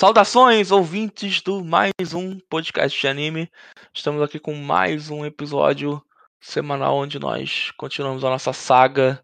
[0.00, 3.52] Saudações, ouvintes do mais um podcast de anime.
[3.92, 6.02] Estamos aqui com mais um episódio
[6.40, 9.22] semanal onde nós continuamos a nossa saga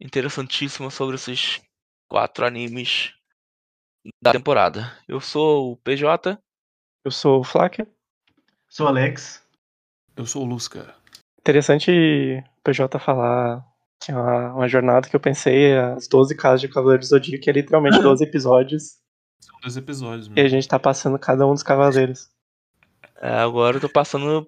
[0.00, 1.60] interessantíssima sobre esses
[2.08, 3.14] quatro animes
[4.22, 4.96] da temporada.
[5.08, 6.38] Eu sou o PJ.
[7.04, 7.88] Eu sou o Flacker.
[8.68, 9.44] Sou o Alex.
[10.16, 10.94] Eu sou o Lusca.
[11.40, 13.66] Interessante o PJ falar
[14.00, 17.42] que é uma, uma jornada que eu pensei, as 12 casas de Cavaleiros do Zodíaco,
[17.42, 19.04] que é literalmente 12 episódios.
[19.40, 20.48] São dois episódios E a mesmo.
[20.48, 22.30] gente tá passando cada um dos cavaleiros.
[23.20, 24.46] É, agora eu tô passando.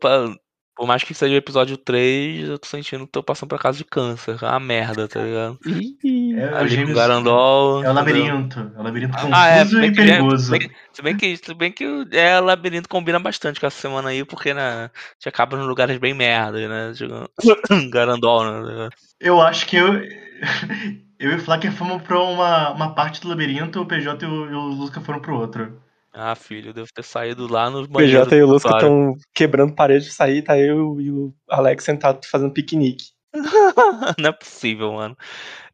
[0.78, 3.78] Por mais que seja o episódio 3, eu tô sentindo que tô passando pra casa
[3.78, 4.36] de câncer.
[4.40, 5.58] É uma merda, tá ligado?
[5.66, 7.82] Ih, É, o Ali Gêmeos- Garandol.
[7.84, 7.94] É o entendeu?
[7.94, 8.72] labirinto.
[8.76, 10.44] É o labirinto confuso Ah, é, se e bem que, perigoso.
[10.44, 13.80] se bem, se bem que, se bem que o é, labirinto combina bastante com essa
[13.80, 16.92] semana aí, porque né, a gente acaba em lugares bem merda, né?
[16.94, 17.28] Tipo,
[17.90, 18.88] Garandol, né?
[19.18, 19.88] Eu acho que eu.
[21.18, 24.48] Eu e o Flacker fomos pra uma, uma parte do labirinto, o PJ e o,
[24.48, 25.82] e o Lusca foram pro outro.
[26.20, 28.24] Ah, filho, eu devo ter saído lá nos o banheiros.
[28.24, 32.26] PJ e o Lusca estão quebrando parede de sair, tá eu e o Alex sentado
[32.26, 33.12] fazendo piquenique.
[34.18, 35.16] Não é possível, mano.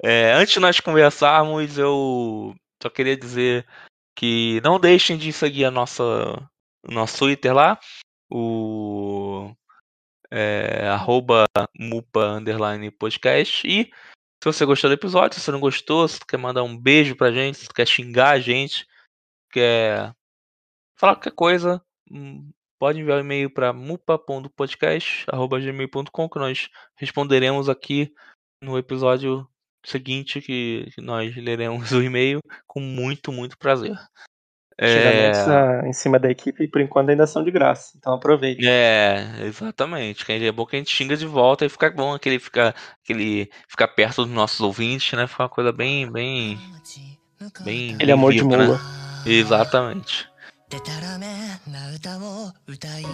[0.02, 3.66] É, antes de nós conversarmos, eu só queria dizer
[4.14, 6.02] que não deixem de seguir a nossa,
[6.86, 7.80] o nosso Twitter lá,
[8.30, 9.50] o
[10.30, 11.46] é, arroba
[11.78, 12.38] mupa
[12.98, 13.66] podcast.
[13.66, 16.76] E se você gostou do episódio, se você não gostou, se você quer mandar um
[16.76, 18.86] beijo pra gente, se você quer xingar a gente,
[19.50, 20.12] quer
[21.04, 28.12] falar qualquer coisa, hum, pode enviar um e-mail para mupa.podcast.gmail.com que nós responderemos aqui
[28.62, 29.46] no episódio
[29.84, 33.94] seguinte que, que nós leremos o e-mail com muito, muito prazer.
[34.80, 37.92] Xingamentos É, na- em cima da equipe, por enquanto ainda são de graça.
[37.96, 38.66] Então aproveite.
[38.66, 40.24] é, exatamente.
[40.32, 43.86] É bom que a gente xinga de volta e fica bom aquele fica, aquele ficar
[43.88, 45.28] perto dos nossos ouvintes, né?
[45.28, 46.58] Fica uma coisa bem, bem,
[47.64, 47.96] bem.
[48.00, 48.56] Ele é amor de né?
[48.56, 48.80] mula.
[49.24, 50.28] Exatamente.
[50.69, 51.25] でたらめ
[51.71, 53.13] な歌を歌いなん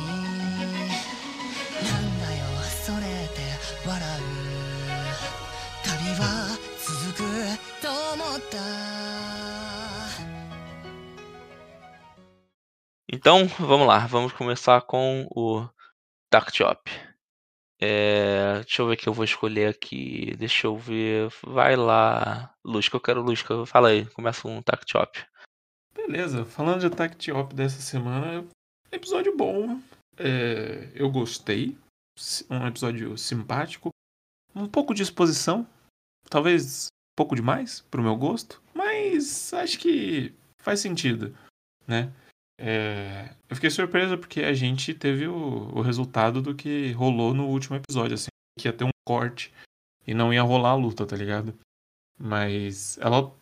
[2.20, 2.46] だよ
[2.84, 3.42] それって
[3.88, 4.22] 笑う
[5.84, 7.20] 旅は続く
[7.82, 8.56] と思った
[13.08, 15.66] Então, vamos lá, vamos começar com o
[16.32, 16.92] Dark Chop.
[17.80, 20.36] É, deixa eu ver o que eu vou escolher aqui.
[20.38, 21.30] Deixa eu ver.
[21.44, 23.66] Vai lá, Lusca, eu quero Lusca.
[23.66, 25.24] Fala aí, começa um Dark Chop.
[25.95, 28.47] Beleza, falando de Attack Top dessa semana,
[28.93, 29.81] episódio bom.
[30.17, 31.77] É, eu gostei.
[32.49, 33.91] Um episódio simpático.
[34.55, 35.67] Um pouco de exposição.
[36.29, 38.63] Talvez um pouco demais pro meu gosto.
[38.75, 41.37] Mas acho que faz sentido,
[41.87, 42.13] né?
[42.59, 47.49] É, eu fiquei surpreso porque a gente teve o, o resultado do que rolou no
[47.49, 48.29] último episódio, assim.
[48.59, 49.53] Que ia ter um corte
[50.07, 51.59] e não ia rolar a luta, tá ligado?
[52.19, 53.35] Mas ela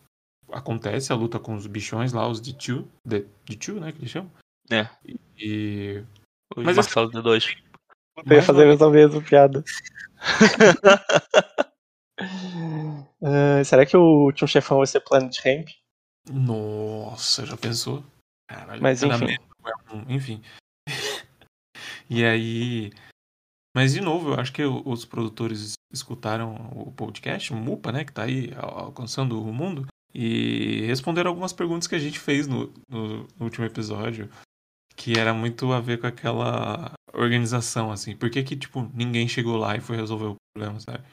[0.52, 4.30] acontece a luta com os bichões lá, os D2, D- D2, né, que eles chamam.
[4.70, 4.88] É.
[5.36, 6.02] E...
[6.56, 7.56] O Mas Marcelo D2.
[8.26, 9.62] Eu ia fazer a mesma mesma piada.
[13.22, 15.68] Ah, será que o último chefão vai ser Planet Ramp?
[16.30, 18.04] Nossa, já pensou?
[18.50, 19.26] Caralho, Mas era enfim.
[19.26, 19.44] mesmo,
[20.08, 20.42] é enfim.
[22.10, 22.92] e aí...
[23.76, 28.12] Mas, de novo, eu acho que os produtores escutaram o podcast, o MUPA, né, que
[28.12, 32.72] tá aí al- alcançando o mundo, e responderam algumas perguntas que a gente fez no,
[32.88, 34.28] no- no último episódio,
[34.96, 38.16] que era muito a ver com aquela organização, assim.
[38.16, 41.04] Por que que, tipo, ninguém chegou lá e foi resolver o problema, sabe?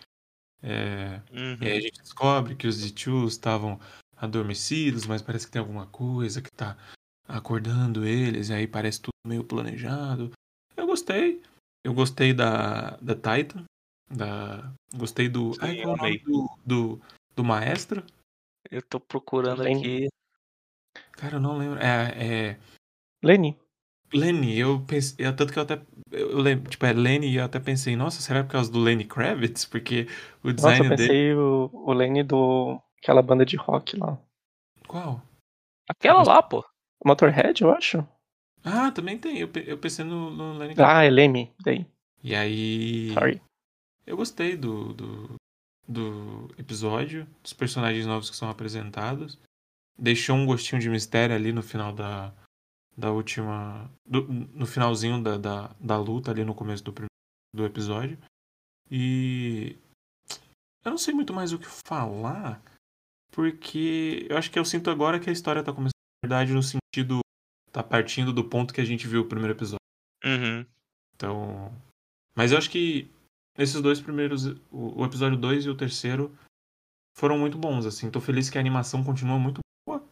[0.63, 1.21] É...
[1.31, 1.57] Uhum.
[1.61, 3.79] E aí a gente descobre que os D2 estavam
[4.17, 6.77] adormecidos, mas parece que tem alguma coisa que tá
[7.27, 10.31] acordando eles, e aí parece tudo meio planejado.
[10.75, 11.41] Eu gostei.
[11.83, 13.63] Eu gostei da, da Titan.
[14.09, 15.53] Da, gostei do.
[15.53, 16.19] Sim, ai, qual é o nome amei.
[16.19, 17.01] do, do,
[17.35, 18.03] do maestro?
[18.71, 19.79] Eu tô procurando Lenny.
[19.79, 20.07] aqui.
[21.13, 21.79] Cara, eu não lembro.
[21.79, 22.51] É.
[22.51, 22.57] é
[23.23, 23.57] Lenny.
[24.13, 25.25] Lenny, eu pensei.
[25.25, 25.81] eu- Tanto que eu até.
[26.11, 28.79] Eu, eu lembro, tipo, é Lenny e eu até pensei, nossa, será por causa do
[28.79, 29.65] Lenny Kravitz?
[29.65, 30.07] Porque
[30.43, 31.07] o Nossa, design eu dele.
[31.09, 32.79] pensei o, o Lenny do.
[33.01, 34.17] aquela banda de rock lá.
[34.87, 35.21] Qual?
[35.89, 36.63] Aquela lá, pô.
[37.03, 38.07] Motorhead, eu acho.
[38.63, 39.37] Ah, também tem.
[39.39, 41.53] Eu, eu pensei no, no Lenny Ah, é Lemmy.
[41.63, 41.85] Daí.
[42.23, 43.13] E aí.
[43.13, 43.41] Sorry.
[44.05, 45.35] Eu gostei do, do,
[45.87, 49.37] do episódio, dos personagens novos que são apresentados.
[49.97, 52.33] Deixou um gostinho de mistério ali no final da,
[52.97, 53.89] da última.
[54.05, 56.93] do- no finalzinho da, da, da luta, ali no começo do,
[57.53, 58.17] do episódio.
[58.89, 59.77] E.
[60.83, 62.61] Eu não sei muito mais o que falar,
[63.31, 65.91] porque eu acho que eu sinto agora que a história tá começando
[66.23, 67.19] de verdade no sentido.
[67.71, 69.79] tá partindo do ponto que a gente viu o primeiro episódio.
[70.23, 70.65] Uhum.
[71.15, 71.73] Então.
[72.35, 73.09] Mas eu acho que
[73.57, 74.45] esses dois primeiros.
[74.71, 76.35] O, o episódio 2 e o terceiro
[77.17, 78.11] foram muito bons, assim.
[78.11, 80.03] Tô feliz que a animação continua muito boa.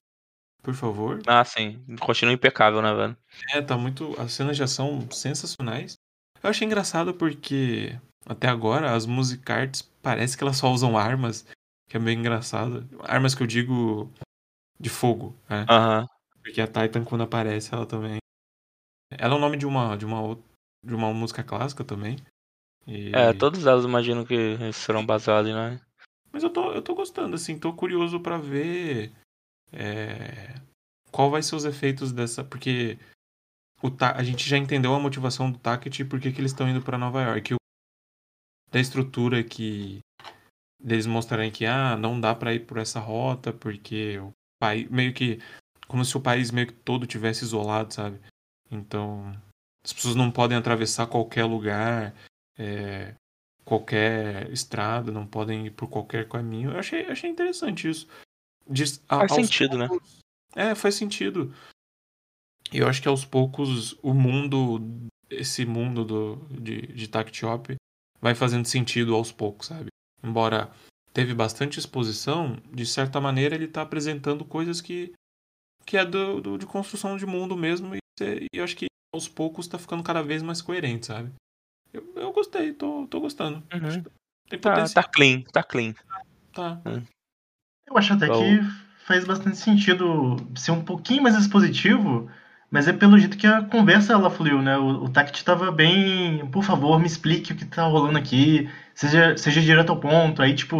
[0.61, 1.21] por favor.
[1.27, 1.83] Ah, sim.
[1.99, 3.17] Continua impecável, né, velho?
[3.53, 4.19] É, tá muito.
[4.19, 5.95] As cenas já são sensacionais.
[6.41, 11.45] Eu achei engraçado porque até agora as music arts parece que elas só usam armas,
[11.89, 12.87] que é meio engraçado.
[13.03, 14.11] Armas que eu digo
[14.79, 15.65] de fogo, né?
[15.69, 16.07] Aham.
[16.41, 18.17] Porque a Titan quando aparece, ela também.
[19.09, 20.37] Ela é o nome de uma de uma
[20.83, 22.17] de uma música clássica também.
[22.87, 25.79] E- É, todas elas imagino que serão baseadas, né?
[26.31, 29.11] Mas eu tô, eu tô gostando, assim, tô curioso pra ver
[29.71, 30.55] é,
[31.11, 32.43] qual vai ser os efeitos dessa.
[32.43, 32.97] Porque
[33.81, 36.51] o Ta- a gente já entendeu a motivação do Taket e por que, que eles
[36.51, 37.53] estão indo pra Nova York.
[37.53, 37.57] O-
[38.71, 39.99] da estrutura que
[40.81, 44.89] deles mostrarem que ah, não dá pra ir por essa rota, porque o país.
[44.89, 45.39] meio que.
[45.87, 48.19] Como se o país meio que todo tivesse isolado, sabe?
[48.71, 49.31] Então.
[49.85, 52.15] As pessoas não podem atravessar qualquer lugar.
[52.57, 53.15] É,
[53.65, 56.71] qualquer estrada, não podem ir por qualquer caminho.
[56.71, 58.07] Eu achei, achei interessante isso.
[58.69, 59.87] Diz- Faz sentido, né?
[59.87, 60.19] poucos-
[60.55, 61.53] É, faz sentido.
[62.71, 64.79] E eu acho que aos poucos o mundo,
[65.29, 67.75] esse mundo do, de, de Tact Shop
[68.21, 69.87] vai fazendo sentido aos poucos, sabe?
[70.23, 70.71] Embora
[71.13, 75.13] teve bastante exposição, de certa maneira ele tá apresentando coisas que,
[75.85, 77.93] que é do, do- de construção de mundo mesmo.
[77.95, 81.31] E, e eu acho que aos poucos tá ficando cada vez mais coerente, sabe?
[81.93, 83.63] Eu, eu gostei, tô, tô gostando.
[83.73, 84.03] Uhum.
[84.49, 85.93] Tem Tá, tá clean, tá clean.
[86.53, 86.79] Tá.
[87.87, 88.59] Eu acho até Então- que
[89.05, 92.29] faz bastante sentido ser um pouquinho mais expositivo,
[92.71, 94.77] mas é pelo jeito que a conversa ela fluiu, né?
[94.77, 99.35] O, o Tact tava bem, por favor, me explique o que tá rolando aqui, seja,
[99.37, 100.41] seja direto ao ponto.
[100.41, 100.77] Aí, tipo,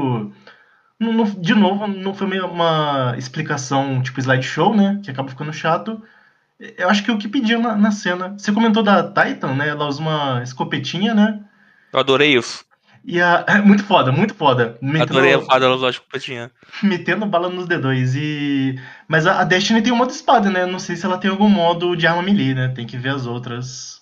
[0.99, 4.99] não- não- de novo, não foi meio uma explicação tipo slideshow, né?
[5.03, 6.01] Que acaba ficando chato.
[6.77, 8.35] Eu acho que é o que pediam na, na cena.
[8.37, 9.67] Você comentou da Titan, né?
[9.69, 11.39] Ela usa uma escopetinha, né?
[11.91, 12.63] Eu adorei isso.
[13.05, 13.43] E a.
[13.65, 14.77] Muito foda, muito foda.
[14.81, 16.49] Metendo- Adorei a fada das lojas completinha.
[16.81, 18.13] metendo bala nos D2.
[18.15, 18.79] E...
[19.07, 20.65] Mas a a Destiny tem um modo espada, né?
[20.65, 22.69] Não sei se ela tem algum modo de arma melee, né?
[22.69, 24.01] Tem que ver as outras.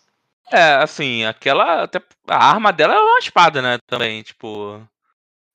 [0.51, 1.83] É, assim, aquela.
[1.83, 1.99] Até,
[2.29, 3.79] a arma dela é uma espada, né?
[3.87, 4.79] Também, tipo.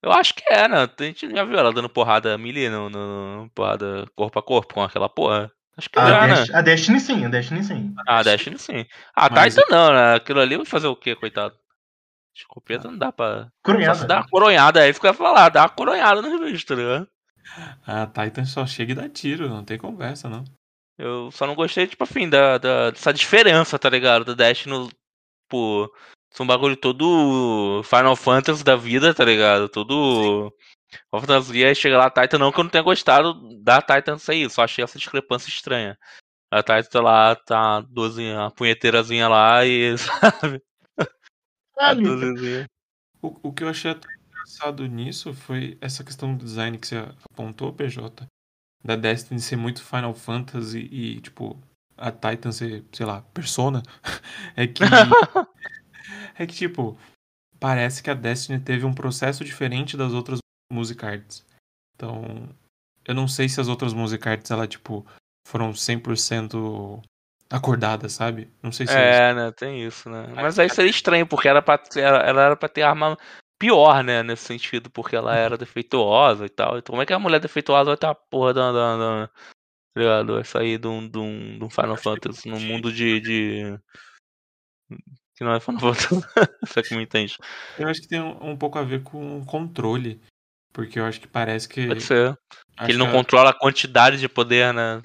[0.03, 0.79] Eu acho que é, né?
[0.99, 4.75] A gente já viu ela dando porrada melee, no, no, no- porrada corpo a corpo
[4.75, 5.51] com aquela porra.
[5.77, 6.35] Acho que A, já, né?
[6.35, 7.95] Dest- a Destiny sim, a Destiny sim.
[8.07, 8.87] Ah, Destiny sim.
[9.15, 10.15] Ah, Mas- Titan não, né?
[10.15, 11.55] Aquilo ali vai fazer o quê, coitado?
[12.35, 13.43] Escopeta não dá pra.
[13.45, 14.07] Só se Coronhada.
[14.07, 17.09] dá uma coronhada, aí fica falar, dá uma coronhada no bicho, tá ligado?
[17.87, 20.45] A Titan só chega e dá tiro, não tem conversa, não.
[20.99, 24.25] Eu só não gostei, tipo, assim, da, da, dessa diferença, tá ligado?
[24.25, 24.89] Da Destiny,
[25.45, 25.91] tipo,
[26.31, 29.69] ser um bagulho todo Final Fantasy da vida, tá ligado?
[29.69, 30.53] Todo Final
[31.11, 34.49] Fantasy, aí chega lá a Titan, não que eu não tenha gostado da Titan sair,
[34.51, 35.99] só achei essa discrepância estranha.
[36.51, 40.63] A Titan tá lá, tá dozinha, a punheteirazinha lá e, sabe?
[43.21, 44.09] O, o que eu achei até
[44.47, 46.97] engraçado nisso foi essa questão do design que você
[47.31, 48.27] apontou, PJ.
[48.85, 51.61] Da Destiny ser muito Final Fantasy e, tipo,
[51.97, 53.83] a Titan ser, sei lá, Persona.
[54.57, 54.83] É que.
[56.39, 56.97] é que, tipo,
[57.59, 60.39] parece que a Destiny teve um processo diferente das outras
[60.71, 61.45] music arts.
[61.95, 62.49] Então,
[63.05, 65.07] eu não sei se as outras music arts, ela, tipo,
[65.47, 67.03] foram 100%
[67.51, 68.51] acordadas, sabe?
[68.63, 69.53] Não sei se É, né?
[69.53, 70.27] Tem isso, né?
[70.35, 73.17] Mas aí seria estranho, porque era pra ter, ela era pra ter arma
[73.59, 74.23] pior, né?
[74.23, 76.79] Nesse sentido, porque ela era defeituosa e tal.
[76.79, 78.73] Então como é que a mulher defeituosa vai ter a porra da.
[78.73, 80.35] da, da tá ligado?
[80.35, 83.21] Vai sair de um, de um, de um Final Fantasy num mundo de.
[83.21, 83.79] de...
[85.37, 86.21] Que não é Final Fantasy.
[86.63, 87.39] Você que me entende.
[87.79, 90.21] Eu acho que tem um, um pouco a ver com controle.
[90.77, 91.87] Porque eu acho que parece que.
[91.87, 92.37] Pode ser.
[92.85, 95.01] Que ele não a- controla a quantidade de poder, né?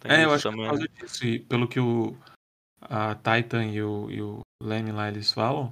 [0.00, 0.66] Tem É, eu acho que por também.
[0.66, 1.24] causa disso.
[1.24, 2.18] E pelo que o,
[2.80, 5.70] a Titan e o, e o Lenny lá eles falam,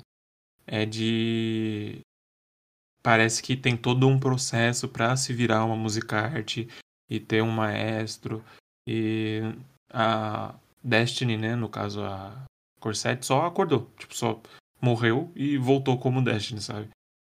[0.68, 1.98] é de.
[3.02, 6.68] Parece que tem todo um processo pra se virar uma musicarte
[7.08, 8.44] e ter um maestro.
[8.86, 9.40] E
[9.92, 12.44] a Destiny, né, no caso a
[12.78, 13.90] Corset, só acordou.
[13.98, 14.40] Tipo, só
[14.80, 16.88] morreu e voltou como Destiny, sabe?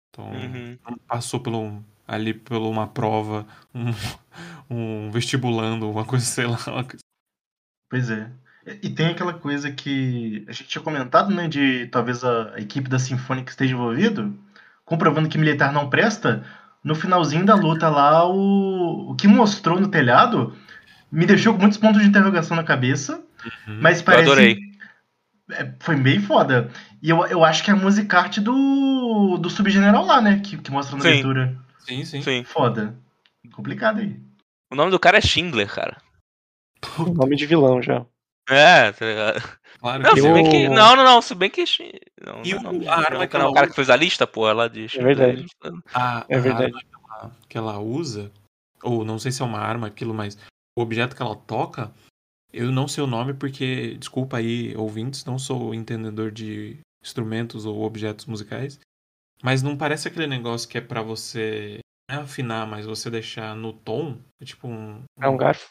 [0.08, 0.78] Então, Uhum.
[1.06, 3.92] passou pelo, ali por uma prova, um,
[4.70, 6.58] um vestibulando, uma coisa, sei lá.
[6.66, 7.02] Uma coisa.
[7.88, 8.30] Pois é.
[8.82, 11.46] E tem aquela coisa que a gente tinha comentado, né?
[11.46, 14.36] De talvez a equipe da Sinfônica esteja envolvido,
[14.84, 16.44] comprovando que militar não presta.
[16.82, 20.52] No finalzinho da luta lá, o, o que mostrou no telhado
[21.10, 23.22] me deixou com muitos pontos de interrogação na cabeça.
[23.66, 24.24] Mas parece.
[24.24, 24.58] adorei.
[25.52, 26.68] É, foi bem foda.
[27.00, 30.40] E eu, eu acho que é a musicarte do, do subgeneral lá, né?
[30.42, 31.08] Que, que mostra na Sim.
[31.08, 31.56] abertura.
[31.86, 32.22] Sim, sim.
[32.22, 32.44] Sim.
[32.44, 32.98] Foda.
[33.52, 34.18] Complicado aí.
[34.70, 36.00] O nome do cara é Schindler, cara.
[36.98, 38.04] O nome de vilão já.
[38.48, 39.58] É, tá ligado?
[39.78, 40.68] Claro Não, que se Eu- bem que.
[40.68, 41.22] Não, não, não.
[41.22, 41.64] Se bem que.
[42.24, 43.90] Não, E não, o- não, a arma não, que não, ela o cara que fez
[43.90, 44.86] a lista, pô, é lá de.
[44.86, 45.46] verdade.
[45.94, 46.64] a, É a verdade.
[46.64, 48.30] arma que ela, que ela usa,
[48.82, 50.36] ou não sei se é uma arma aquilo, mas
[50.78, 51.92] o objeto que ela toca,
[52.52, 57.82] eu não sei o nome porque, desculpa aí, ouvintes, não sou entendedor de instrumentos ou
[57.82, 58.78] objetos musicais,
[59.42, 61.78] mas não parece aquele negócio que é pra você
[62.10, 65.02] não é afinar, mas você deixar no tom, é tipo um...
[65.20, 65.70] É um garfo.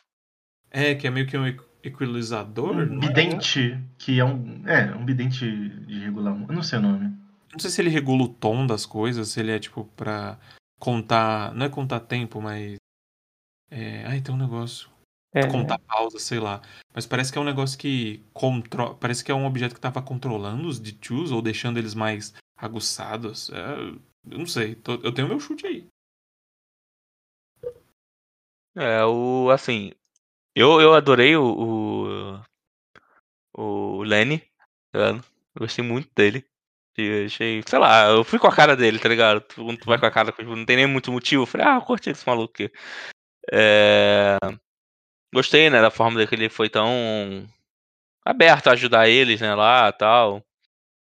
[0.71, 3.07] É, que é meio que um equ- equalizador, Um é?
[3.07, 4.67] bidente, que é um.
[4.67, 5.45] É, um bidente
[5.85, 6.35] de regular.
[6.49, 7.15] Eu não sei o nome.
[7.53, 10.37] Não sei se ele regula o tom das coisas, se ele é tipo pra
[10.77, 11.53] contar.
[11.53, 12.75] Não é contar tempo, mas.
[13.71, 14.05] É.
[14.05, 14.89] Ai, tem um negócio.
[15.33, 16.61] É, Contar pausa, sei lá.
[16.93, 18.95] Mas parece que é um negócio que controla.
[18.95, 23.49] Parece que é um objeto que tava controlando os D2s ou deixando eles mais aguçados.
[23.51, 23.75] É,
[24.31, 24.75] Eu não sei.
[24.75, 25.87] tô- Eu tenho meu chute aí.
[28.75, 29.49] É, o.
[29.51, 29.91] Assim.
[30.55, 32.41] Eu, eu adorei o.
[33.57, 34.39] O, o Lenny,
[34.91, 35.19] tá
[35.57, 36.45] gostei muito dele.
[36.97, 37.61] E achei.
[37.67, 39.41] Sei lá, eu fui com a cara dele, tá ligado?
[39.55, 41.43] Quando tu vai com a cara, tipo, não tem nem muito motivo.
[41.43, 42.71] Eu falei, ah, eu curti esse maluco aqui.
[43.51, 44.37] É.
[45.33, 47.45] Gostei, né, da forma que ele foi tão
[48.25, 50.44] aberto a ajudar eles, né, lá tal.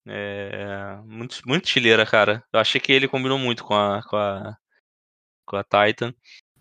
[0.08, 2.43] É, muito, muito chileira, cara.
[2.51, 4.58] Eu achei que ele combinou muito com a, com a,
[5.46, 6.13] com a Titan.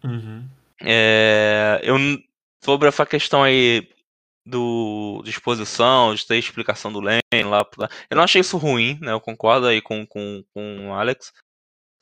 [0.05, 0.49] Uhum.
[0.83, 1.97] É, eu,
[2.63, 3.89] sobre essa questão aí
[4.45, 7.67] do, de exposição, de ter explicação do Len lá.
[8.11, 9.13] Eu não achei isso ruim, né?
[9.13, 11.33] Eu concordo aí com, com, com o Alex.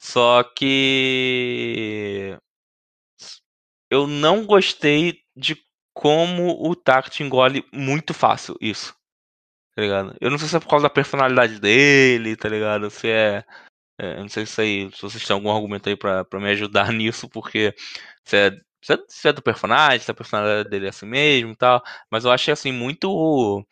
[0.01, 2.37] Só que
[3.91, 5.57] eu não gostei de
[5.93, 8.95] como o Tact engole muito fácil isso.
[9.79, 10.17] Tá ligado?
[10.21, 12.91] Eu não sei se é por causa da personalidade dele, tá ligado?
[12.91, 13.45] Se é.
[13.97, 16.51] é, eu não sei se, aí, se vocês têm algum argumento aí pra, pra me
[16.51, 17.73] ajudar nisso, porque
[18.25, 18.51] se é,
[18.83, 21.81] se, é, se é do personagem, se a personalidade dele é assim mesmo e tal.
[22.11, 23.65] Mas eu achei assim muito.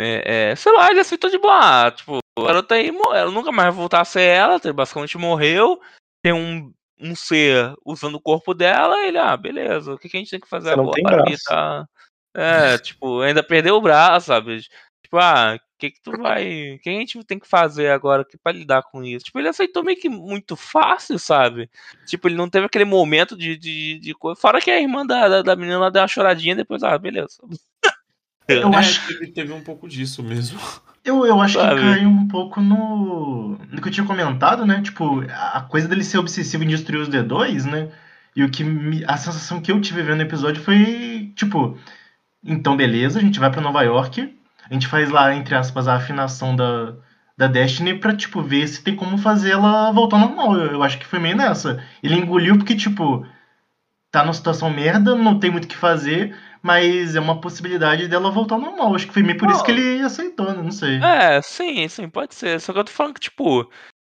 [0.00, 1.90] É, é, sei lá, ele aceitou de boa.
[1.90, 5.78] Tipo, a garota aí, ela nunca mais vai voltar a ser ela, ele basicamente morreu.
[6.24, 10.20] Tem um, um ser usando o corpo dela, ele, ah, beleza, o que, que a
[10.20, 10.94] gente tem que fazer Você não agora?
[10.94, 11.44] tem aqui, braço.
[11.44, 11.86] tá?
[12.34, 14.62] É, tipo, ainda perdeu o braço, sabe?
[15.10, 16.74] Tipo, ah, o que que tu vai.
[16.74, 19.24] O que a gente tem que fazer agora aqui pra lidar com isso?
[19.24, 21.68] Tipo, ele aceitou meio que muito fácil, sabe?
[22.06, 24.40] Tipo, ele não teve aquele momento de, de, de coisa.
[24.40, 27.38] Fora que a irmã da, da, da menina lá deu uma choradinha depois, ah, beleza.
[28.48, 30.58] Eu É, acho teve, teve um pouco disso mesmo.
[31.04, 31.76] Eu, eu acho Sabe?
[31.76, 34.82] que caiu um pouco no, no que eu tinha comentado, né?
[34.82, 37.90] Tipo, a coisa dele ser obsessivo em destruir os D2, né?
[38.36, 41.78] E o que me- a sensação que eu tive vendo o episódio foi, tipo,
[42.44, 44.34] então beleza, a gente vai pra Nova York,
[44.70, 46.94] a gente faz lá, entre aspas, a afinação da,
[47.36, 50.56] da Destiny pra, tipo, ver se tem como fazer ela voltar ao normal.
[50.56, 51.82] Eu, eu acho que foi meio nessa.
[52.02, 53.26] Ele engoliu porque, tipo,
[54.12, 58.30] tá numa situação merda, não tem muito o que fazer, mas é uma possibilidade dela
[58.30, 58.94] voltar ao normal.
[58.94, 60.62] Acho que foi meio por isso que ele aceitou, né?
[60.62, 61.02] Não sei.
[61.02, 62.60] É, sim, sim, pode ser.
[62.60, 63.68] Só que eu tô falando que, tipo.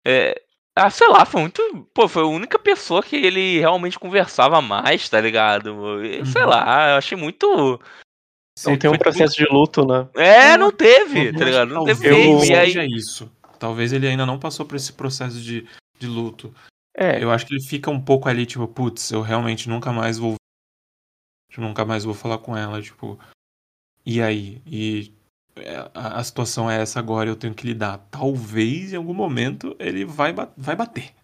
[0.06, 0.40] É,
[0.74, 1.88] ah, sei lá, foi muito.
[1.92, 5.74] Pô, foi a única pessoa que ele realmente conversava mais, tá ligado?
[6.24, 6.48] Sei Uhum.
[6.48, 7.80] lá, eu achei muito.
[8.64, 10.08] Não tem um processo de luto, né?
[10.14, 11.74] É, não teve, Eu tá ligado?
[11.74, 12.44] Não teve talvez mesmo.
[12.44, 12.66] E aí.
[12.66, 13.32] seja isso.
[13.58, 15.66] Talvez ele ainda não passou por esse processo de,
[15.98, 16.54] de luto.
[16.96, 20.18] É, Eu acho que ele fica um pouco ali, tipo, putz, eu realmente nunca mais
[20.18, 20.36] vou.
[21.54, 23.18] Eu nunca mais vou falar com ela, tipo.
[24.04, 24.62] E aí?
[24.66, 25.12] E
[25.56, 27.98] é, a, a situação é essa agora, eu tenho que lidar.
[28.10, 31.14] Talvez em algum momento ele vai, vai bater.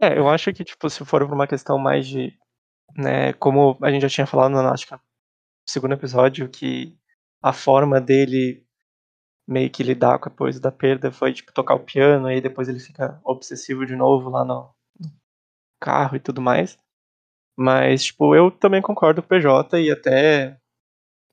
[0.00, 2.32] É, eu acho que, tipo, se for por uma questão mais de,
[2.96, 4.62] né, como a gente já tinha falado que no
[5.68, 6.96] segundo episódio, que
[7.42, 8.64] a forma dele
[9.46, 12.68] meio que lidar com a coisa da perda foi, tipo, tocar o piano, e depois
[12.68, 14.70] ele fica obsessivo de novo lá no,
[15.80, 16.78] carro e tudo mais.
[17.56, 20.60] Mas, tipo, eu também concordo com o PJ e até,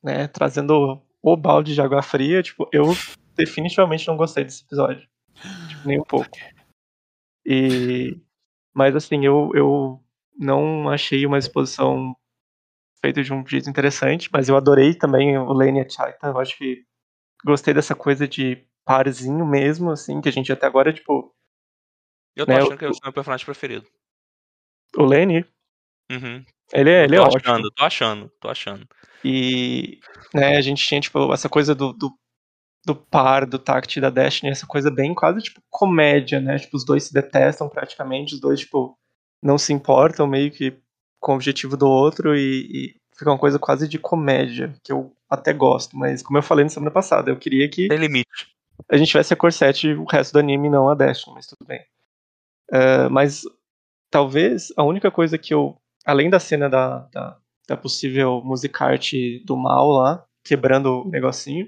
[0.04, 2.86] né, trazendo o balde de água fria, tipo, eu
[3.36, 5.08] definitivamente não gostei desse episódio.
[5.70, 6.30] Tipo, nem um pouco.
[7.46, 8.20] E
[8.74, 10.04] mas assim, eu, eu
[10.38, 12.16] não achei uma exposição
[13.06, 16.28] feita de um jeito interessante, mas eu adorei também o Lane e a Chaita.
[16.28, 16.84] Eu acho que
[17.46, 21.32] gostei dessa coisa de parzinho mesmo, assim, que a gente até agora, tipo,
[22.36, 23.86] Eu tô né, achando o- que é o meu personagem preferido.
[24.98, 25.46] o Lane,
[26.12, 26.44] Uhum.
[26.74, 27.42] ele é, ele é tô ótimo.
[27.42, 28.88] achando, tô achando, tô achando.
[29.24, 30.00] E
[30.34, 32.12] né, a gente tinha, tipo, essa coisa do, do,
[32.86, 36.58] do par, do tact e da Destiny, essa coisa bem quase, tipo, comédia, né?
[36.58, 38.98] Tipo, os dois se detestam praticamente, os dois, tipo,
[39.44, 40.80] não se importam meio que
[41.26, 45.12] com o objetivo do outro e, e fica uma coisa quase de comédia, que eu
[45.28, 48.56] até gosto, mas como eu falei na semana passada, eu queria que Tem limite.
[48.88, 51.84] a gente tivesse a Corset o resto do anime, não a Destiny, mas tudo bem.
[52.72, 53.42] É, mas
[54.12, 59.58] talvez a única coisa que eu, além da cena da, da, da possível musicarte do
[59.58, 61.68] mal lá, quebrando o negocinho,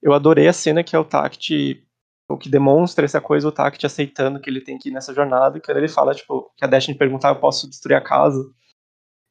[0.00, 1.84] eu adorei a cena que é o Tact,
[2.28, 5.58] o que demonstra essa coisa, o Tact aceitando que ele tem que ir nessa jornada,
[5.58, 8.40] que ele fala, tipo, que a Destiny perguntar, eu posso destruir a casa?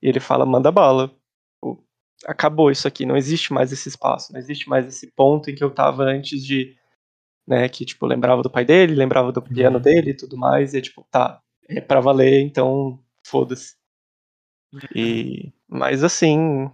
[0.01, 1.07] E ele fala, manda bala.
[1.55, 1.83] Tipo,
[2.25, 5.63] acabou isso aqui, não existe mais esse espaço, não existe mais esse ponto em que
[5.63, 6.75] eu tava antes de.
[7.47, 9.81] Né, que, tipo, lembrava do pai dele, lembrava do piano Uhum.
[9.81, 13.75] dele e tudo mais, e é tipo, tá, é pra valer, então foda-se.
[14.95, 15.51] E.
[15.67, 16.71] Mas assim.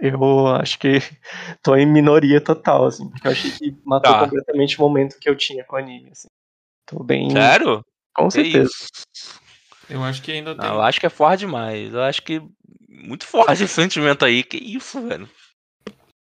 [0.00, 0.94] Eu acho que
[1.62, 4.24] tô em minoria total, assim, porque eu achei que matou Tá.
[4.24, 6.26] completamente o momento que eu tinha com o anime, assim.
[6.84, 7.30] Tô bem.
[7.30, 7.84] Sério?
[8.12, 8.68] Com certeza.
[8.68, 8.88] isso?
[9.94, 10.66] Eu acho que ainda tem.
[10.68, 11.92] Não, eu acho que é forte demais.
[11.94, 12.42] Eu acho que.
[12.88, 14.42] Muito forte esse sentimento aí.
[14.42, 15.28] Que isso, velho.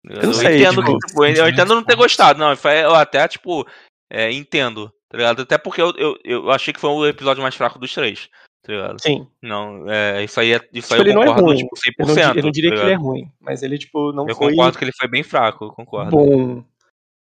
[0.08, 2.38] Eu, não sei, entendo tipo, que, tipo, eu- eu entendo não ter gostado.
[2.38, 3.66] Não, foi- eu até, tipo,
[4.08, 5.42] é, entendo, tá ligado?
[5.42, 8.28] Até porque eu, eu, eu achei que foi o episódio mais fraco dos três,
[8.62, 9.02] tá ligado?
[9.02, 9.26] Sim.
[9.42, 11.56] Não, é, isso aí, é, isso Tipo, aí ele eu não é concordo, ruim.
[11.56, 11.98] tipo, 100%.
[11.98, 14.36] Eu não, eu não diria tá que ele é ruim, mas ele, tipo, não Eu
[14.36, 16.10] foi concordo que ele foi bem fraco, eu concordo.
[16.12, 16.64] bom.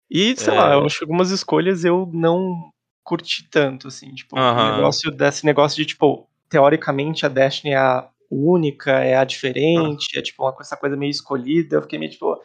[0.10, 0.57] E, sei É.
[0.57, 2.71] lá, eu acho que algumas escolhas eu não
[3.03, 4.75] curti tanto, assim, tipo, o Aham.
[4.77, 10.22] negócio desse negócio de, tipo, teoricamente a Destiny é a única, é a diferente, é
[10.22, 12.39] tipo uma, essa coisa meio escolhida, eu fiquei meio tipo,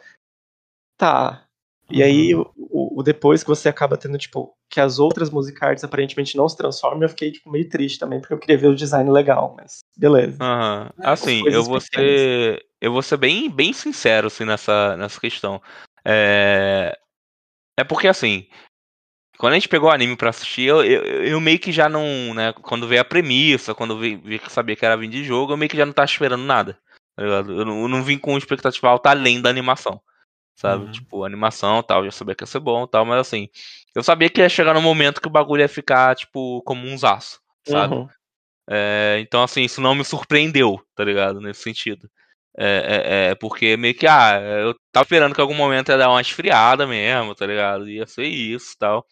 [0.97, 1.43] tá.
[1.89, 2.45] E aí, Uhum.
[2.57, 6.57] o, o- depois que você acaba tendo, tipo, que as outras musicards aparentemente não se
[6.57, 9.79] transformam, eu fiquei, tipo, meio triste também, porque eu queria ver o design legal, mas
[9.97, 10.37] beleza.
[10.43, 12.65] É, Assim, eu vou ser.
[12.81, 15.61] Eu vou ser bem, bem sincero assim, nessa, nessa questão.
[16.05, 16.97] É...
[17.79, 18.47] é porque assim.
[19.37, 22.33] Quando a gente pegou o anime pra assistir, eu, eu, eu meio que já não.
[22.33, 25.53] Né, quando veio a premissa, quando vi, vi que sabia que era vir de jogo,
[25.53, 26.77] eu meio que já não tava esperando nada.
[27.15, 27.23] Tá?
[27.23, 30.01] Eu, não, eu não vim com expectativa alta além da animação.
[30.55, 30.85] Sabe?
[30.85, 30.91] Uhum.
[30.91, 33.47] Tipo, animação e tal, já sabia que ia ser bom e tal, mas assim.
[33.93, 36.97] Eu sabia que ia chegar no momento que o bagulho ia ficar, tipo, como um
[36.97, 37.39] zaço.
[37.67, 37.93] Sabe?
[37.93, 38.07] Uhum.
[38.69, 41.39] É, então, assim, isso não me surpreendeu, tá ligado?
[41.39, 42.09] Nesse sentido.
[42.59, 45.97] É, é, é, porque meio que, ah, eu tava esperando que em algum momento ia
[45.97, 47.87] dar uma esfriada mesmo, tá ligado?
[47.87, 49.05] Ia ser isso e tal.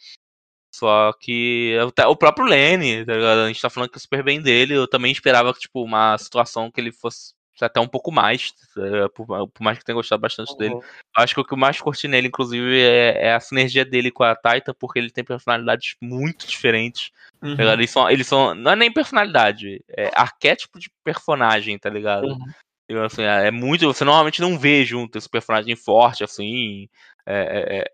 [0.73, 3.39] Só que o próprio Lenny, tá ligado?
[3.41, 4.73] A gente tá falando que é super bem dele.
[4.73, 9.25] Eu também esperava, tipo, uma situação que ele fosse até um pouco mais, é, por,
[9.25, 10.73] por mais que tenha gostado bastante dele.
[10.73, 10.81] Uhum.
[10.81, 14.11] Eu Acho que o que eu mais curti nele, inclusive, é, é a sinergia dele
[14.11, 17.11] com a Taita, porque ele tem personalidades muito diferentes.
[17.41, 17.55] Uhum.
[17.55, 17.73] Tá?
[17.73, 18.53] Eles são, eles são.
[18.53, 22.27] Não é nem personalidade, é arquétipo de personagem, tá ligado?
[22.27, 22.45] Uhum.
[22.89, 23.85] Então, assim, é muito.
[23.87, 26.87] Você normalmente não vê junto esse personagem forte, assim.
[27.25, 27.91] É, é, é-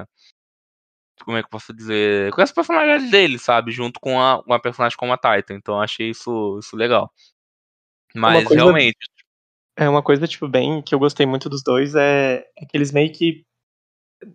[0.00, 0.06] é-
[1.24, 2.32] como é que eu posso dizer?
[2.32, 3.70] Com essa personalidade dele, sabe?
[3.70, 5.54] Junto com a, uma personagem como a Titan.
[5.54, 7.12] Então eu achei isso, isso legal.
[8.14, 8.96] Mas coisa- realmente.
[9.76, 12.90] É uma coisa, tipo, bem que eu gostei muito dos dois é, é que eles
[12.90, 13.44] meio que.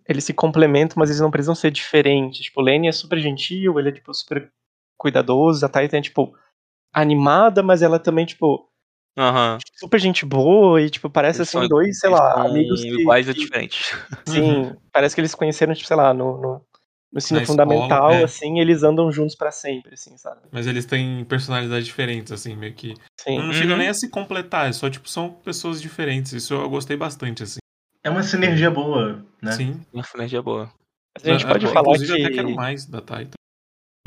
[0.07, 2.45] Eles se complementam, mas eles não precisam ser diferentes.
[2.45, 4.49] Tipo, o Lenny é super gentil, ele é, tipo, super
[4.97, 5.65] cuidadoso.
[5.65, 6.33] A Titan é, tipo,
[6.93, 8.69] animada, mas ela também, tipo,
[9.17, 9.57] Aham.
[9.75, 12.89] super gente boa e, tipo, parece Eles assim, são- dois, sei lá, amigos que.
[13.01, 13.95] iguais e diferentes.
[14.27, 16.61] sim, parece que eles se conheceram, tipo, sei lá, no, no,
[17.11, 18.23] no ensino Na escola, fundamental, é.
[18.23, 20.41] assim, eles andam juntos pra sempre, assim, sabe?
[20.51, 22.95] Mas eles têm personalidades diferentes, assim, meio que.
[23.19, 23.37] Sim.
[23.37, 23.77] Não chegam Uhum.
[23.79, 26.33] nem a se completar, é só, tipo, são pessoas diferentes.
[26.33, 27.59] Isso eu gostei bastante, assim.
[28.03, 29.51] É uma sinergia boa, né?
[29.51, 29.79] Sim.
[29.93, 30.69] Uma sinergia boa.
[31.15, 32.21] Mas a gente Eu- pode eu, falar Inclusive, que.
[32.21, 33.29] eu até quero mais da Titan.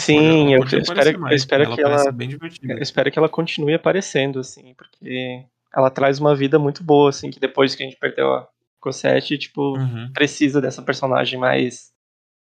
[0.01, 2.13] Sim, Ela eu, espero, eu espero que ela.
[2.13, 2.75] bem divertida.
[2.75, 5.43] Eu espero que ela continue aparecendo, assim, porque
[5.75, 8.47] ela traz uma vida muito boa, assim, que depois que a gente perdeu a
[8.81, 10.11] Cosette, tipo, Uhum.
[10.13, 11.91] precisa dessa personagem mais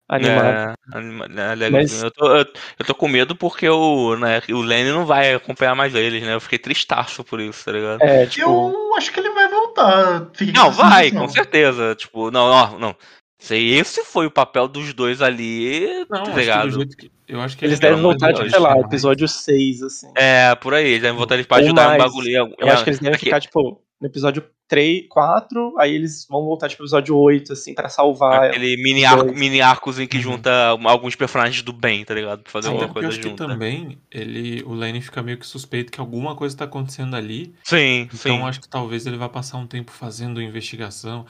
[0.08, 0.74] animada.
[0.92, 1.70] É, anima- é.
[1.70, 2.46] Mas- Eu, tô, eu,
[2.78, 6.34] eu tô com medo porque o, né, o Lenny não vai acompanhar mais eles, né?
[6.34, 8.02] Eu fiquei tristaço por isso, tá ligado?
[8.02, 10.30] É, tipo, Eu acho que ele vai voltar.
[10.54, 11.94] Não, vai, com certeza.
[11.94, 12.96] Tipo, não, não.
[13.38, 16.70] Se esse foi o papel dos dois ali, Não, tá acho que do ligado?
[16.70, 17.10] jeito que.
[17.26, 18.84] Eu acho que eles ele devem voltar, tipo, hoje, sei lá, mais.
[18.84, 20.08] episódio 6, assim.
[20.16, 22.02] É, por aí, eles devem botar eles pra Ou ajudar um mais.
[22.02, 22.28] bagulho.
[22.28, 26.26] em- Eu acho que eles devem aqui- ficar, tipo, no episódio 3, 4, aí eles
[26.28, 28.44] vão voltar, tipo, episódio 8, assim, pra salvar.
[28.50, 30.22] Aquele mini, arco, mini arcozinho que Uhum.
[30.22, 30.50] junta
[30.84, 32.42] alguns personagens do bem, tá ligado?
[32.42, 33.46] Pra fazer Sim, alguma eu coisa acho que junta.
[33.46, 37.54] também ele, o Lenny fica meio que suspeito que alguma coisa tá acontecendo ali.
[37.62, 38.42] Sim, Então sim.
[38.42, 41.24] acho que talvez ele vá passar um tempo fazendo investigação.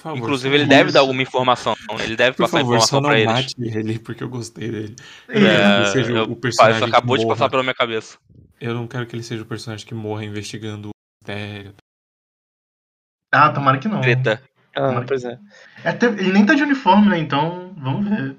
[0.00, 1.76] Favor, Inclusive, ele deve dar alguma informação.
[2.02, 3.32] Ele deve Por passar favor, só informação não pra eles.
[3.32, 4.96] mate ele, porque eu gostei dele.
[5.28, 7.62] Eu não quero que ele É, seja eu- o personagem Isso acabou de passar pela
[7.62, 8.16] minha cabeça.
[8.60, 11.74] Eu não quero que ele seja o personagem que morra investigando o mistério.
[13.32, 14.00] Ah, tomara que não.
[14.00, 14.42] Treta.
[14.76, 15.38] Ah, pois é.
[15.84, 17.18] Até, ele nem tá de uniforme, né?
[17.18, 18.36] Então, vamos ver.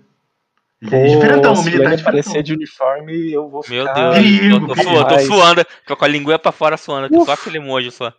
[0.90, 2.44] Pô, é diferentão, se militar ele aparecer diferentão.
[2.44, 3.94] de uniforme, eu vou Meu ficar...
[4.14, 4.16] Deus.
[4.16, 4.90] Perigo, eu tô, perigo.
[4.92, 5.66] su- eu tô suando.
[5.86, 7.24] Tô com a linguinha pra fora suando aqui.
[7.26, 8.12] Só aquele emoji só.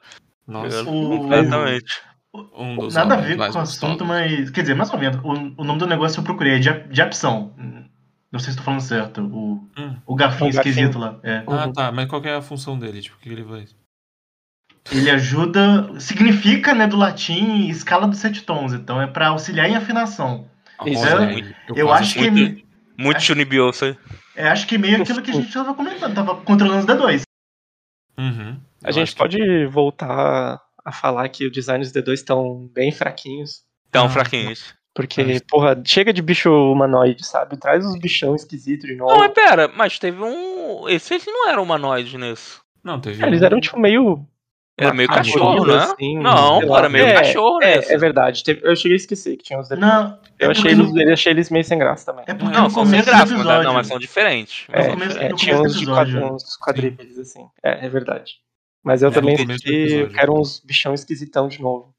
[0.46, 2.00] Nossa, O- Completamente.
[2.34, 4.50] Um dos Nada a ver mais com o assunto, mas.
[4.50, 5.20] Quer dizer, mais ou menos.
[5.22, 7.52] O, o nome do negócio eu procurei, é Jap- Japson.
[8.30, 9.20] Não sei se tô falando certo.
[9.20, 9.96] O, Hum.
[10.06, 10.72] o gafinho O gafinho.
[10.72, 11.18] esquisito lá.
[11.22, 11.42] É.
[11.46, 11.92] Ah, tá.
[11.92, 13.02] Mas qual que é a função dele?
[13.02, 13.76] Tipo, o que ele faz?
[14.90, 16.00] Ele ajuda.
[16.00, 18.72] Significa, né, do latim, escala dos sete tons.
[18.72, 20.48] Então é pra auxiliar em afinação.
[20.86, 21.06] Isso.
[21.06, 22.30] É, muito, Eu quase acho que.
[22.30, 22.62] muito-
[22.98, 23.96] Muito Shunibyo, isso aí.
[24.34, 27.22] É, acho que meio aquilo que a gente tava comentando, tava controlando os D2.
[28.18, 28.56] Uhum.
[28.84, 32.68] A Eu gente acho que- pode voltar a falar que os designs dos D2 estão
[32.72, 33.62] bem fraquinhos.
[33.88, 34.74] Então, Ah, fraquinhos.
[34.94, 37.56] Porque, Mas- porra, chega de bicho humanoide, sabe?
[37.56, 39.10] Traz os bichão esquisitos de novo.
[39.12, 40.86] Não, mas pera, mas teve um.
[40.88, 42.58] Esses não eram humanoides nesse.
[42.84, 43.22] Não, teve.
[43.24, 44.26] É, Eles um- eram, tipo, meio.
[44.78, 45.76] Era meio cachorro, né?
[45.76, 47.90] assim, não, era meio É, cachorro nesse.
[47.92, 48.42] É, é verdade.
[48.42, 49.78] Teve- Eu cheguei a esquecer que tinha os D2.
[49.78, 52.24] Não, é Eu achei, porque eles, eu achei eles meio sem graça também.
[52.26, 53.62] É porque Não, são sem graça, mas, episódio.
[53.64, 54.66] não, mas são diferentes.
[54.72, 56.34] É, começo- é, no tinha uns, episódio.
[56.34, 57.46] uns quadrípedes, assim.
[57.62, 58.32] É, é verdade.
[58.82, 60.12] Mas eu É, também senti, episódio.
[60.14, 61.94] quero uns bichão esquisitão de novo.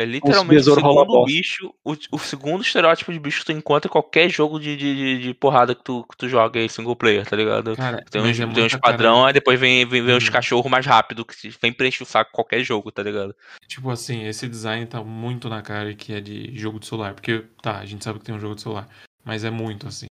[0.00, 3.90] É literalmente o segundo bicho, o, o segundo estereótipo de bicho que tu encontra em
[3.90, 7.26] qualquer jogo de, de, de- de porrada que tu, que tu joga aí single player,
[7.26, 7.74] tá ligado?
[7.74, 10.30] Cara, Tem uns, é tem uns padrão, cara- aí depois vem, vem, vem os Hum.
[10.32, 13.34] cachorros mais rápido, que se- vem preencher o saco qualquer jogo, tá ligado?
[13.66, 17.14] Tipo assim, esse design tá muito na cara que é de jogo de celular.
[17.14, 18.88] Porque, tá, a gente sabe que tem um jogo de celular.
[19.24, 20.06] Mas é muito assim.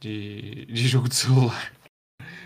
[0.00, 1.72] De, de jogo de celular.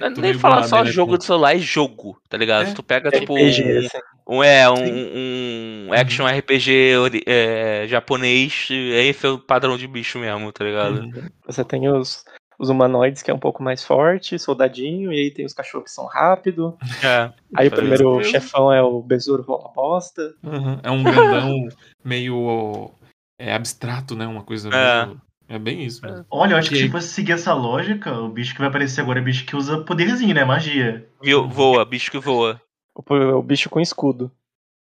[0.01, 2.63] É nem falar só né, jogo de celular, é jogo, tá ligado?
[2.63, 2.67] É.
[2.67, 3.99] Se tu pega, tipo, RPG, um, assim.
[4.29, 5.87] um, é, um, Uhum.
[5.89, 11.01] um action RPG ori- é, japonês, esse é o padrão de bicho mesmo, tá ligado?
[11.01, 11.29] Uhum.
[11.47, 12.25] Você tem os,
[12.59, 15.91] os humanoides, que é um pouco mais forte, soldadinho, e aí tem os cachorros que
[15.95, 16.75] são rápidos.
[17.05, 17.33] É.
[17.55, 18.31] Aí o primeiro mesmo.
[18.31, 20.35] chefão é o besouro rola bosta.
[20.43, 20.79] Uhum.
[20.83, 21.69] É um grandão
[22.05, 22.91] meio
[23.39, 24.27] é, abstrato, né?
[24.27, 25.07] Uma coisa É.
[25.07, 25.21] meio.
[25.49, 26.25] É bem isso mesmo.
[26.31, 26.83] Olha, eu acho que aí?
[26.83, 29.85] se fosse seguir essa lógica, o bicho que vai aparecer agora é bicho que usa
[29.85, 30.45] poderzinho, né?
[30.45, 31.09] Magia.
[31.23, 31.49] Viu?
[31.49, 32.61] Voa, bicho que voa.
[32.95, 34.31] O, o bicho com escudo.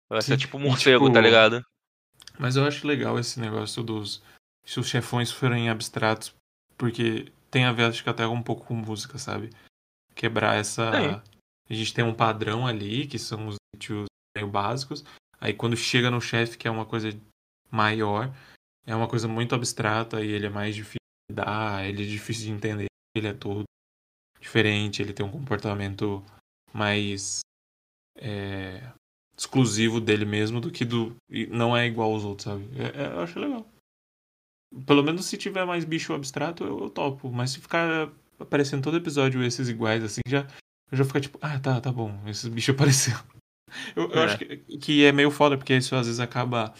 [0.08, 0.38] Vai ser Sim.
[0.38, 1.64] tipo morcego, tipo, tá ligado?
[2.38, 4.22] Mas eu acho legal esse negócio dos.
[4.64, 6.34] Se os chefões forem abstratos,
[6.76, 9.50] porque tem a ver, acho que até um pouco com música, sabe?
[10.14, 10.90] Quebrar essa.
[10.90, 11.22] Tem.
[11.70, 15.04] A gente tem um padrão ali, que são os tios meio básicos.
[15.40, 17.10] Aí quando chega no chefe, que é uma coisa
[17.70, 18.32] maior,
[18.86, 20.98] é uma coisa muito abstrata e ele é mais difícil
[21.30, 22.86] de dar, ele é difícil de entender.
[23.16, 23.64] Ele é todo
[24.40, 26.24] diferente, ele tem um comportamento
[26.72, 27.40] mais
[28.18, 28.82] é,
[29.36, 31.14] exclusivo dele mesmo do que do.
[31.50, 32.64] Não é igual aos outros, sabe?
[32.78, 33.66] É- é- eu acho legal.
[34.86, 37.30] Pelo menos se tiver mais bicho abstrato, eu, eu topo.
[37.30, 40.46] Mas se ficar aparecendo todo episódio esses iguais, assim, já.
[40.90, 43.22] Eu já fico tipo, ah, tá, tá bom, esses bichos apareceram.
[43.96, 44.24] Eu, eu É.
[44.24, 46.74] acho que, que é meio foda, porque isso às vezes acaba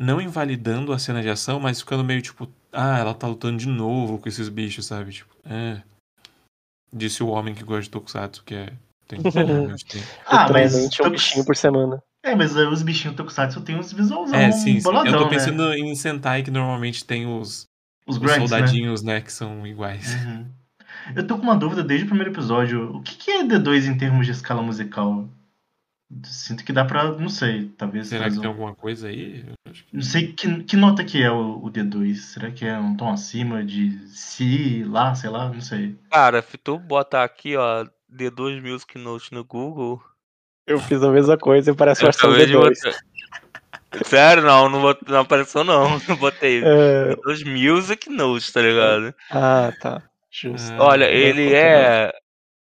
[0.00, 3.68] não invalidando a cena de ação, mas ficando meio tipo, ah, ela tá lutando de
[3.68, 5.12] novo com esses bichos, sabe?
[5.12, 5.82] Tipo, é.
[6.92, 8.72] Disse o homem que gosta de Tokusatsu, que é.
[9.06, 10.02] Tem, tem.
[10.26, 10.74] Ah, mas.
[10.74, 12.02] Um Tokus- bichinho por semana.
[12.22, 14.82] É, mas os bichinhos Tokusatsu tem uns visualzão É, sim, sim.
[14.82, 15.30] boladão, Eu tô né?
[15.30, 17.64] pensando em Sentai, que normalmente tem os,
[18.06, 18.48] Os os grunts, né?
[18.48, 19.20] soldadinhos, né?
[19.20, 20.14] que são iguais.
[20.24, 20.46] Uhum.
[21.16, 22.94] Eu tô com uma dúvida desde o primeiro episódio.
[22.96, 25.26] O que, que é D2 em termos de escala musical?
[26.24, 27.12] Sinto que dá pra.
[27.12, 28.08] Não sei, talvez.
[28.08, 29.44] Será fazer que um- tem alguma coisa aí?
[29.70, 32.16] Eu acho que- Não sei que, que nota que é o, o D2.
[32.16, 35.96] Será que é um tom acima de Si, lá, sei lá, não sei.
[36.10, 40.02] Cara, se tu botar aqui, ó, D2 Music Note no Google.
[40.66, 42.74] Eu fiz a mesma coisa e parece uma versão acabei de D2.
[42.84, 42.98] botar-
[44.04, 45.98] Sério, não, não, bot- não apareceu não.
[46.08, 46.62] Não botei.
[46.64, 49.14] É, D2 Music Note, tá ligado?
[49.30, 50.02] Ah, tá.
[50.30, 50.72] Justo.
[50.74, 52.12] Ah, Olha, eu ele vou é.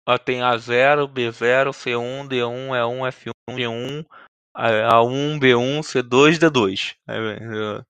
[0.09, 4.05] Ó, tem A0, B0, C1, D1, E1, F1, G1,
[4.57, 6.95] A1, B1, C2, D2.
[7.07, 7.83] Aí vem, eu-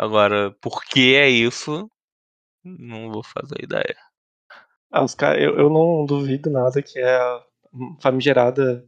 [0.00, 1.90] Agora, por que é isso?
[2.64, 3.96] Não vou fazer ideia.
[4.92, 7.42] Ah, os caras, eu, eu não duvido nada que é a
[8.00, 8.86] famigerada.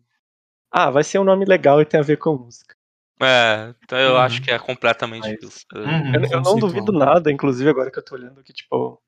[0.70, 2.74] Ah, vai ser um nome legal e tem a ver com música.
[3.20, 4.20] É, então eu Uhum.
[4.20, 5.66] acho que é completamente Mas- isso.
[5.74, 6.14] Uhum.
[6.14, 9.03] Eu, eu não duvido nada, inclusive agora que eu tô olhando que, tipo,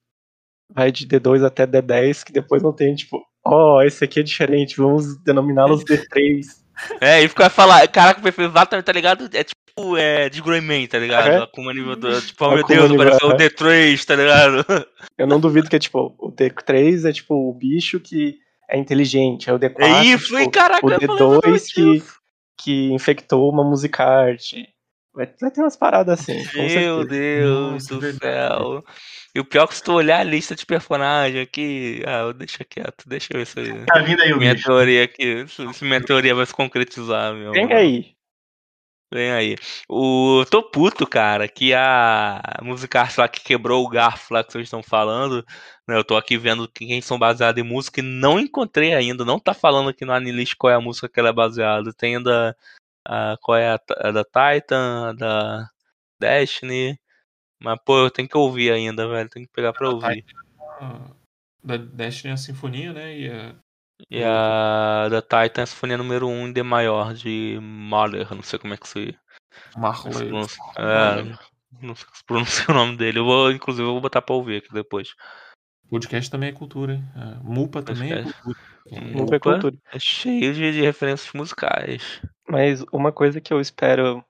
[0.69, 4.77] vai de D2 até D10, que depois não tem, tipo, ó, esse aqui é diferente,
[4.77, 6.62] vamos denominá-los D3.
[7.01, 9.29] É, e fica falar, caraca, o perfil exatamente, tá ligado?
[9.35, 11.29] É tipo, é de Greyman, tá ligado?
[11.29, 11.43] Aham.
[11.45, 13.39] Akuma nível do, tipo, oh Akuma meu Deus, nível, apareceu o aham.
[13.39, 14.87] D3, tá ligado?
[15.19, 19.51] Eu não duvido que é, tipo, o D3 é, tipo, o bicho que é inteligente,
[19.51, 22.03] aí o D4 É isso, tipo, caraca, o eu falei D2 exatamente que,
[22.59, 24.57] que infectou uma musicarte.
[24.57, 24.72] Vai,
[25.15, 27.05] vai ter umas paradas assim, Meu.
[27.05, 28.21] Deus Nossa, do verdade.
[28.21, 28.85] céu.
[29.35, 32.03] E o pior é que se tu olhar a lista de personagem aqui.
[32.07, 34.67] Ah, deixa quieto, deixa eu ver se Tá vindo aí o minha bicho.
[34.67, 35.47] teoria aqui.
[35.49, 37.53] Se minha teoria vai se concretizar, meu.
[37.53, 38.15] Vem aí.
[39.13, 39.57] Vem aí.
[39.87, 44.65] O tô puto, cara, que a música lá que quebrou o garfo lá que vocês
[44.65, 45.45] estão falando.
[45.87, 49.23] Né, eu tô aqui vendo quem são baseados em música e não encontrei ainda.
[49.23, 51.93] Não tá falando aqui no Anilist qual é a música que ela é baseada.
[51.93, 52.57] Tem a da.
[53.07, 55.69] A- qual é a, a da Titan, a da
[56.21, 56.99] Destiny.
[57.61, 59.29] Mas, pô, eu tenho que ouvir ainda, velho.
[59.29, 60.25] Tenho que pegar pra ouvir.
[60.81, 61.11] Ah,
[61.63, 63.17] Da Destiny a Sinfonia, né?
[63.19, 63.55] E a...
[64.11, 68.35] E a da Titan é a Sinfonia número 1 em D maior, de Mahler.
[68.35, 69.17] Não sei como é que se.
[69.73, 70.29] se Marley.
[70.29, 70.63] pronuncia.
[70.77, 71.23] É,
[71.81, 73.21] não sei se pronuncia o nome dele.
[73.21, 75.15] Eu vou, inclusive, eu vou botar pra ouvir aqui depois.
[75.89, 77.05] Podcast também é cultura, hein?
[77.15, 78.43] A Mupa também é Podcast.
[78.43, 79.01] cultura.
[79.15, 79.77] Mupa é cultura.
[79.93, 82.21] É cheio de, de referências musicais.
[82.53, 84.23] Mas uma coisa que eu espero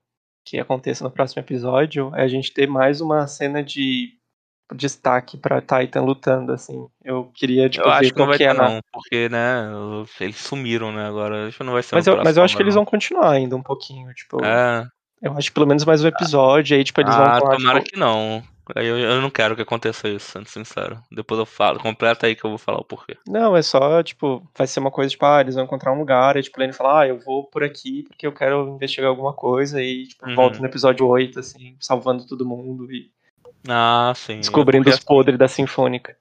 [0.47, 4.17] que aconteça no próximo episódio é a gente ter mais uma cena de
[4.75, 6.89] destaque pra Titan lutando, assim.
[7.05, 9.65] Eu queria, tipo, eu ver acho que não vai é ter, na- não, porque, né,
[10.21, 11.49] eles sumiram, né, agora.
[11.49, 12.83] Acho que não vai ser Mas eu, mas eu acho próximo, que eles não.
[12.85, 14.43] vão continuar ainda um pouquinho, tipo.
[14.45, 14.87] É.
[15.23, 17.79] Eu acho que pelo menos mais um episódio, aí, tipo, eles ah, vão lá, tomara
[17.81, 18.43] tipo, que não.
[18.75, 21.01] Eu, eu não quero que aconteça isso, sendo sincero.
[21.11, 21.79] Depois eu falo.
[21.79, 23.17] Completa aí que eu vou falar o porquê.
[23.27, 26.37] Não, é só, tipo, vai ser uma coisa, tipo, ah, eles vão encontrar um lugar,
[26.37, 29.81] aí, tipo, ele fala, ah, eu vou por aqui porque eu quero investigar alguma coisa,
[29.83, 30.35] e, tipo, Uhum.
[30.35, 33.11] volta no episódio 8, assim, salvando todo mundo e
[33.69, 34.39] Ah, sim.
[34.39, 36.17] descobrindo é os podres da Sinfônica.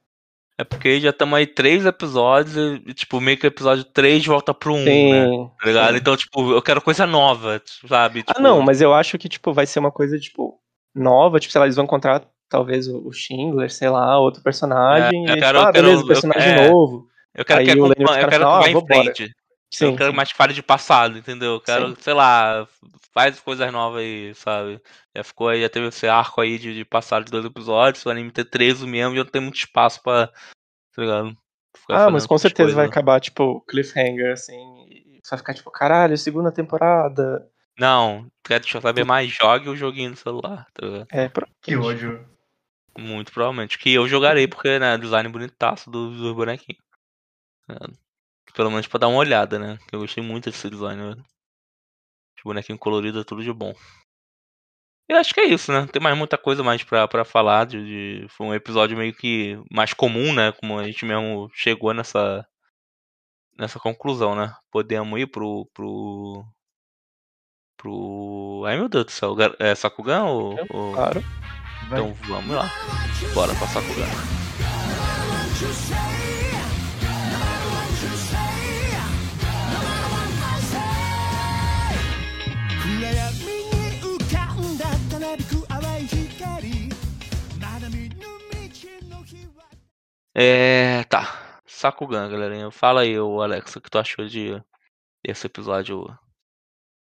[0.61, 4.53] É porque já estamos aí três episódios e, tipo, meio que o episódio 3 volta
[4.53, 4.77] pro 1,
[5.11, 5.49] né?
[5.59, 5.91] Tá ligado?
[5.91, 5.97] sim.
[5.97, 8.19] Então, tipo, eu quero coisa nova, sabe?
[8.27, 10.59] Ah, Tipo, não, mas eu acho que, tipo, vai ser uma coisa, tipo,
[10.95, 15.31] nova, tipo, sei lá, eles vão encontrar, talvez, o Schindler, sei lá, outro personagem, É,
[15.31, 16.69] eu e, quero- tipo, ah, eu quero- beleza, eu- personagem é.
[16.69, 17.07] novo.
[17.33, 19.31] Eu quero aí que, o vai eu quero que assim, ah, em frente.
[19.71, 21.53] Sim, eu quero mais que fale de passado, entendeu?
[21.53, 21.95] Eu quero, Sim.
[22.01, 22.67] sei lá,
[23.13, 24.81] faz coisas novas aí, sabe?
[25.15, 28.09] Já ficou aí, já teve esse arco aí de, de passado de dois episódios, o
[28.09, 31.37] anime ter 13 mesmo, e eu não tenho muito espaço pra, tá ligado?
[31.75, 35.71] Ficar Ah, mas com certeza vai acabar, tipo, cliffhanger, assim, e você vai ficar, tipo,
[35.71, 37.49] caralho, segunda temporada.
[37.79, 41.07] Não, quero saber mais, jogue o joguinho no celular, tá ligado?
[41.11, 41.47] É, pro...
[41.61, 42.29] Que ódio.
[42.97, 43.77] Muito provavelmente.
[43.77, 46.83] Que eu jogarei, porque, né, design bonitaço dos do bonequinhos.
[48.53, 49.77] Pelo menos pra dar uma olhada, né?
[49.87, 51.21] Que eu gostei muito desse design, velho.
[52.35, 53.73] Esse bonequinho colorido é tudo de bom.
[55.09, 55.81] E acho que é isso, né?
[55.81, 57.65] Não tem mais muita coisa mais pra, pra falar.
[57.65, 60.51] De, de- Foi um episódio meio que mais comum, né?
[60.53, 62.45] Como a gente mesmo chegou nessa
[63.57, 64.53] nessa conclusão, né?
[64.71, 65.65] Podemos ir pro.
[65.73, 66.43] pro.
[67.77, 68.63] pro.
[68.65, 70.55] Ai meu Deus do céu, é Sakugan ou.
[70.69, 71.21] ou- claro.
[71.89, 71.99] Vai.
[71.99, 72.69] Então vamos lá.
[73.33, 74.07] Bora pra Sakugan.
[90.33, 91.03] É.
[91.05, 91.59] Tá.
[91.65, 92.69] Sakugan, galerinha.
[92.71, 94.61] Fala aí, Alex, o que tu achou de
[95.23, 96.05] esse episódio?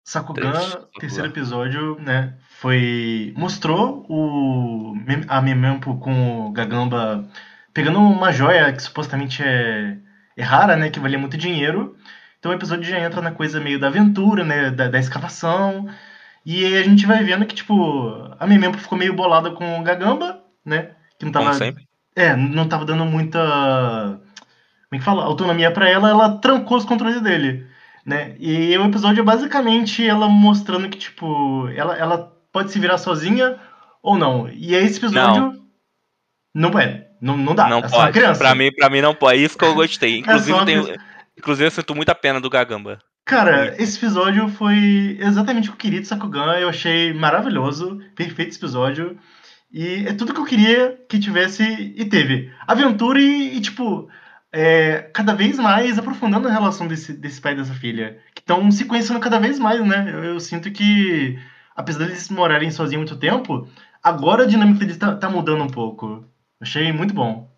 [0.04, 0.88] Sakugan, Sakugan.
[1.00, 2.38] terceiro episódio, né?
[2.60, 3.34] Foi.
[3.36, 4.94] Mostrou o
[5.28, 7.28] a Memempo com o Gagamba
[7.74, 9.98] pegando uma joia que supostamente é,
[10.36, 10.90] é rara, né?
[10.90, 11.96] Que valia muito dinheiro.
[12.40, 14.70] Então o episódio já entra na coisa meio da aventura, né?
[14.72, 15.88] Da, da escavação.
[16.46, 19.84] E aí a gente vai vendo que, tipo, a Memempo ficou meio bolada com o
[19.84, 20.96] Gagamba, né?
[21.20, 21.58] Que não Como tava.
[21.58, 21.87] sempre.
[22.18, 23.40] É, não tava dando muita.
[23.40, 25.24] Como é que fala?
[25.24, 27.68] Autonomia pra ela, ela trancou os controles dele.
[28.06, 28.36] Né?
[28.40, 33.60] E o episódio é basicamente ela mostrando que, tipo, ela, ela pode se virar sozinha
[34.02, 34.50] ou não.
[34.50, 35.62] E aí esse episódio.
[36.56, 37.08] Não, é.
[37.22, 37.68] Não, não dá.
[37.68, 38.14] não é pode.
[38.14, 38.40] criança.
[38.40, 39.38] Pra mim, pra mim não pode.
[39.38, 40.20] É isso que eu gostei.
[40.20, 40.96] Inclusive, eu tenho-
[41.38, 42.98] inclusive eu sinto muita pena do Gagamba.
[43.26, 46.54] Cara, esse episódio foi exatamente o que eu queria de Sakugan.
[46.58, 48.00] Eu achei maravilhoso.
[48.16, 49.18] Perfeito esse episódio.
[49.72, 52.52] E é tudo que eu queria que tivesse e teve.
[52.66, 54.10] Aventura e, e, tipo,
[54.52, 58.22] é, cada vez mais aprofundando a relação desse, desse pai e dessa filha.
[58.34, 60.10] Que estão se conhecendo cada vez mais, né?
[60.12, 61.38] Eu, eu sinto que,
[61.76, 63.68] apesar deles morarem sozinhos há muito tempo,
[64.02, 66.24] agora a dinâmica deles tá, tá mudando um pouco.
[66.62, 67.52] Achei muito bom.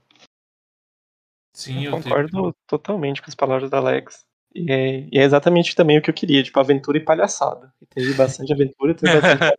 [1.55, 4.25] Sim, Eu eu concordo tenho- totalmente com as palavras da Alex.
[4.55, 7.71] E é, e é exatamente também o que eu queria, tipo, aventura e palhaçada.
[7.81, 9.53] E teve bastante aventura, teve bastante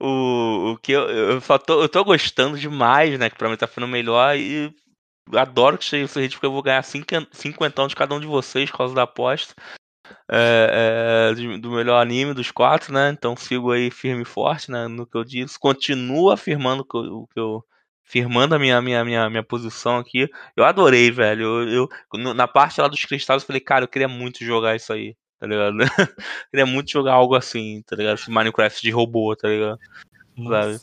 [0.00, 3.30] O, o que eu, eu só tô, eu tô gostando demais, né?
[3.30, 4.72] Que pra mim tá ficando melhor e
[5.34, 8.26] adoro que chegue esse ritmo porque eu vou ganhar cinquen- cinquentão de cada um de
[8.26, 9.54] vocês por causa da aposta.
[10.30, 13.10] É, é, do melhor anime dos quatro, né?
[13.10, 15.58] Então sigo aí firme e forte né, no que eu disse.
[15.58, 17.64] Continuo afirmando que eu, que eu-
[18.04, 20.28] firmando a minha, minha, minha, minha posição aqui.
[20.56, 21.44] Eu adorei, velho.
[21.68, 24.92] Eu, eu- na parte lá dos cristais, eu falei, cara, eu queria muito jogar isso
[24.92, 25.76] aí, tá ligado?
[26.50, 28.14] queria muito jogar algo assim, tá ligado?
[28.16, 29.78] Esse Minecraft de robô, tá ligado?
[30.48, 30.80] Sabe?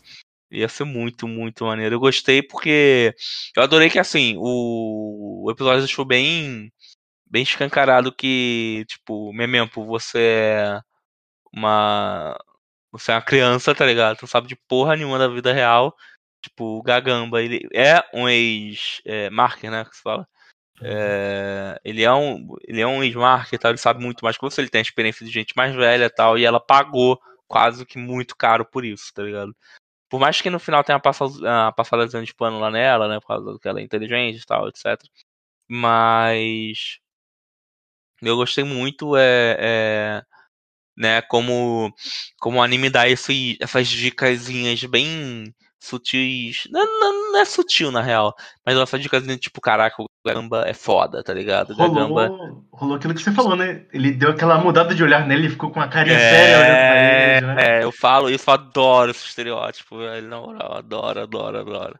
[0.51, 1.95] Ia ser muito, muito maneiro.
[1.95, 3.15] Eu gostei porque
[3.55, 6.71] eu adorei que assim, o, o episódio deixou bem
[7.25, 10.81] bem escancarado que, tipo, Memempo, você é
[11.53, 12.37] uma
[12.91, 14.17] você é uma criança, tá ligado?
[14.17, 15.95] Tu não sabe de porra nenhuma da vida real.
[16.43, 20.27] Tipo, o Gagamba, ele é um ex-marker, né, que se fala.
[20.81, 24.61] É, ele é um ele é um ex-marker, tal, ele sabe muito mais que você,
[24.61, 28.35] ele tem a experiência de gente mais velha, tal, e ela pagou quase que muito
[28.35, 29.55] caro por isso, tá ligado?
[30.09, 33.19] Por mais que no final tenha passado, a passada de pano lá nela, né?
[33.19, 35.01] Por causa que ela é inteligente e tal, etc.
[35.67, 36.99] Mas.
[38.21, 39.57] Eu gostei muito, é.
[39.59, 40.23] é
[40.95, 41.91] né, como,
[42.39, 46.67] como o anime dá esse, essas dicasinhas bem sutis.
[46.71, 48.33] Não, não, não é sutil, na real.
[48.65, 51.75] Mas ela só dicas tipo, caraca, o Gagamba é foda, tá ligado?
[51.75, 52.27] Gagamba.
[52.27, 53.85] Rolou, rolou aquilo que você falou, né?
[53.91, 56.95] Ele deu aquela mudada de olhar nele e ficou com uma carinha séria olhando pra
[56.95, 57.55] É, ele, né?
[57.59, 60.27] é, eu falo isso, eu adoro esse estereótipo, velho.
[60.27, 61.99] Na moral, adoro, adoro, adoro.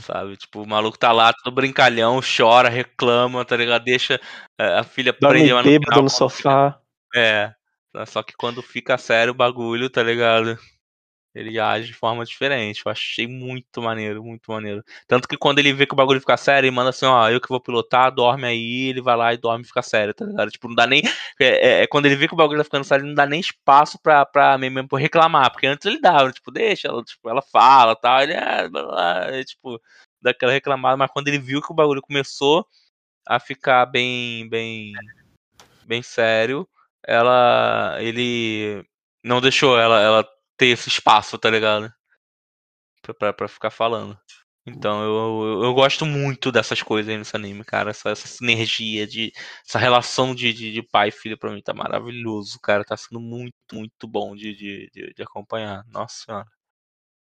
[0.00, 0.36] Sabe?
[0.36, 3.82] Tipo, o maluco tá lá, todo brincalhão, chora, reclama, tá ligado?
[3.82, 4.20] Deixa
[4.60, 6.78] é, a filha Dorme prender, mas no final, no sofá.
[7.16, 7.52] É.
[8.06, 10.56] Só que quando fica sério o bagulho, tá ligado?
[11.34, 12.82] Ele age de forma diferente.
[12.84, 14.82] Eu achei muito maneiro, muito maneiro.
[15.06, 17.40] Tanto que quando ele vê que o bagulho fica sério, ele manda assim, ó, eu
[17.40, 20.50] que vou pilotar, dorme aí, ele vai lá e dorme e fica sério, tá ligado?
[20.50, 21.02] Tipo, não dá nem.
[21.40, 23.40] É, é- é quando ele vê que o bagulho tá ficando sério, não dá nem
[23.40, 25.50] espaço pra, pra mesmo reclamar.
[25.52, 29.44] Porque antes ele dava, tipo, deixa, ela, tipo, ela fala tal, ele é, blá, blá,
[29.44, 29.80] tipo,
[30.20, 32.66] dá aquela reclamada, mas quando ele viu que o bagulho começou
[33.26, 34.92] a ficar bem, bem,
[35.86, 36.68] bem sério,
[37.06, 38.84] ela, ele
[39.22, 41.92] não deixou ela, ela ter esse espaço, tá ligado?
[43.02, 44.18] Pra, pra, pra ficar falando.
[44.66, 47.90] Então eu, eu, eu gosto muito dessas coisas aí nesse anime, cara.
[47.90, 49.32] Essa, essa sinergia de.
[49.66, 52.84] Essa relação de, de, de pai e filho pra mim tá maravilhoso, cara.
[52.84, 55.84] Tá sendo muito, muito bom de, de, de, de acompanhar.
[55.88, 56.46] Nossa senhora.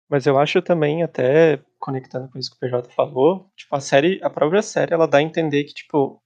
[0.09, 4.19] Mas eu acho também, até conectando com isso que o PJ falou, tipo, a série,
[4.23, 6.21] a própria série, ela dá a entender que, tipo,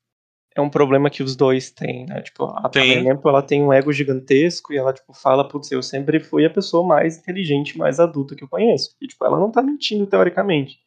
[0.56, 2.22] é um problema que os dois têm, né?
[2.22, 6.20] Tipo, a exemplo, ela tem um ego gigantesco e ela, tipo, fala, putz, eu sempre
[6.20, 8.96] fui a pessoa mais inteligente, mais adulta que eu conheço.
[9.02, 10.78] E, tipo, ela não tá mentindo teoricamente.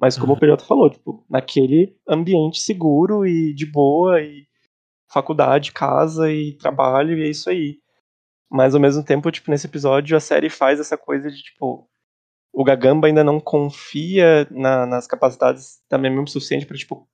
[0.00, 4.46] Mas como o PJ falou, tipo, naquele ambiente seguro e de boa e
[5.08, 7.78] faculdade, casa e trabalho e é isso aí.
[8.50, 11.88] Mas ao mesmo tempo, tipo, nesse episódio a série faz essa coisa de, tipo,
[12.52, 17.08] o Gagamba ainda não confia na- nas capacidades da Memem o suficiente pra, tipo,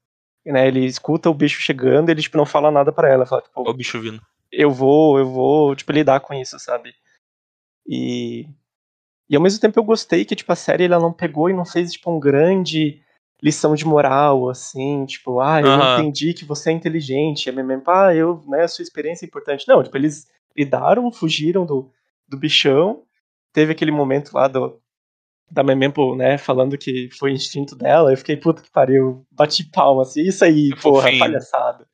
[0.52, 3.26] né, ele escuta o bicho chegando e ele, tipo, não fala nada pra ela.
[3.26, 4.20] Fala, tipo, o bicho vindo.
[4.52, 6.94] eu vou, eu vou, tipo, lidar com isso, sabe?
[7.86, 8.46] E
[9.28, 11.64] e ao mesmo tempo eu gostei que tipo a série ela não pegou e não
[11.64, 13.02] fez tipo um grande
[13.42, 16.00] lição de moral assim, tipo, ah, eu Aham.
[16.00, 19.66] entendi que você é inteligente, é mesmo, ah, eu, né, a sua experiência é importante.
[19.68, 20.26] Não, tipo, eles
[20.56, 21.90] lidaram, fugiram do,
[22.28, 23.02] do bichão.
[23.52, 24.80] Teve aquele momento lá do
[25.54, 30.02] da Memempo, né, falando que foi instinto dela, eu fiquei, puta que pariu, bati palma,
[30.02, 31.18] assim, isso aí, Que porra, fofinho.
[31.20, 31.86] palhaçada.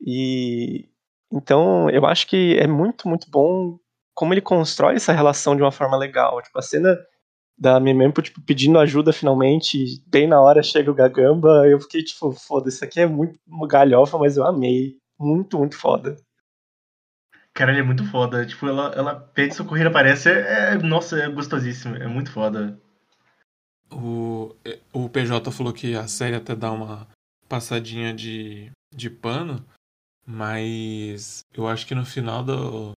[0.00, 0.88] E
[1.32, 3.78] então eu acho que é muito, muito bom
[4.14, 6.40] como ele constrói essa relação de uma forma legal.
[6.40, 6.96] Tipo, a cena
[7.58, 12.30] da Memempo, tipo, pedindo ajuda finalmente, bem na hora chega o Gagamba, eu fiquei tipo,
[12.32, 14.96] foda, isso aqui é muito galhofa, mas eu amei.
[15.18, 16.16] Muito, muito foda.
[17.56, 18.44] Cara, ele é muito foda.
[18.44, 20.28] Tipo, ela, ela pede socorrer, aparece.
[20.28, 21.96] É, é- nossa, é gostosíssimo.
[21.96, 22.78] É muito foda.
[23.90, 24.54] O,
[24.92, 27.08] o PJ falou que a série até dá uma
[27.48, 29.64] passadinha de, de pano,
[30.26, 32.92] mas eu acho que no final do,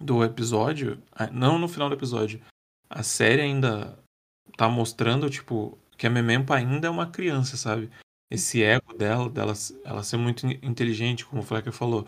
[0.00, 2.40] do episódio, não no final do episódio,
[2.88, 3.98] a série ainda
[4.56, 7.90] tá mostrando, tipo, que a Memempa ainda é uma criança, sabe?
[8.30, 9.52] Esse ego dela, dela
[9.84, 12.06] ela ser muito in- inteligente, como o Flecker falou,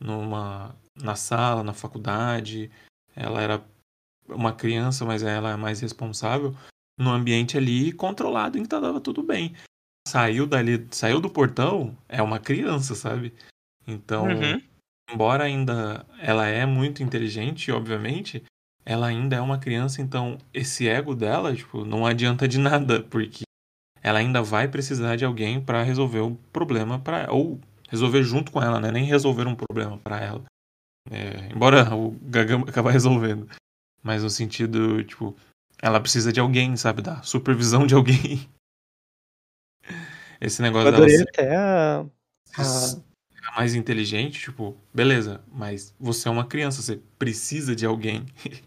[0.00, 2.70] numa, na sala, na faculdade,
[3.14, 3.64] ela era
[4.28, 6.54] uma criança, mas ela é mais responsável
[6.98, 9.54] no ambiente ali controlado em que tava tudo bem.
[10.08, 13.34] Saiu dali, saiu do portão, é uma criança, sabe?
[13.86, 14.60] Então, Uhum.
[15.10, 18.42] embora ainda ela é muito inteligente, obviamente,
[18.84, 23.42] ela ainda é uma criança, então esse ego dela, tipo, não adianta de nada, porque
[24.02, 28.62] ela ainda vai precisar de alguém pra resolver o problema para ou resolver junto com
[28.62, 28.90] ela, né?
[28.90, 30.44] Nem resolver um problema pra ela.
[31.10, 33.48] É, embora o Gagamba acabar resolvendo,
[34.02, 35.36] mas no sentido, tipo,
[35.80, 38.48] ela precisa de alguém, sabe, da supervisão de alguém.
[40.40, 42.00] Esse negócio dela adorei ser até a,
[42.58, 48.26] a, mais inteligente, tipo, beleza, mas você é uma criança, você precisa de alguém.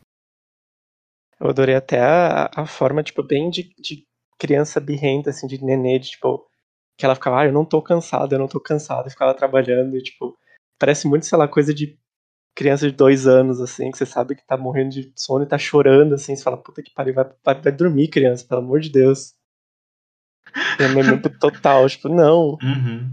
[1.40, 4.04] Eu adorei até a, a forma, tipo, bem de, de
[4.38, 6.49] criança birrenta, assim, de nenê, de, tipo,
[7.00, 9.96] que ela ficava, ah, eu não tô cansada, eu não tô cansada, e ficava trabalhando,
[9.96, 10.38] e, tipo,
[10.78, 11.98] parece muito, sei lá, coisa de
[12.54, 15.58] criança de dois anos, assim, que você sabe que tá morrendo de sono e tá
[15.58, 18.90] chorando, assim, você fala, puta que pariu, vai, vai, vai dormir, criança, pelo amor de
[18.90, 19.34] Deus.
[20.78, 22.58] É mesmo total, tipo, não.
[22.62, 23.10] Uhum.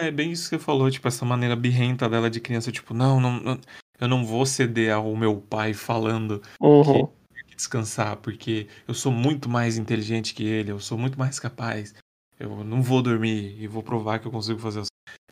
[0.00, 3.20] É bem isso que você falou, tipo, essa maneira birrenta dela de criança, tipo, não,
[3.20, 3.60] não, não
[4.00, 7.06] eu não vou ceder ao meu pai falando Uhum.
[7.06, 11.94] que descansar, porque eu sou muito mais inteligente que ele, eu sou muito mais capaz.
[12.38, 14.82] Eu não vou dormir e vou provar que eu consigo fazer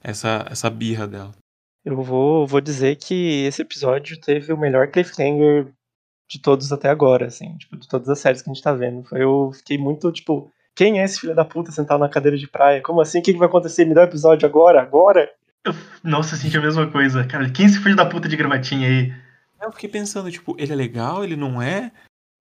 [0.02, 1.32] essa, essa birra dela.
[1.84, 5.70] Eu vou, vou dizer que esse episódio teve o melhor cliffhanger
[6.30, 9.05] de todos até agora, assim, tipo, de todas as séries que a gente tá vendo.
[9.05, 12.48] Foi, eu fiquei muito, tipo, quem é esse filho da puta sentado na cadeira de
[12.48, 12.80] praia?
[12.80, 13.18] Como assim?
[13.18, 13.84] O que, que vai acontecer?
[13.84, 14.80] Me dá o episódio agora?
[14.80, 15.30] Agora?
[16.02, 17.24] Nossa, eu senti a mesma coisa.
[17.26, 19.12] Cara, quem é esse filho da puta de gravatinha aí?
[19.61, 21.92] Eu fiquei pensando, tipo, ele é legal, ele não é?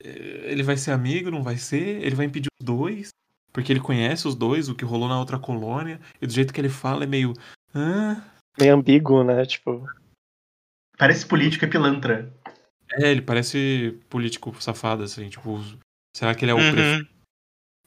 [0.03, 2.03] eh, ele vai ser amigo, não vai ser?
[2.03, 3.09] Ele vai impedir os dois?
[3.53, 6.59] Porque ele conhece os dois, o que rolou na outra colônia, e do jeito que
[6.59, 7.33] ele fala é meio.
[7.73, 8.21] Ah,
[8.59, 9.45] Meio ambíguo, né?
[9.45, 9.85] Tipo,
[10.97, 12.33] Parece político e pilantra.
[12.91, 15.59] é, ele parece político safado, assim, tipo.
[16.15, 17.07] Será que ele é o prefeito Uhum.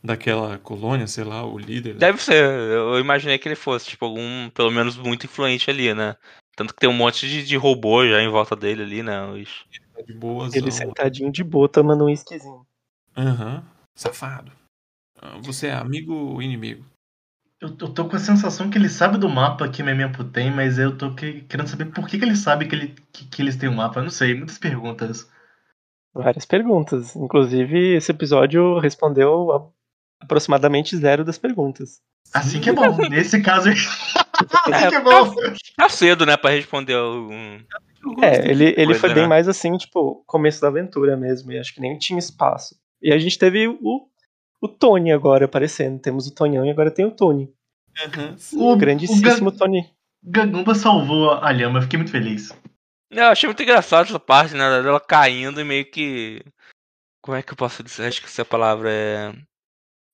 [0.03, 1.95] daquela colônia, sei lá, o líder?
[1.95, 2.43] Deve ser.
[2.45, 6.17] Eu imaginei que ele fosse, tipo, algum, pelo menos, muito influente ali, né?
[6.57, 9.25] Tanto que tem um monte de, de robô já em volta dele ali, né?
[9.27, 9.65] Os...
[9.95, 10.55] Tá de boas.
[10.55, 12.67] ele sentadinho de boa tomando um esquisinho.
[13.17, 13.65] Aham.
[13.95, 14.51] Safado.
[15.43, 16.85] Você é amigo ou inimigo?
[17.61, 20.79] Eu, eu tô com a sensação que ele sabe do mapa que Memempo tem, mas
[20.79, 23.57] eu tô que- querendo saber por que, que ele sabe que, ele, que, que eles
[23.57, 24.01] têm um mapa.
[24.01, 25.31] Eu não sei, muitas perguntas.
[26.15, 27.17] Várias perguntas.
[27.17, 32.01] Inclusive, esse episódio respondeu a- aproximadamente zero das perguntas.
[32.35, 32.97] Assim que é bom.
[33.09, 35.35] Nesse caso, assim que é bom.
[35.77, 37.61] Tá cedo, né, pra responder um.
[38.23, 39.29] É, ele, ele coisa, foi bem né?
[39.29, 42.77] mais assim, tipo, começo da aventura mesmo, e acho que nem tinha espaço.
[43.03, 44.09] E a gente teve o,
[44.61, 46.01] o Tony agora aparecendo.
[46.01, 47.53] Temos o Tonhão e agora tem o Tony.
[47.99, 48.37] Aham.
[48.55, 49.91] O, O- grandíssimo o Ga- Tony.
[50.23, 52.53] Gagumba salvou a lhama, eu fiquei muito feliz.
[53.11, 54.83] Eu achei muito engraçado essa parte, né?
[54.83, 56.43] Dela caindo e meio que.
[57.23, 58.07] Como é que eu posso dizer?
[58.09, 59.33] Acho que essa palavra é.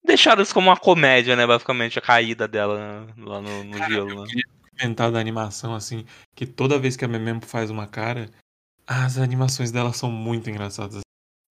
[0.05, 1.47] Deixaram isso como uma comédia, né?
[1.47, 4.43] Basicamente, a caída dela lá no, no gelo, né?
[4.79, 8.29] comentar da animação, assim, que toda vez que a Memempo faz uma cara,
[8.87, 11.01] as animações dela são muito engraçadas.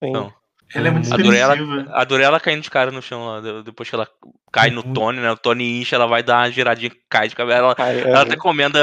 [0.04, 0.12] Sim.
[0.12, 0.34] Não.
[0.74, 1.56] Ela é muito Adorei ela,
[2.00, 3.42] adorei ela caindo de cara no chão lá.
[3.42, 4.08] de- Depois que ela
[4.52, 4.94] cai no Uhum.
[4.94, 5.32] Tony, né?
[5.32, 7.58] O Tony incha, ela vai dar uma giradinha cai de cabeça.
[7.60, 8.80] Ela, Cara, ela é- até comenda.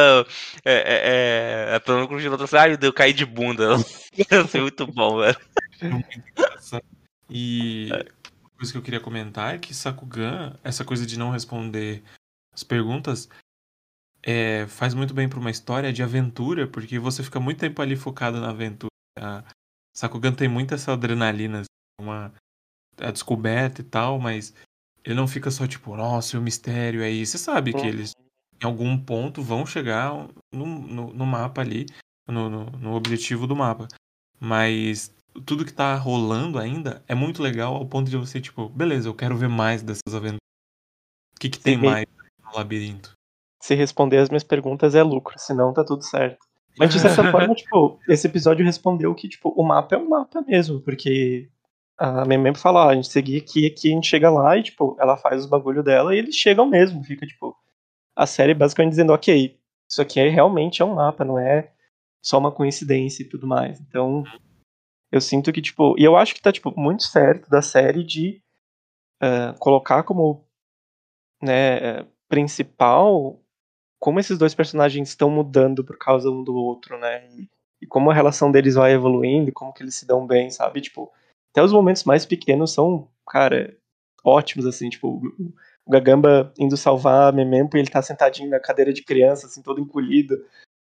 [0.64, 3.74] É, é, é, é, falando com o Gilotto assim, ai, eu caí de bunda.
[4.53, 5.36] assim, muito bom, velho.
[5.82, 6.84] engraçado.
[7.30, 12.03] E uma coisa que eu queria comentar é que Sakugan, essa coisa de não responder
[12.53, 13.28] as perguntas,
[14.22, 17.97] é, faz muito bem pra uma história de aventura, porque você fica muito tempo ali
[17.97, 18.89] focado na aventura.
[19.18, 19.45] A
[19.95, 21.62] Sakugan tem muito essa adrenalina,
[22.01, 22.32] uma
[23.01, 24.55] a descoberta e tal, mas
[25.05, 27.32] ele não fica só tipo, nossa, o mistério é isso.
[27.32, 27.86] Você sabe que Uhum.
[27.86, 28.12] eles
[28.61, 30.12] em algum ponto vão chegar
[30.53, 31.86] no, no, no mapa ali,
[32.26, 33.86] no, no, no objetivo do mapa.
[34.40, 35.14] Mas
[35.46, 39.14] tudo que tá rolando ainda é muito legal ao ponto de você, tipo, beleza, eu
[39.14, 40.38] quero ver mais dessas aventuras.
[41.36, 41.84] O que, que tem Sim.
[41.84, 42.07] mais
[42.42, 43.12] no labirinto?
[43.62, 46.38] Se responder as minhas perguntas é lucro, senão tá tudo certo.
[46.76, 50.42] Mas de certa forma, tipo, esse episódio respondeu que, tipo, o mapa é um mapa
[50.42, 51.49] mesmo, porque
[51.99, 54.62] a minha membro fala, ah, a gente seguir aqui, aqui, a gente chega lá e,
[54.62, 57.03] tipo, ela faz os bagulho dela e eles chegam mesmo.
[57.03, 57.57] Fica, tipo,
[58.16, 59.59] a série basicamente dizendo, ok,
[59.90, 61.72] isso aqui é, realmente é um mapa, não é
[62.22, 63.80] só uma coincidência e tudo mais.
[63.80, 64.24] Então,
[65.11, 68.42] eu sinto que, tipo, e eu acho que tá, tipo, muito certo da série de
[69.22, 70.46] eh, colocar como,
[71.42, 73.40] né, eh, principal
[73.99, 77.28] como esses dois personagens estão mudando por causa um do outro, né?
[77.30, 77.49] E,
[77.82, 80.80] e como a relação deles vai evoluindo, como que eles se dão bem, sabe?
[80.80, 81.11] Tipo,
[81.51, 83.76] até os momentos mais pequenos são, cara,
[84.24, 85.53] ótimos, assim, tipo, o-
[85.86, 89.62] o Gagamba indo salvar a Memempo e ele tá sentadinho na cadeira de criança, assim,
[89.62, 90.36] todo encolhido.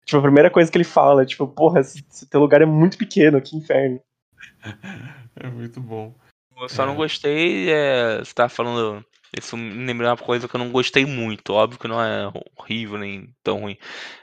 [0.04, 2.96] Tipo, a primeira coisa que ele fala, tipo, porra, esse, esse teu lugar é muito
[2.98, 4.00] pequeno, que inferno.
[5.40, 6.12] É muito bom.
[6.60, 6.86] Eu só É.
[6.86, 9.04] não gostei, é, você tava falando,
[9.36, 12.98] isso me lembrou uma coisa que eu não gostei muito, óbvio que não é horrível
[12.98, 13.78] nem tão ruim,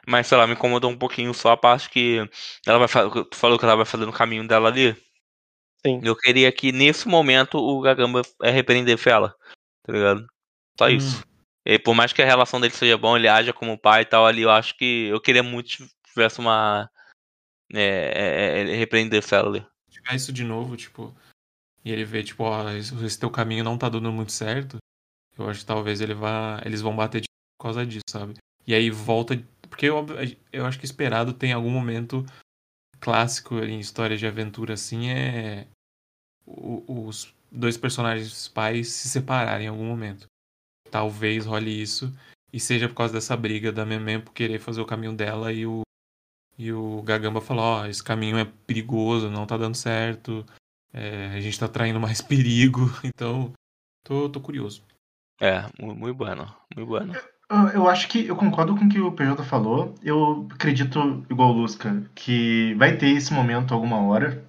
[0.06, 2.18] mas sei lá, me incomodou um pouquinho só a parte que
[2.68, 4.94] ela vai tu falou que ela vai fazer no caminho dela ali.
[5.86, 6.02] Sim.
[6.04, 9.36] Eu queria que nesse momento o Gagamba é, repreendesse ela,
[9.84, 10.26] tá ligado?
[10.80, 11.24] Só isso.
[11.64, 14.26] E por mais que a relação dele seja bom, ele haja como pai e tal
[14.26, 16.90] ali, eu acho que eu queria muito que tivesse uma
[17.74, 19.66] é, é, é, ele repreendesse ela ali.
[19.90, 21.16] Se tiver isso de novo, tipo,
[21.84, 24.78] e ele vê, tipo, ó, esse esse teu caminho não tá dando muito certo,
[25.38, 27.28] eu acho que talvez ele vá, eles vão bater de
[27.58, 28.34] por causa disso, sabe?
[28.66, 30.04] E aí volta, porque eu,
[30.52, 32.26] eu acho que esperado tem algum momento
[33.00, 35.68] clássico em história de aventura assim é
[36.46, 40.28] o- os dois personagens pais se separarem em algum momento.
[40.92, 42.14] Talvez role isso
[42.54, 45.66] e seja por causa dessa briga da Memem por querer fazer o caminho dela e
[45.66, 45.82] o
[46.58, 50.46] e o Gagamba falou, ó, esse caminho é perigoso, não tá dando certo,
[50.94, 53.52] é, a gente tá traindo mais perigo, então
[54.06, 54.82] tô, tô curioso.
[55.42, 57.14] É, mu- muito bueno, muito bueno.
[57.50, 59.94] Eu, eu acho que eu concordo com o que o PJ falou.
[60.02, 64.42] Eu acredito, igual o Lusca, que vai ter esse momento alguma hora.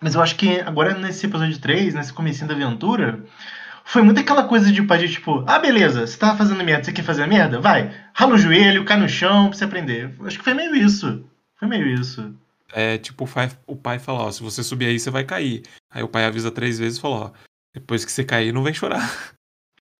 [0.00, 3.22] Mas eu acho que agora nesse episódio 3, nesse comecinho da aventura,
[3.84, 6.92] foi muito aquela coisa de pai de tipo, ah, beleza, você tava fazendo merda, você
[6.92, 7.60] quer fazer merda?
[7.60, 10.14] Vai, rala o joelho, cai no chão pra você aprender.
[10.24, 11.24] Acho que foi meio isso.
[11.56, 12.34] Foi meio isso.
[12.72, 15.62] É tipo o pai, o pai fala, ó, se você subir aí, você vai cair.
[15.90, 17.30] Aí o pai avisa três vezes e fala, ó,
[17.74, 19.02] depois que você cair, não vem chorar.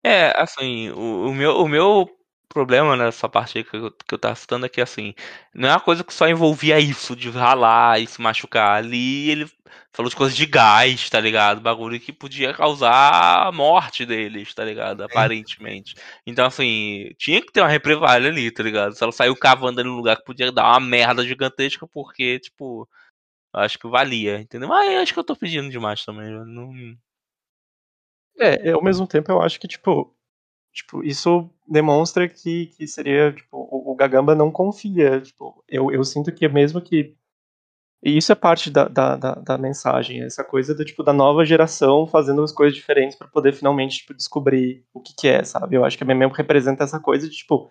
[0.02, 2.08] É, assim, o, o meu, o meu
[2.50, 5.14] problema nessa parte aí que eu, que eu tava citando é que, assim,
[5.54, 8.76] não é uma coisa que só envolvia isso, de ralar e se machucar.
[8.76, 9.50] Ali ele
[9.92, 11.60] falou de coisas de gás, tá ligado?
[11.60, 15.02] Bagulho que podia causar a morte deles, tá ligado?
[15.02, 15.94] Aparentemente.
[16.26, 18.94] Então, assim, tinha que ter uma represália ali, tá ligado?
[18.94, 22.88] Se ela saiu cavando ali num lugar que podia dar uma merda gigantesca, porque, tipo,
[23.52, 24.68] acho que valia, entendeu?
[24.68, 26.30] Mas acho que eu tô pedindo demais também.
[26.30, 26.72] eu Não...
[28.38, 30.14] É, ao mesmo tempo eu acho que, tipo,
[30.72, 35.20] tipo isso demonstra que, que seria, tipo, o, o Gagamba não confia.
[35.20, 37.14] Tipo, eu, eu sinto que mesmo que.
[38.02, 41.44] E isso é parte da, da, da, da mensagem, essa coisa do, tipo, da nova
[41.44, 45.76] geração fazendo as coisas diferentes para poder finalmente tipo, descobrir o que, que é, sabe?
[45.76, 47.70] Eu acho que a Memem representa essa coisa de, tipo,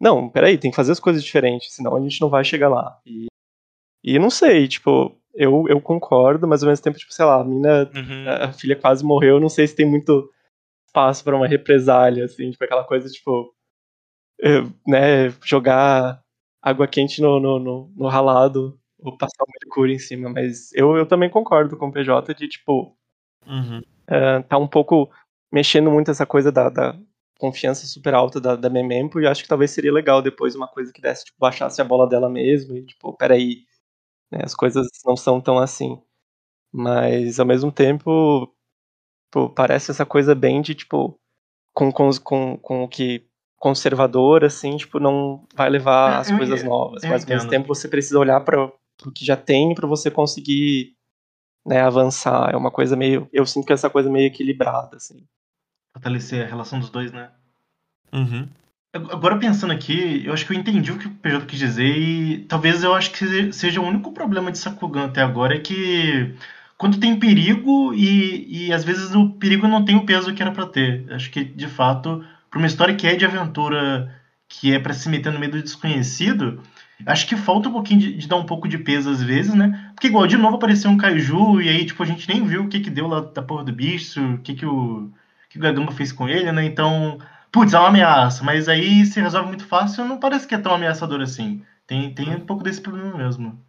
[0.00, 3.00] não, peraí, tem que fazer as coisas diferentes, senão a gente não vai chegar lá.
[3.04, 3.26] E,
[4.04, 7.44] e não sei, tipo, eu, eu concordo, mas ao mesmo tempo, tipo, sei lá, a
[7.44, 8.24] mina, Uhum.
[8.28, 10.30] a filha quase morreu, não sei se tem muito
[10.92, 13.54] espaço pra uma represália, assim, tipo, aquela coisa, tipo,
[14.86, 16.22] né, jogar
[16.60, 20.96] água quente no, no, no, no ralado ou passar o mercúrio em cima, mas eu,
[20.96, 22.96] eu também concordo com o PJ de, tipo,
[23.46, 23.82] Uhum.
[24.08, 25.10] eh, tá um pouco
[25.52, 26.96] mexendo muito essa coisa da, da
[27.38, 30.92] confiança super alta da, da Memempo e acho que talvez seria legal depois uma coisa
[30.92, 33.64] que desse, tipo, baixasse a bola dela mesmo e, tipo, peraí,
[34.32, 36.00] né, as coisas não são tão assim.
[36.72, 38.52] Mas, ao mesmo tempo,
[39.32, 41.18] pô, parece essa coisa bem de, tipo,
[41.74, 43.26] com, com, com, com o que
[43.56, 47.02] conservador, assim, tipo, não vai levar É, as eu- coisas novas.
[47.02, 47.50] eu Mas, ao mesmo entendo.
[47.50, 50.94] tempo, você precisa olhar para o que já tem para você conseguir
[51.64, 52.52] né, avançar.
[52.52, 53.28] É uma coisa meio.
[53.32, 55.24] Eu sinto que é essa coisa meio equilibrada, assim.
[55.94, 57.30] Fortalecer a relação dos dois, né?
[58.12, 58.48] Uhum.
[58.94, 62.44] Agora pensando aqui, eu acho que eu entendi o que o PJ quis dizer e
[62.44, 66.34] talvez eu acho que seja o único problema de Sakugan até agora é que
[66.82, 70.50] quando tem perigo e, e às vezes o perigo não tem o peso que era
[70.50, 71.06] pra ter.
[71.12, 74.12] Acho que de fato, pra uma história que é de aventura,
[74.48, 76.60] que é pra se meter no meio do desconhecido,
[77.06, 79.92] acho que falta um pouquinho de, de dar um pouco de peso às vezes, né?
[79.94, 82.68] Porque igual de novo apareceu um kaiju e aí tipo a gente nem viu o
[82.68, 85.08] que que deu lá da porra do bicho, o que que o
[85.48, 86.64] que o Gagamba fez com ele, né?
[86.64, 87.16] Então
[87.52, 90.74] Putz, é uma ameaça, mas aí se resolve muito fácil, não parece que é tão
[90.74, 91.62] ameaçador assim.
[91.86, 93.64] Tem, tem um pouco desse problema mesmo.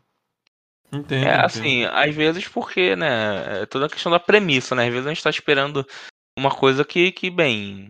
[0.93, 1.25] Entendo.
[1.27, 1.45] É entendo.
[1.45, 4.85] assim, às vezes porque, né, é toda a questão da premissa, né?
[4.87, 5.85] Às vezes a gente tá esperando
[6.37, 7.89] uma coisa que, que bem,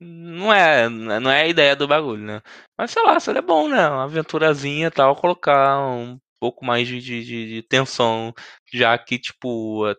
[0.00, 2.42] não é, não é a ideia do bagulho, né?
[2.78, 3.88] Mas sei lá, seria bom, né?
[3.88, 8.32] Uma aventurazinha e tal, colocar um pouco mais de, de, de- tensão,
[8.72, 9.94] já que, tipo, é-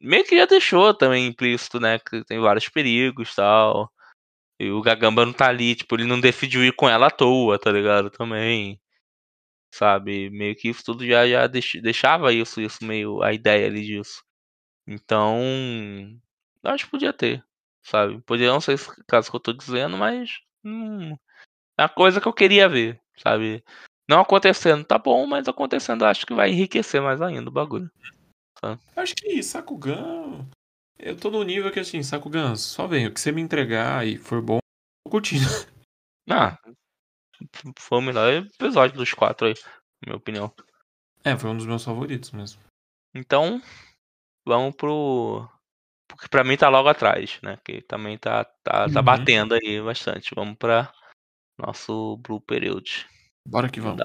[0.00, 1.98] meio que já deixou também implícito, né?
[1.98, 3.90] Que tem vários perigos e tal.
[4.60, 7.58] E o Gagamba não tá ali, tipo, ele não decidiu ir com ela à toa,
[7.58, 8.10] tá ligado?
[8.10, 8.78] Também.
[9.72, 10.30] Sabe?
[10.30, 14.22] Meio que isso tudo já, já deix- deixava isso, isso meio a ideia ali disso.
[14.86, 15.38] Então.
[16.64, 17.44] Acho que podia ter.
[17.82, 18.20] Sabe?
[18.22, 20.38] Podia não ser esse caso que eu tô dizendo, mas.
[20.64, 21.12] Hum,
[21.78, 23.64] é uma coisa que eu queria ver, sabe?
[24.08, 27.90] Não acontecendo, tá bom, mas acontecendo acho que vai enriquecer mais ainda o bagulho.
[28.96, 30.46] Acho que Sakugan.
[30.98, 33.06] Eu tô no nível que assim, Sakugan, só vem.
[33.06, 34.58] O que você me entregar e for bom,
[35.06, 35.44] eu curtindo.
[36.28, 36.56] Ah,
[37.78, 39.54] foi o melhor episódio dos quatro aí,
[40.02, 40.52] na minha opinião.
[41.24, 42.60] É, foi um dos meus favoritos mesmo.
[43.14, 43.60] Então,
[44.46, 45.48] vamos pro.
[46.08, 47.58] Porque pra mim tá logo atrás, né?
[47.64, 49.04] Que também tá, tá, tá Uhum.
[49.04, 50.34] batendo aí bastante.
[50.34, 50.92] Vamos pra
[51.58, 53.06] nosso Blue Period.
[53.46, 54.00] Bora que vamos.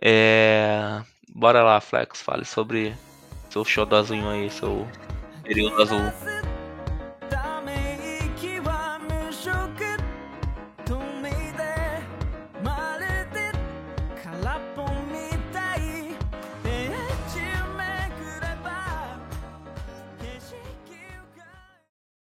[0.00, 1.02] É.
[1.34, 2.22] Bora lá, Flex.
[2.22, 2.94] Fale sobre
[3.50, 4.86] seu showzinho aí, seu
[5.42, 6.45] período azul.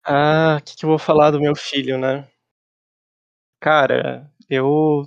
[0.08, 2.26] Ah, o que, que eu vou falar do meu filho, né?
[3.60, 5.04] Cara, eu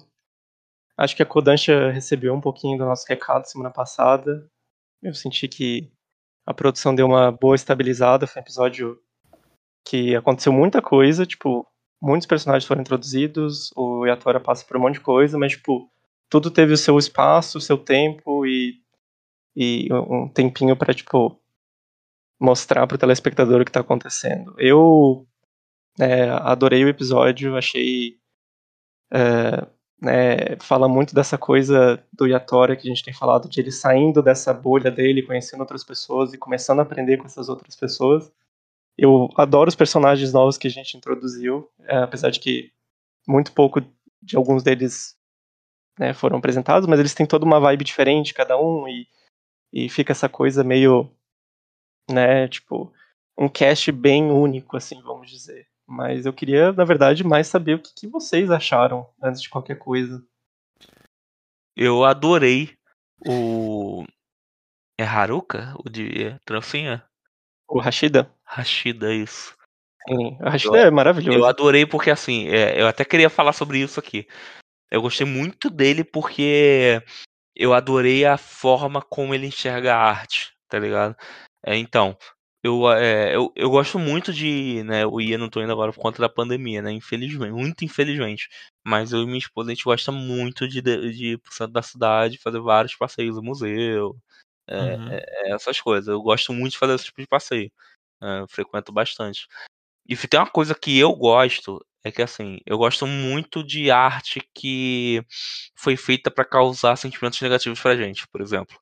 [0.97, 4.47] acho que a Kodansha recebeu um pouquinho do nosso recado semana passada.
[5.03, 5.91] Eu senti que
[6.45, 8.27] a produção deu uma boa estabilizada.
[8.27, 8.99] Foi um episódio
[9.85, 11.67] que aconteceu muita coisa, tipo,
[12.01, 15.89] muitos personagens foram introduzidos, o Yatora passa por um monte de coisa, mas, tipo,
[16.29, 18.75] tudo teve o seu espaço, o seu tempo e,
[19.55, 21.40] e um tempinho pra, tipo,
[22.41, 24.55] mostrar pro telespectador o que tá acontecendo.
[24.57, 25.27] Eu
[25.99, 28.17] é, adorei o episódio, achei.
[29.13, 29.67] é,
[30.01, 34.23] né, fala muito dessa coisa do Yatora que a gente tem falado, de ele saindo
[34.23, 38.31] dessa bolha dele, conhecendo outras pessoas e começando a aprender com essas outras pessoas.
[38.97, 42.71] Eu adoro os personagens novos que a gente introduziu, é, apesar de que
[43.27, 43.81] muito pouco
[44.21, 45.15] de alguns deles
[45.99, 49.07] né, foram apresentados, mas eles têm toda uma vibe diferente, cada um, e,
[49.71, 51.09] e fica essa coisa meio,
[52.09, 52.93] né, tipo,
[53.37, 55.67] um cast bem único, assim, vamos dizer.
[55.87, 59.77] Mas eu queria, na verdade, mais saber o que, que vocês acharam antes de qualquer
[59.77, 60.23] coisa.
[61.75, 62.77] Eu adorei
[63.27, 64.05] o.
[64.99, 65.73] É Haruka?
[65.83, 67.03] O de trancinha?
[67.67, 68.33] O Rashida?
[68.43, 69.55] Rashida, isso.
[70.07, 71.37] Sim, o Rashida é maravilhoso.
[71.37, 74.27] Eu adorei porque, assim, é, eu até queria falar sobre isso aqui.
[74.89, 77.01] Eu gostei muito dele porque
[77.55, 81.15] eu adorei a forma como ele enxerga a arte, tá ligado?
[81.65, 82.17] É, então,
[82.63, 84.83] eu, é, eu, eu gosto muito de.
[84.83, 86.91] Né, eu ia, não tô indo agora por conta da pandemia, né?
[86.91, 88.49] Infelizmente, muito infelizmente.
[88.85, 91.73] Mas eu e minha esposa, a gente gosta muito de, de, de ir pro centro
[91.73, 94.15] da cidade, fazer vários passeios no museu,
[94.69, 95.09] é, Uhum.
[95.11, 96.07] é, essas coisas.
[96.09, 97.71] Eu gosto muito de fazer esse tipo de passeio.
[98.23, 99.47] É, frequento bastante.
[100.07, 104.41] E tem uma coisa que eu gosto, é que assim, eu gosto muito de arte
[104.55, 105.23] que
[105.77, 108.80] foi feita pra causar sentimentos negativos pra gente, por exemplo.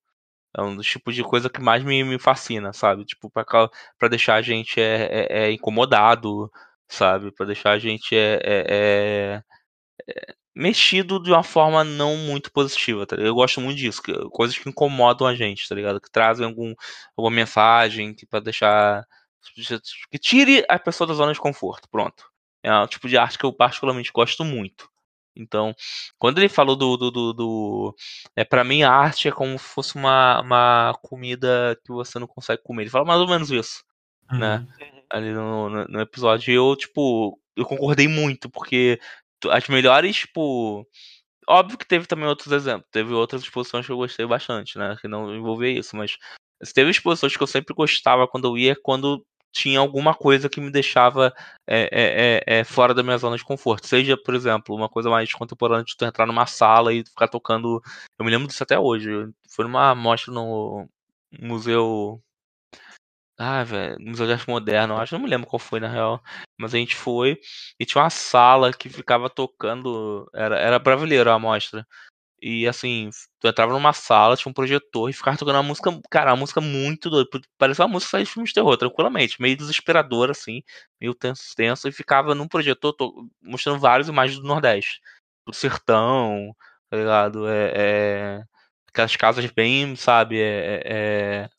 [0.57, 3.05] É um dos tipos de coisa que mais me, me fascina, sabe?
[3.05, 6.51] Tipo, pra deixar a gente é, é- é incomodado,
[6.87, 7.31] sabe?
[7.31, 9.43] Pra deixar a gente é,
[10.55, 13.15] mexido de uma forma não muito positiva, tá?
[13.15, 16.01] Eu gosto muito disso, que- coisas que incomodam a gente, tá ligado?
[16.01, 16.73] Que trazem algum,
[17.17, 19.05] alguma mensagem que pra deixar.
[20.11, 22.25] que tire a pessoa da zona de conforto, pronto.
[22.63, 24.89] É um tipo de arte que eu particularmente gosto muito.
[25.41, 25.73] Então,
[26.17, 26.97] quando ele falou do.
[26.97, 27.95] do, do, do-
[28.35, 32.27] é, para mim, a arte é como se fosse uma, uma comida que você não
[32.27, 32.83] consegue comer.
[32.83, 33.83] Ele fala mais ou menos isso,
[34.39, 34.67] né?
[35.11, 36.51] Ali no, no, no episódio.
[36.51, 38.99] E eu, tipo, eu concordei muito, porque
[39.39, 40.85] tu- as melhores, tipo.
[41.47, 42.87] Óbvio que teve também outros exemplos.
[42.91, 44.95] Teve outras exposições que eu gostei bastante, né?
[45.01, 46.15] Que não envolvia isso, mas
[46.75, 50.71] teve exposições que eu sempre gostava quando eu ia, quando tinha alguma coisa que me
[50.71, 51.33] deixava
[51.67, 53.87] é, é, é, é, fora da minha zona de conforto.
[53.87, 57.81] Seja, por exemplo, uma coisa mais contemporânea de tu entrar numa sala e ficar tocando.
[58.17, 59.09] Eu me lembro disso até hoje.
[59.49, 60.87] Foi numa mostra no
[61.39, 62.21] museu.
[63.37, 66.21] Ah, velho, Museu de Arte Moderna, eu acho, não me lembro qual foi na real.
[66.59, 67.39] Mas a gente foi
[67.79, 70.29] e tinha uma sala que ficava tocando.
[70.33, 71.87] Era, era brasileiro a mostra.
[72.41, 73.09] E assim,
[73.39, 76.61] tu entrava numa sala, tinha um projetor e ficava tocando uma música, cara, uma música
[76.61, 77.29] muito doida.
[77.57, 79.41] Parecia uma música de filme de terror, tranquilamente.
[79.41, 80.61] Meio desesperadora, assim,
[81.01, 81.87] meio tenso, tenso.
[81.87, 84.99] E ficava num projetor to- mostrando várias imagens do Nordeste.
[85.47, 86.55] Do sertão,
[86.89, 87.47] tá ligado?
[87.47, 87.73] É,
[88.39, 88.43] é-
[88.89, 91.49] aquelas casas bem, sabe, é, é- é-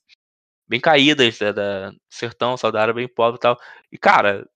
[0.68, 3.58] bem caídas né, da sertão, sabe, da área bem pobre e tal.
[3.92, 4.48] E, cara,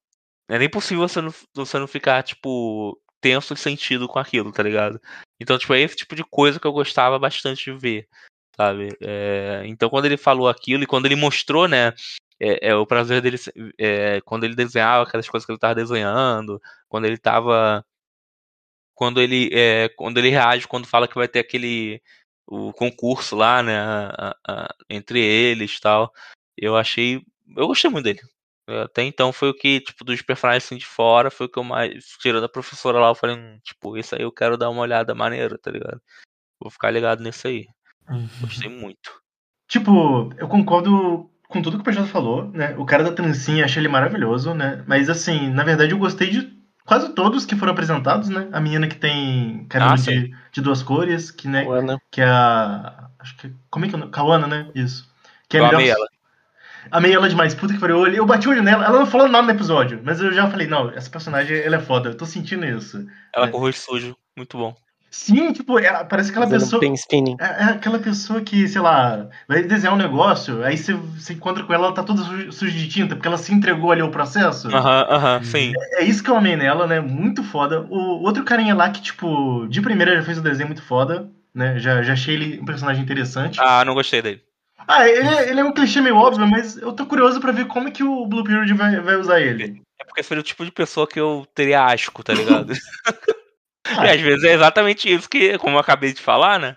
[0.49, 4.62] é nem possível você não, você não ficar, tipo, tenso e sentido com aquilo, tá
[4.62, 5.01] ligado?
[5.45, 8.09] Então, tipo, é esse tipo de coisa que eu gostava bastante de ver,
[8.57, 8.88] sabe?
[9.03, 11.92] É, então, quando ele falou aquilo e quando ele mostrou, né,
[12.40, 13.36] é, é, o prazer dele,
[13.78, 17.84] é, quando ele desenhava aquelas coisas que ele tava desenhando, quando ele tava.
[18.95, 22.01] Quando ele, é, quando ele reage, quando fala que vai ter aquele.
[22.47, 26.12] o concurso lá, né, a- a- entre eles tal.
[26.57, 27.22] Eu achei.
[27.57, 28.20] Eu gostei muito dele.
[28.67, 31.65] Até então foi o que, tipo, dos personagens assim de fora, foi o que eu
[31.65, 32.05] mais.
[32.21, 35.15] Tirando a professora lá, eu falei, hum, tipo, esse aí eu quero dar uma olhada
[35.15, 36.01] maneira, tá ligado?
[36.61, 37.67] Vou ficar ligado nisso aí.
[38.41, 39.12] Gostei muito.
[39.69, 42.75] Tipo, eu concordo com tudo que o PJ falou, né?
[42.79, 44.83] O cara da trancinha, achei ele maravilhoso, né?
[44.87, 46.53] Mas assim, na verdade eu gostei de
[46.87, 48.49] quase todos que foram apresentados, né?
[48.53, 51.99] A menina que tem cabelo Ah, de, de duas cores, que, né, O Ana.
[52.11, 53.09] que é a.
[53.19, 53.55] Acho que.
[53.71, 54.12] Como é que é o nome?
[54.12, 54.71] Kawana, né?
[54.75, 55.11] Isso.
[55.49, 55.97] Que é Eu a melhor-
[56.91, 57.28] amei ela.
[57.28, 57.97] Demais, puta que pariu.
[57.97, 60.32] Eu, olhei- eu bati o olho nela, ela não falou nada no episódio, mas eu
[60.32, 63.07] já falei, não, essa personagem, ela é foda, eu tô sentindo isso.
[63.35, 63.51] Ela É.
[63.51, 64.16] com o rosto sujo.
[64.37, 64.74] Muito bom.
[65.11, 66.95] Sim, tipo, ela, parece aquela Fazendo pessoa.
[66.97, 67.37] spinning.
[67.41, 71.62] É, é aquela pessoa que, sei lá, vai desenhar um negócio, aí você, você encontra
[71.62, 74.11] com ela, ela tá toda suja, suja de tinta, porque ela se entregou ali ao
[74.11, 74.66] processo.
[74.74, 75.72] Aham, aham, sim.
[75.93, 76.99] É isso que eu amei nela, né?
[76.99, 77.82] Muito foda.
[77.89, 81.78] O outro carinha lá que, tipo, de primeira já fez um desenho muito foda, né?
[81.78, 83.61] Já, já achei ele um personagem interessante.
[83.62, 84.43] Ah, não gostei dele.
[84.87, 87.66] Ah, ele, é- ele é um clichê meio óbvio, mas eu tô curioso pra ver
[87.66, 89.82] como é que o Blue Period vai, vai usar ele.
[89.99, 92.72] É porque seria o tipo de pessoa que eu teria asco, tá ligado?
[92.72, 92.74] Ah.
[94.07, 96.76] e às vezes é exatamente isso que, como eu acabei de falar, né?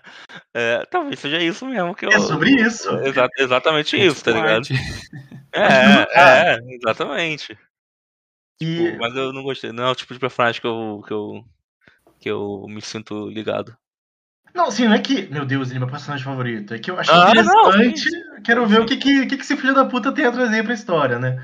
[0.54, 2.10] É, talvez seja isso mesmo que eu.
[2.10, 2.90] É sobre isso.
[2.98, 4.66] Exa- exatamente isso, tá ligado?
[5.52, 6.06] É,
[6.54, 7.58] é, exatamente.
[8.60, 9.72] E, Tipo, mas eu não gostei.
[9.72, 11.44] Não é o tipo de personagem que eu, que eu,
[12.20, 13.74] que eu me sinto ligado.
[14.54, 16.74] Não, assim, não é que, meu Deus, ele é meu personagem favorito.
[16.74, 18.10] É que eu achei Ah, não, interessante.
[18.44, 21.18] quero ver o que, que, que, esse filho da puta tem a trazer pra história,
[21.18, 21.42] né?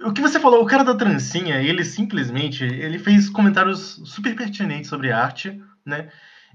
[0.00, 4.90] O que você falou, o cara da trancinha, ele simplesmente, ele fez comentários super pertinentes
[4.90, 6.08] sobre arte, né?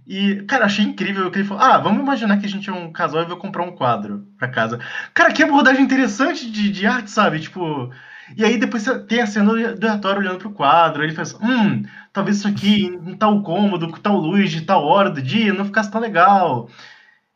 [0.05, 2.91] E, cara, achei incrível que ele falou: Ah, vamos imaginar que a gente é um
[2.91, 4.79] casal e vai comprar um quadro pra casa.
[5.13, 7.39] Cara, que abordagem interessante de, de arte, sabe?
[7.39, 7.91] Tipo.
[8.37, 12.37] E aí depois tem a cena do Arthur olhando pro quadro, ele faz, hum, talvez
[12.37, 15.91] isso aqui em tal cômodo, com tal luz, de tal hora do dia, não ficasse
[15.91, 16.69] tão legal.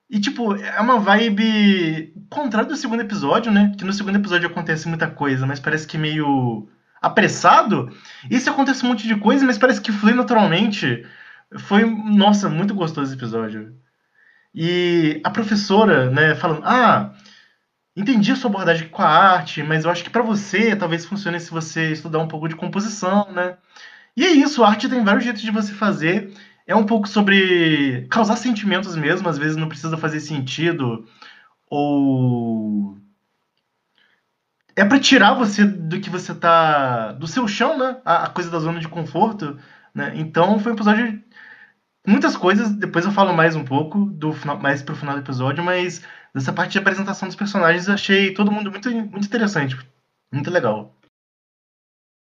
[0.09, 3.73] E, tipo, é uma vibe contrária do segundo episódio, né?
[3.77, 6.67] Que no segundo episódio acontece muita coisa, mas parece que meio
[7.01, 7.91] apressado,
[8.29, 11.05] isso acontece um monte de coisa, mas parece que flui naturalmente.
[11.59, 13.75] Foi, nossa, muito gostoso esse episódio.
[14.53, 17.13] E a professora, né, falando, ah,
[17.95, 21.39] entendi a sua abordagem com a arte, mas eu acho que para você talvez funcione
[21.39, 23.57] se você estudar um pouco de composição, né?
[24.17, 26.33] E é isso, a arte tem vários jeitos de você fazer.
[26.67, 31.05] É um pouco sobre causar sentimentos mesmo, às vezes não precisa fazer sentido
[31.69, 32.97] ou
[34.75, 37.97] é para tirar você do que você tá do seu chão, né?
[38.05, 39.57] A, coisa da zona de conforto,
[39.93, 40.13] né?
[40.15, 41.23] Então foi um episódio
[42.07, 46.03] muitas coisas, depois eu falo mais um pouco do mais pro final do episódio, mas
[46.35, 49.77] dessa parte de apresentação dos personagens eu achei todo mundo muito muito interessante,
[50.31, 50.93] muito legal.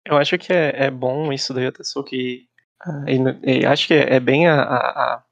[0.05, 2.49] Eu acho que é, é bom isso da Yotasuki.
[2.85, 4.77] Uh, e, e acho que é, é bem a, a,
[5.15, 5.23] a,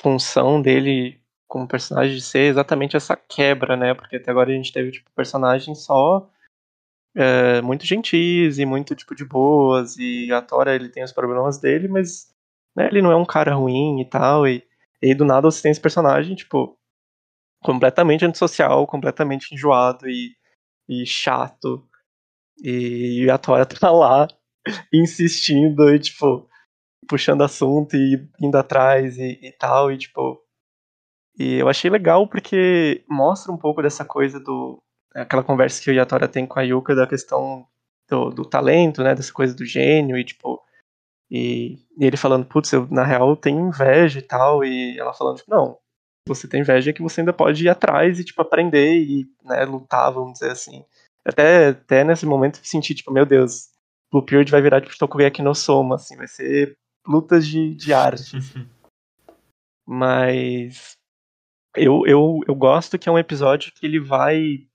[0.00, 3.92] função dele como personagem de ser exatamente essa quebra, né?
[3.92, 6.30] Porque até agora a gente teve tipo personagens só
[7.14, 11.58] é, muito gentis e muito tipo de boas e a Tora ele tem os problemas
[11.58, 12.32] dele, mas
[12.76, 14.64] né, ele não é um cara ruim e tal e,
[15.02, 16.77] e do nada você tem esse personagem tipo
[17.62, 20.36] completamente antissocial, completamente enjoado e,
[20.88, 21.88] e chato
[22.62, 24.28] e a Tora tá lá
[24.92, 26.48] insistindo e, tipo,
[27.08, 30.42] puxando assunto e indo atrás e, e, tal, e, tipo.
[31.38, 34.82] E eu achei legal porque mostra um pouco dessa coisa do.
[35.14, 37.66] aquela conversa que o Yatora tem com a Yuka da questão
[38.08, 39.14] do, do talento, né?
[39.14, 40.62] Dessa coisa do gênio e, tipo.
[41.30, 45.36] E, e ele falando, putz, eu na real tenho inveja e tal, e ela falando,
[45.36, 45.78] tipo, não,
[46.28, 49.64] você tem inveja é que você ainda pode ir atrás e, tipo, aprender e, né,
[49.64, 50.84] lutar, vamos dizer assim.
[51.24, 53.70] Até, até nesse momento senti, tipo, meu Deus,
[54.10, 56.76] Blue Period vai virar tipo Tokugeki no Soma, assim, vai ser
[57.06, 58.36] lutas de, de arte.
[59.86, 60.96] Mas
[61.76, 64.66] eu, eu, eu gosto que é um episódio que ele vai,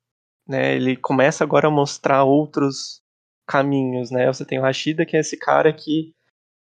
[0.47, 3.01] né, ele começa agora a mostrar outros
[3.47, 4.27] caminhos, né?
[4.27, 6.13] Você tem o Rashida, que é esse cara que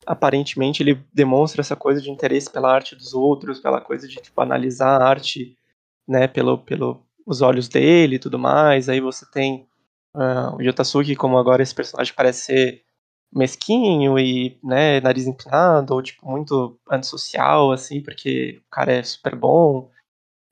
[0.08, 4.40] aparentemente ele demonstra essa coisa de interesse pela arte dos outros, pela coisa de tipo
[4.40, 5.56] analisar a arte,
[6.06, 8.88] né, pelo pelo os olhos dele e tudo mais.
[8.88, 9.68] Aí você tem
[10.14, 12.82] Uh, o Yotasuki, como agora esse personagem parece ser
[13.32, 19.36] mesquinho e, né, nariz empinado, ou, tipo, muito antissocial, assim, porque o cara é super
[19.36, 19.90] bom.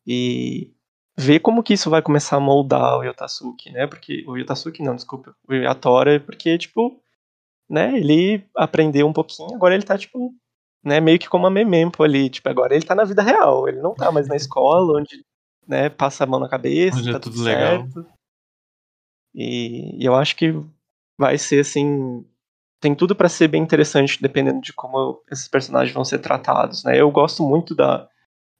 [0.06, 0.72] E
[1.18, 4.24] ver como que isso vai começar a moldar o Yotasuki, né, porque...
[4.28, 5.34] O Yotasuki, não, desculpa.
[5.48, 7.00] O Yatora, porque, tipo,
[7.68, 10.34] né, ele aprendeu um pouquinho, agora ele tá, tipo,
[10.84, 13.80] né, meio que como a Memempo ali, tipo, agora ele tá na vida real, ele
[13.80, 15.24] não tá mais na escola, onde,
[15.66, 18.06] né, passa a mão na cabeça, onde é tá é tudo, tudo certo.
[19.36, 20.54] E, e eu acho que
[21.18, 22.24] vai ser assim.
[22.80, 26.98] Tem tudo para ser bem interessante, dependendo de como esses personagens vão ser tratados, né?
[26.98, 28.08] Eu gosto muito da.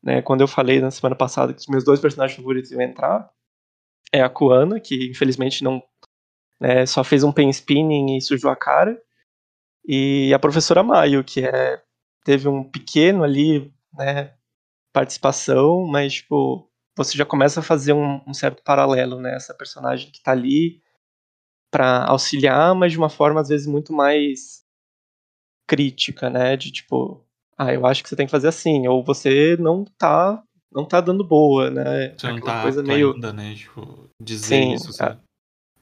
[0.03, 3.29] Né, quando eu falei na semana passada que os meus dois personagens favoritos iam entrar,
[4.13, 5.83] é a Kuana, que infelizmente não.
[6.61, 9.01] Né, só fez um pen spinning e sujou a cara.
[9.87, 11.83] E a professora Maio, que é,
[12.25, 14.35] teve um pequeno ali, né,
[14.93, 19.35] participação, mas, tipo, você já começa a fazer um, um certo paralelo, né?
[19.37, 20.81] Essa personagem que está ali
[21.71, 24.65] para auxiliar, mas de uma forma às vezes muito mais
[25.69, 26.57] crítica, né?
[26.57, 27.23] De tipo,
[27.59, 30.43] ah, eu acho que você tem que fazer assim, ou você não tá
[30.73, 32.15] não tá dando boa, né?
[32.17, 33.55] Você não tá coisa meio ainda, né?
[33.55, 34.93] Tipo, dizer Sim, isso.
[34.93, 35.21] Sabe?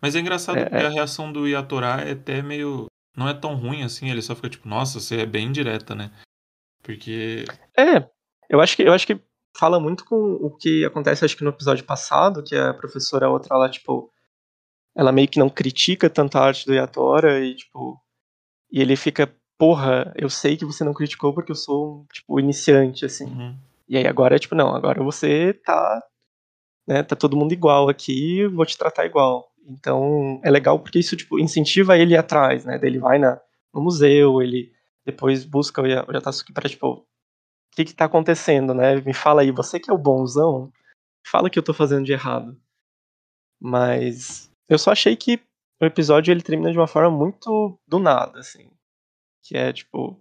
[0.05, 0.87] Mas é engraçado é, porque é...
[0.87, 4.51] a reação do Yatorá é até meio não é tão ruim assim, ele só fica
[4.51, 6.11] tipo, nossa, você é bem direta, né?
[6.83, 8.07] Porque É,
[8.51, 9.19] eu acho que eu acho que
[9.57, 13.57] fala muito com o que acontece, acho que no episódio passado, que a professora outra
[13.57, 14.13] lá, tipo,
[14.95, 17.99] ela meio que não critica tanto a arte do Yatora e, tipo,
[18.71, 22.39] e ele fica, porra, eu sei que você não criticou porque eu sou um, tipo,
[22.39, 23.25] iniciante, assim.
[23.25, 23.57] Uhum.
[23.89, 26.03] E aí agora é tipo, não, agora você tá,
[26.87, 29.54] né, tá todo mundo igual aqui, vou te tratar igual.
[29.67, 33.41] Então, é legal porque isso, tipo, incentiva ele atrás, né, ele vai na,
[33.73, 34.73] no museu, ele
[35.05, 37.07] depois busca o Yatasuki para tipo, o
[37.73, 39.01] que, que tá acontecendo, né?
[39.01, 40.73] Me fala aí, você que é o bonzão,
[41.27, 42.59] fala o que eu tô fazendo de errado.
[43.61, 45.41] Mas eu só achei que
[45.81, 48.71] o episódio ele termina de uma forma muito do nada, assim.
[49.43, 50.19] Que é tipo,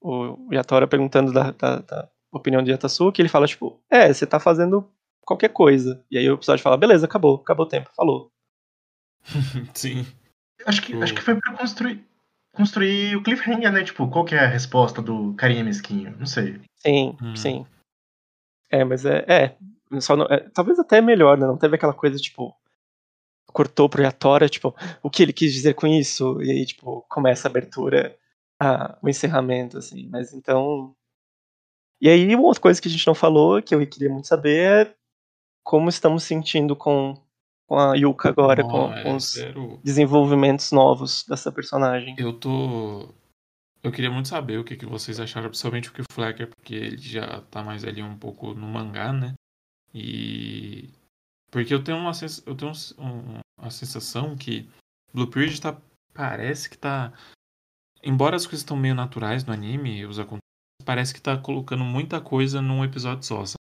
[0.00, 4.38] o Yatora perguntando da, da, da opinião de Yatasuki, ele fala, tipo, é, você tá
[4.38, 4.88] fazendo
[5.22, 6.04] qualquer coisa.
[6.10, 8.30] E aí o episódio fala, beleza, acabou, acabou o tempo, falou.
[9.74, 10.06] Sim.
[10.64, 12.04] Acho que, acho que foi pra construir
[12.56, 13.84] construir o cliffhanger, né?
[13.84, 16.16] Tipo, qual que é a resposta do carinha mesquinho?
[16.18, 16.58] Não sei.
[16.76, 17.36] Sim, hum.
[17.36, 17.66] sim.
[18.70, 19.24] É, mas é.
[19.28, 21.46] é, só não, é talvez até melhor, né?
[21.46, 22.54] Não teve aquela coisa, tipo.
[23.52, 26.42] Cortou pro Yatora, tipo, o que ele quis dizer com isso?
[26.42, 28.14] E aí, tipo, começa a abertura,
[28.60, 30.08] a, o encerramento, assim.
[30.10, 30.94] Mas então.
[32.00, 34.88] E aí, uma outra coisa que a gente não falou, que eu queria muito saber,
[34.88, 34.94] é
[35.64, 37.16] como estamos sentindo com
[37.68, 39.80] com a Yuka agora, Não, com, é com os sério.
[39.82, 42.14] desenvolvimentos novos dessa personagem.
[42.18, 43.12] Eu tô.
[43.82, 46.74] Eu queria muito saber o que, que vocês acharam, principalmente o que o Flecker, porque
[46.74, 49.34] ele já tá mais ali um pouco no mangá, né?
[49.94, 50.90] E.
[51.50, 52.42] Porque eu tenho uma, sens...
[52.46, 54.68] eu tenho um- um- uma sensação que
[55.14, 55.76] Bluebeard tá.
[56.12, 57.12] Parece que tá.
[58.02, 60.40] Embora as coisas estão meio naturais no anime, os acontecimentos,
[60.84, 63.55] parece que tá colocando muita coisa num episódio só, sabe?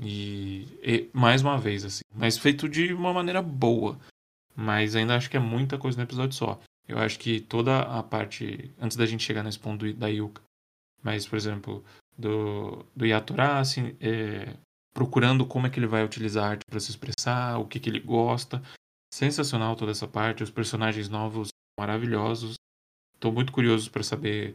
[0.00, 2.02] E, e mais uma vez, assim.
[2.14, 3.98] Mas feito de uma maneira boa.
[4.56, 6.60] Mas ainda acho que é muita coisa no episódio só.
[6.88, 8.70] Eu acho que toda a parte.
[8.80, 10.42] Antes da gente chegar nesse ponto da Yuka.
[11.02, 11.84] Mas, por exemplo,
[12.16, 14.54] do, do Yatora, assim, é,
[14.92, 17.88] procurando como é que ele vai utilizar a arte para se expressar, o que, que
[17.88, 18.62] ele gosta.
[19.12, 20.42] Sensacional toda essa parte.
[20.42, 21.48] Os personagens novos
[21.78, 22.54] maravilhosos.
[23.14, 24.54] Estou muito curioso para saber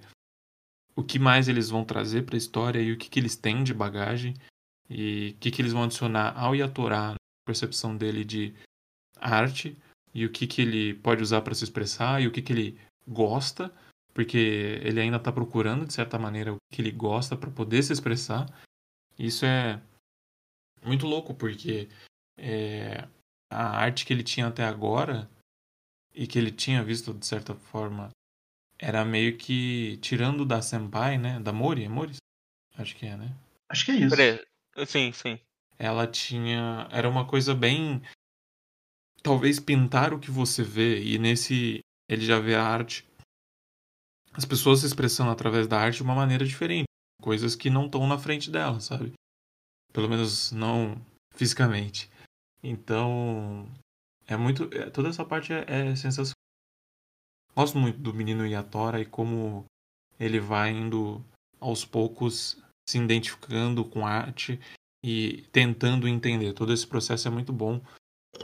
[0.95, 3.63] o que mais eles vão trazer para a história e o que, que eles têm
[3.63, 4.33] de bagagem.
[4.89, 7.15] E o que, que eles vão adicionar ao Yatora, na
[7.45, 8.53] percepção dele de
[9.17, 9.77] arte
[10.13, 12.79] e o que, que ele pode usar para se expressar e o que, que ele
[13.07, 13.71] gosta,
[14.13, 14.38] porque
[14.83, 18.47] ele ainda está procurando, de certa maneira, o que ele gosta para poder se expressar.
[19.17, 19.81] Isso é
[20.83, 21.89] muito louco, porque
[22.38, 23.07] é,
[23.49, 25.29] a arte que ele tinha até agora
[26.13, 28.09] e que ele tinha visto, de certa forma,
[28.79, 31.39] era meio que tirando da Senpai, né?
[31.39, 32.15] Da Mori, é Mori?
[32.77, 33.36] Acho que é, né?
[33.69, 34.15] Acho que é isso.
[34.15, 34.39] Peraí.
[34.86, 35.39] Sim, sim.
[35.78, 36.88] ela tinha.
[36.91, 38.01] Era uma coisa bem.
[39.23, 41.80] Talvez pintar o que você vê, e nesse.
[42.09, 43.07] Ele já vê a arte.
[44.34, 46.86] As pessoas se expressando através da arte de uma maneira diferente.
[47.21, 49.13] Coisas que não estão na frente dela, sabe?
[49.93, 51.01] Pelo menos não
[51.34, 52.09] fisicamente.
[52.61, 53.67] Então.
[54.28, 54.63] É muito.
[54.73, 56.34] é- toda essa parte é, é sensacional.
[57.55, 59.65] Gosto muito do menino Yatora e como
[60.19, 61.23] ele vai indo
[61.59, 64.59] aos poucos se identificando com arte
[65.03, 66.53] e tentando entender.
[66.53, 67.81] Todo esse processo é muito bom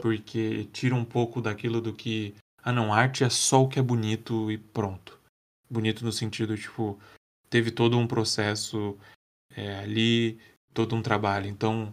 [0.00, 3.82] porque tira um pouco daquilo do que ah não, arte é só o que é
[3.82, 5.18] bonito e pronto.
[5.68, 6.98] Bonito no sentido tipo
[7.50, 8.96] teve todo um processo
[9.54, 10.38] é, ali,
[10.72, 11.46] todo um trabalho.
[11.46, 11.92] Então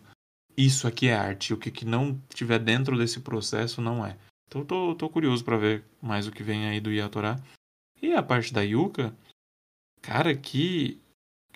[0.56, 1.54] isso aqui é arte.
[1.54, 4.18] O que, que não tiver dentro desse processo não é.
[4.48, 7.42] Então tô, tô curioso para ver mais o que vem aí do Yatora.
[8.02, 9.16] E a parte da Yuka,
[10.02, 11.00] cara, que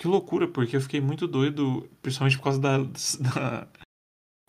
[0.04, 2.78] que loucura, porque eu fiquei muito doido, principalmente por causa da,
[3.24, 3.68] da,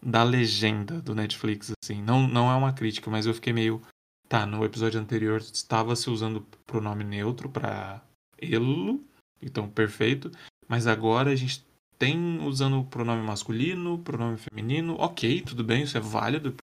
[0.03, 2.03] da legenda do Netflix, assim.
[2.03, 3.81] Não, não é uma crítica, mas eu fiquei meio.
[4.29, 8.03] Tá, no episódio anterior estava se usando pronome neutro pra
[8.37, 9.01] ele,
[9.41, 10.29] então perfeito.
[10.67, 11.65] Mas agora a gente
[12.01, 14.97] tem usando o pronome masculino, pronome feminino.
[14.99, 16.57] Ok, tudo bem, isso é válido.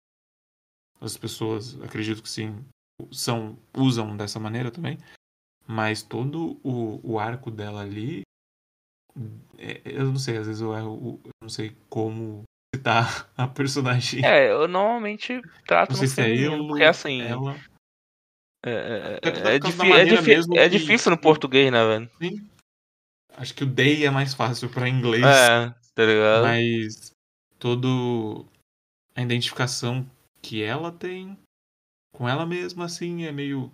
[0.99, 2.65] As pessoas, acredito que sim,
[3.09, 4.97] são, usam dessa maneira também.
[5.65, 8.23] Mas todo o, o arco dela ali
[9.85, 12.43] eu não sei, às vezes eu erro, eu não sei como
[12.75, 14.25] citar a personagem.
[14.25, 17.55] É, eu normalmente trato não sei no se é feminino, ele, porque assim, ela.
[18.65, 22.09] é, é, é, é, maneira difí- mesmo é que- difícil no português, né, velho?
[22.21, 22.47] Sim.
[23.37, 26.43] Acho que o day é mais fácil pra inglês, É, tá ligado?
[26.43, 27.11] mas
[27.57, 28.45] todo
[29.15, 30.09] a identificação
[30.41, 31.37] que ela tem
[32.13, 33.71] com ela mesma, assim, é meio.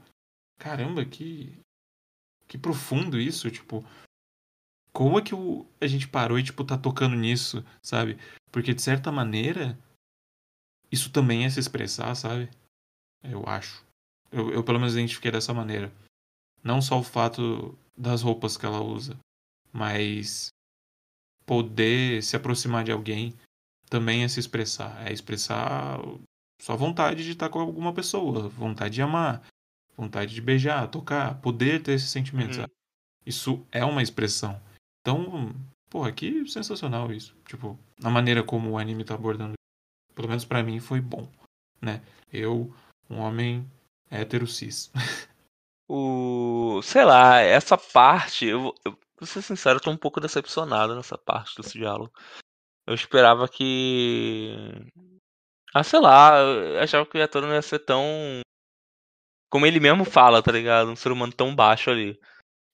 [0.59, 1.57] Caramba, que.
[2.47, 3.83] Que profundo isso, tipo.
[4.97, 8.17] Como é que o, a gente parou e, tipo, tá tocando nisso, sabe?
[8.51, 9.77] Porque, de certa maneira,
[10.91, 12.49] isso também é se expressar, sabe?
[13.23, 13.85] Eu acho.
[14.31, 15.93] Eu, eu pelo menos identifiquei dessa maneira.
[16.63, 19.15] Não só o fato das roupas que ela usa,
[19.71, 20.47] mas
[21.45, 23.35] poder se aproximar de alguém
[23.91, 25.05] também é se expressar.
[25.07, 25.99] É expressar
[26.59, 29.47] sua vontade de estar com alguma pessoa, vontade de amar,
[29.95, 32.61] vontade de beijar, tocar, poder ter esse sentimento, Uhum.
[32.61, 32.71] sabe?
[33.27, 34.59] Isso é uma expressão.
[35.07, 35.55] Então,
[35.89, 37.33] porra, que sensacional isso.
[37.45, 39.53] Tipo, a maneira como o anime tá abordando,
[40.13, 41.31] pelo menos pra mim, foi bom,
[41.81, 42.01] né?
[42.31, 42.75] Eu,
[43.09, 43.65] um homem
[44.11, 44.91] hétero cis.
[45.89, 46.81] O.
[46.83, 48.45] Sei lá, essa parte.
[48.45, 52.11] Eu, eu ser sincero, eu tô um pouco decepcionado nessa parte desse diálogo.
[52.85, 54.53] Eu esperava que.
[55.73, 58.03] Ah, sei lá, eu achava que o Yatora não ia ser tão.
[59.49, 60.91] Como ele mesmo fala, tá ligado?
[60.91, 62.19] Um ser humano tão baixo ali.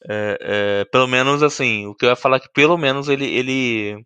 [0.10, 0.38] É,
[0.82, 3.26] é, pelo menos assim, o que eu ia falar é que pelo menos ele.
[3.26, 4.06] ele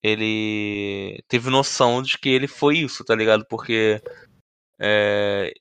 [0.00, 3.44] ele teve noção de que ele foi isso, tá ligado?
[3.48, 4.00] Porque
[4.80, 5.52] é,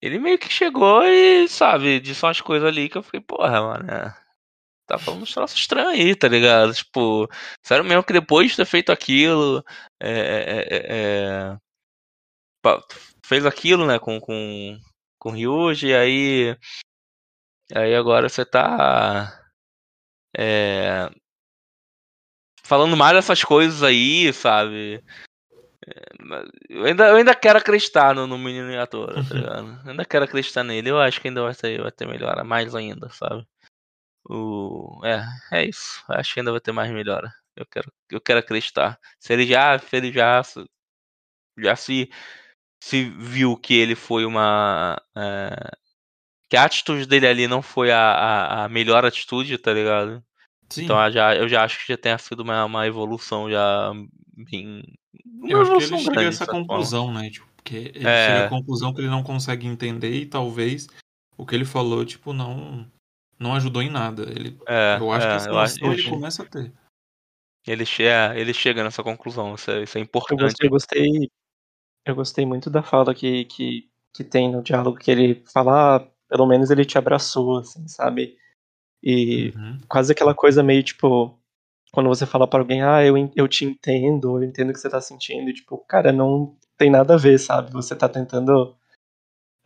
[0.00, 3.90] ele meio que chegou e, sabe, disse umas coisas ali que eu fiquei, porra, mano,
[3.90, 4.14] é,
[4.86, 6.72] tá falando uns troços estranhos aí, tá ligado?
[6.74, 7.28] Tipo,
[7.62, 9.64] sério mesmo que depois de ter feito aquilo,
[10.00, 12.78] é, é, é,
[13.24, 14.78] fez aquilo, né, com, com,
[15.18, 16.56] com Ryuji, aí,
[17.74, 19.50] aí agora você tá
[20.36, 21.10] é,
[22.62, 25.02] falando mais dessas coisas aí, sabe?
[26.20, 29.80] mas Eu ainda, eu ainda quero acreditar no, no menino Yatora, tá ligado?
[29.84, 30.90] Eu ainda quero acreditar nele.
[30.90, 33.46] Eu acho que ainda vai ter, vai ter melhora, mais ainda, sabe?
[34.28, 36.02] O, é, é isso.
[36.08, 37.32] Acho que ainda vai ter mais melhora.
[37.56, 38.98] Eu quero, eu quero acreditar.
[39.18, 40.42] Se ele já, se ele já,
[41.58, 42.10] já se,
[42.82, 45.00] se viu que ele foi uma.
[45.16, 45.70] é,
[46.48, 50.22] que a atitude dele ali não foi a, a, a melhor atitude, tá ligado?
[50.68, 53.92] Sim, Então eu já, eu já acho que já tenha sido uma, uma evolução já
[54.36, 54.82] bem.
[55.24, 56.66] uma eu acho que ele chega a essa certa forma.
[56.66, 57.30] conclusão, né?
[57.30, 58.26] Tipo, porque ele É.
[58.26, 60.88] chega à conclusão que ele não consegue entender e talvez
[61.36, 62.90] o que ele falou, tipo, não
[63.38, 64.22] não ajudou em nada.
[64.30, 66.72] Ele, É, eu acho é, que essa eu acho- noção ele eu- começa a ter.
[67.66, 70.40] Ele, che é, ele chega nessa conclusão, isso é, isso é Eu importante.
[70.42, 71.30] gostei, eu gostei,
[72.04, 76.08] eu gostei muito da fala que, que, que tem no diálogo, que ele fala, ah,
[76.28, 78.36] pelo menos ele te abraçou, assim, sabe?
[79.02, 79.78] E Uhum.
[79.88, 81.38] quase aquela coisa meio tipo,
[81.92, 84.90] quando você fala pra alguém, ah, eu, eu te entendo, eu entendo o que você
[84.90, 87.72] tá sentindo, e, tipo, cara, não tem nada a ver, sabe?
[87.72, 88.76] Você tá tentando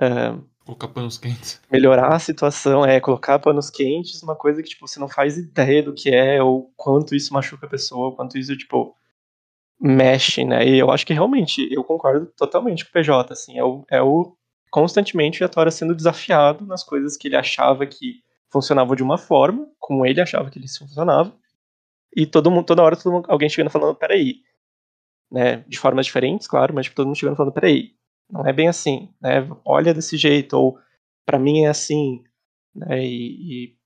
[0.01, 0.33] é,
[0.65, 1.61] Colocar panos quentes.
[1.71, 5.83] melhorar a situação, é colocar panos quentes, uma coisa que, tipo, você não faz ideia
[5.83, 8.95] do que é, ou quanto isso machuca a pessoa, quanto isso, tipo,
[9.81, 10.67] mexe, né?
[10.67, 14.03] E eu acho que realmente, eu concordo totalmente com o PJ, assim, é o, é
[14.03, 14.37] o
[14.71, 19.67] constantemente a Tora sendo desafiado nas coisas que ele achava que funcionavam de uma forma,
[19.79, 21.35] como ele achava que eles funcionavam,
[22.17, 24.43] e todo mundo, toda hora todo mundo, alguém chegando falando, peraí,
[25.31, 27.93] né, de formas diferentes, claro, mas tipo, todo mundo chegando falando, peraí,
[28.31, 30.79] não é bem assim, né, olha desse jeito, ou
[31.27, 32.23] pra mim é assim,
[32.75, 33.77] né, e, e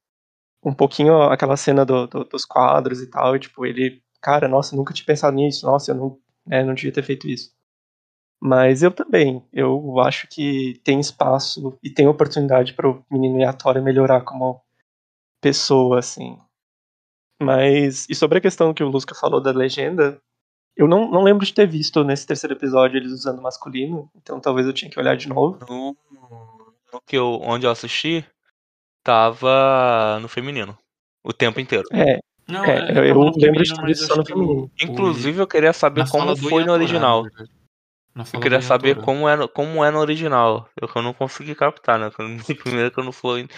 [0.64, 4.76] um pouquinho aquela cena do- do- dos quadros e tal, e, tipo, ele, cara, nossa,
[4.76, 7.52] nunca tinha pensado nisso, nossa, eu não, né, não devia ter feito isso.
[8.40, 13.80] Mas eu também, eu acho que tem espaço e tem oportunidade para o menino Yatora
[13.80, 14.60] melhorar como
[15.40, 16.38] pessoa, assim.
[17.40, 20.20] Mas, e sobre a questão que o Lusca falou da legenda,
[20.76, 24.66] eu não, não lembro de ter visto nesse terceiro episódio eles usando masculino, então talvez
[24.66, 25.58] eu tinha que olhar de novo.
[25.68, 25.96] No,
[26.92, 28.24] no que eu, onde eu assisti,
[29.02, 30.76] tava no feminino.
[31.22, 31.86] O tempo inteiro.
[31.92, 32.18] É,
[32.48, 34.70] Não, É, é, eu no lembro de ter visto só no que feminino.
[34.82, 37.24] Inclusive, eu queria saber como foi no Yatora, original.
[38.16, 40.68] Eu queria saber como é, no- como é no original.
[40.80, 42.10] Eu, eu não consegui captar, né?
[42.62, 43.48] Primeiro que eu não fui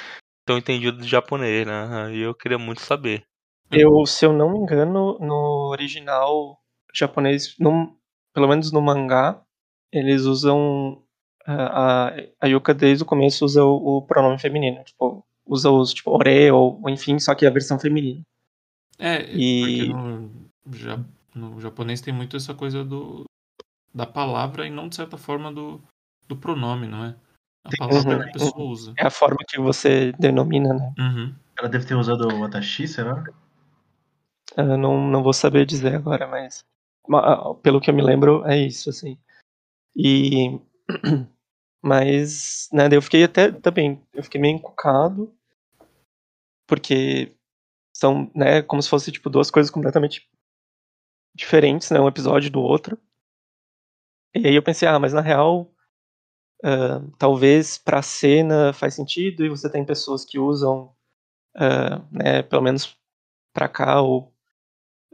[0.46, 2.14] tão entendido de japonês, né?
[2.14, 3.24] E eu queria muito saber.
[3.70, 6.58] Eu, se eu não me engano, no original
[6.94, 7.98] japonês, no,
[8.32, 9.42] pelo menos no mangá,
[9.92, 11.02] eles usam.
[11.44, 14.82] A, a, a Yuka desde o começo usa o, o pronome feminino.
[14.84, 18.22] Tipo, usa os tipo ore ou enfim, só que a versão feminina.
[18.98, 19.90] É, E-
[20.66, 21.04] porque
[21.34, 23.24] no, no japonês tem muito essa coisa do
[23.96, 25.82] da palavra e não, de certa forma, do,
[26.28, 27.16] do pronome, não é?
[27.64, 28.94] A palavra Uhum, que a pessoa usa.
[28.98, 30.94] É a forma que você denomina, né?
[30.98, 31.34] Uhum.
[31.58, 33.24] Ela deve ter usado o Watashi, será?
[34.54, 36.62] Eu não, não vou saber dizer agora, mas
[37.08, 39.18] ma- pelo que eu me lembro, é isso, assim.
[39.96, 40.60] E.
[41.82, 45.32] Mas, né, eu fiquei até também, eu fiquei meio encucado,
[46.66, 47.36] porque
[47.94, 50.28] são, né, como se fosse, tipo, duas coisas completamente
[51.32, 52.98] diferentes, né, um episódio do outro.
[54.38, 55.70] E aí eu pensei, ah, mas na real,
[56.64, 60.92] ah, talvez pra cena faz sentido, e você tem pessoas que usam,
[61.56, 62.96] ah, né, pelo menos
[63.54, 64.32] pra cá, ou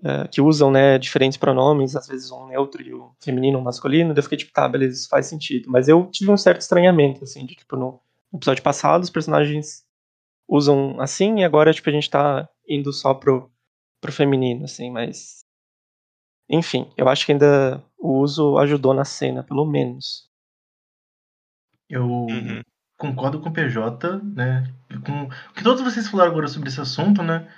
[0.05, 4.13] eh, que usam né, diferentes pronomes, às vezes um neutro e o feminino, o masculino,
[4.13, 5.71] daí eu fiquei tipo, tá, beleza, isso faz sentido.
[5.71, 8.01] Mas eu tive um certo estranhamento, assim, de tipo, no
[8.35, 9.85] episódio passado os personagens
[10.49, 13.51] usam assim e agora tipo, a gente tá indo só pro,
[14.01, 15.42] pro feminino, assim, mas.
[16.49, 20.31] Enfim, eu acho que ainda o uso ajudou na cena, pelo menos.
[21.89, 22.63] Eu Uhum.
[22.97, 24.65] concordo com o PJ, né?
[25.05, 27.49] Com o que todos vocês falaram agora sobre esse assunto, né?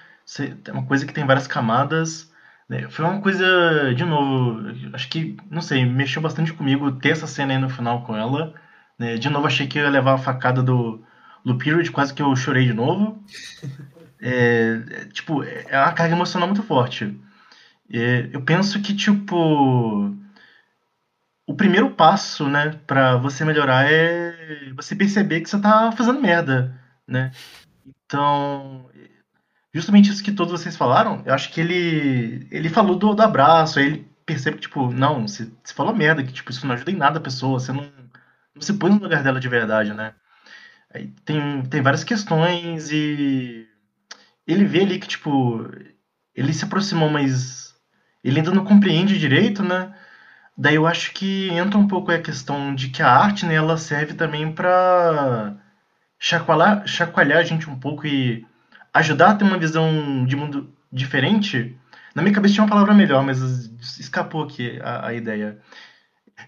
[0.67, 2.33] É uma coisa que tem várias camadas.
[2.69, 2.89] né?
[2.91, 4.61] Foi uma coisa, de novo,
[4.95, 8.55] acho que, não sei, mexeu bastante comigo ter essa cena aí no final com ela.
[8.99, 9.17] né?
[9.17, 11.03] De novo, achei que ia levar a facada do,
[11.45, 13.23] do Period, quase que eu chorei de novo.
[14.21, 17.15] É, é, tipo, é uma carga emocional muito forte.
[17.91, 19.37] É, eu penso que, tipo,
[21.47, 26.81] o primeiro passo, né, pra você melhorar é você perceber que você tá fazendo merda,
[27.07, 27.31] né?
[27.87, 28.89] Então,
[29.73, 33.79] justamente isso que todos vocês falaram, eu acho que ele ele falou do, do abraço,
[33.79, 36.91] aí ele percebe que, tipo, não, você, você falou merda, que, tipo, isso não ajuda
[36.91, 37.83] em nada a pessoa, você não,
[38.55, 40.15] não se põe no lugar dela de verdade, né?
[40.93, 43.69] Aí tem, tem várias questões e
[44.47, 45.69] ele vê ali que, tipo,
[46.35, 47.64] ele se aproximou, mas
[48.25, 49.95] ele ainda não compreende direito, né?
[50.57, 53.77] Daí eu acho que entra um pouco a questão de que a arte, né, ela
[53.77, 55.57] serve também pra
[56.19, 58.47] chacoalhar, chacoalhar a gente um pouco e
[58.95, 61.77] ajudar a ter uma visão de mundo diferente.
[62.15, 63.41] Na minha cabeça tinha uma palavra melhor, mas
[63.99, 65.59] escapou aqui a, a ideia.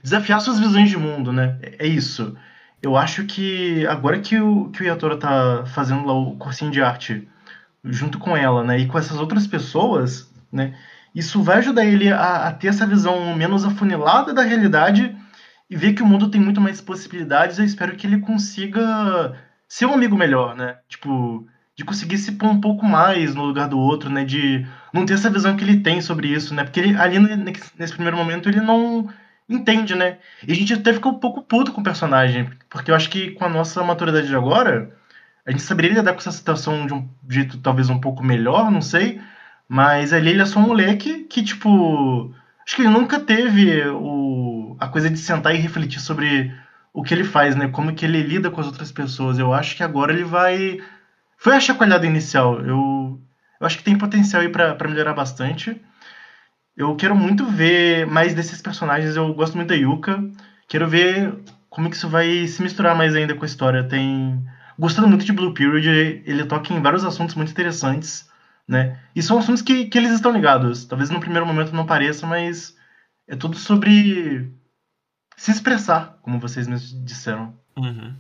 [0.03, 1.59] desafiar suas visões de mundo, né?
[1.63, 2.37] É é isso.
[2.83, 6.83] Eu acho que agora que o, que o Yatora tá fazendo lá o cursinho de
[6.83, 7.29] arte
[7.85, 8.79] junto com ela, né?
[8.79, 10.77] E com essas outras pessoas, né?
[11.17, 15.17] Isso vai ajudar ele a, a ter essa visão menos afunilada da realidade
[15.71, 17.59] e ver que o mundo tem muito mais possibilidades.
[17.59, 19.35] Eu espero que ele consiga
[19.67, 20.77] ser um amigo melhor, né?
[20.89, 24.25] Tipo, de conseguir se pôr um pouco mais no lugar do outro, né?
[24.27, 26.65] De não ter essa visão que ele tem sobre isso, né?
[26.65, 29.09] Porque ele, ali ne- nesse primeiro momento ele não
[29.49, 30.19] entende, né?
[30.47, 33.31] E a gente até fica um pouco puto com o personagem, porque eu acho que
[33.33, 34.95] com a nossa maturidade de agora,
[35.47, 38.83] a gente saberia lidar com essa situação de um jeito talvez um pouco melhor, não
[38.83, 39.19] sei.
[39.69, 42.33] Mas ali ele é só um moleque que, tipo.
[42.65, 46.53] Acho que ele nunca teve o, a coisa de sentar e refletir sobre
[46.93, 47.69] o que ele faz, né?
[47.69, 49.39] Como que ele lida com as outras pessoas.
[49.39, 50.81] Eu acho que agora ele vai.
[51.39, 52.61] Foi a chacoalhada inicial.
[52.61, 53.21] Eu,
[53.61, 55.81] eu acho que tem potencial aí pra melhorar bastante.
[56.77, 59.17] Eu quero muito ver mais desses personagens.
[59.17, 60.23] Eu gosto muito da Yuka.
[60.69, 61.35] Quero ver
[61.71, 63.85] como que isso vai se misturar mais ainda com a história.
[63.85, 64.43] Tem.
[64.79, 68.29] Gostando muito de Blue Period, ele toca em vários assuntos muito interessantes,
[68.69, 69.01] né?
[69.15, 70.85] E são assuntos que, que eles estão ligados.
[70.85, 72.77] Talvez no primeiro momento não pareça, mas
[73.29, 74.53] é tudo sobre
[75.37, 77.59] se expressar, como vocês mesmos disseram.
[77.77, 78.17] Uhum.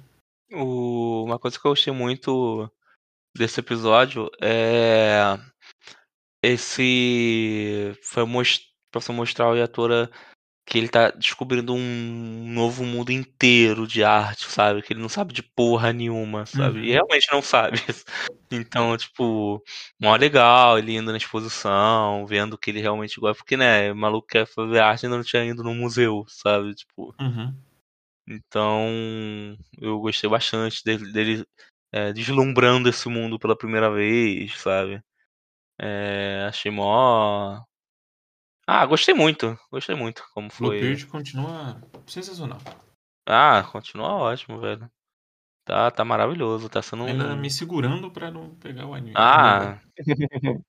[0.53, 2.71] O- uma coisa que eu gostei muito
[3.37, 5.37] desse episódio é
[6.43, 10.11] esse foi mos- pra você mostrar ao Yatora
[10.67, 14.83] que ele tá descobrindo um novo mundo inteiro de arte, sabe?
[14.83, 16.81] Que ele não sabe de porra nenhuma, sabe?
[16.81, 16.93] E Uhum.
[16.93, 17.79] realmente não sabe.
[18.51, 19.63] Então, tipo,
[20.01, 23.97] mó legal ele indo na exposição, vendo o que ele realmente gosta, porque, né, o
[23.97, 26.75] maluco quer fazer arte e ainda não tinha ido no museu, sabe?
[26.75, 27.55] Tipo, Uhum.
[28.29, 31.47] então, eu gostei bastante dele, dele,
[31.93, 35.01] é, deslumbrando esse mundo pela primeira vez, sabe?
[35.81, 37.61] É, achei mó.
[38.67, 40.79] Ah, gostei muito, gostei muito como foi.
[40.79, 42.59] Bluebeard continua sensacional.
[43.27, 44.91] Ah, continua ótimo, velho.
[45.65, 49.15] Tá, tá maravilhoso, tá sendo Ainda me segurando pra não pegar o anime.
[49.17, 49.81] Ah,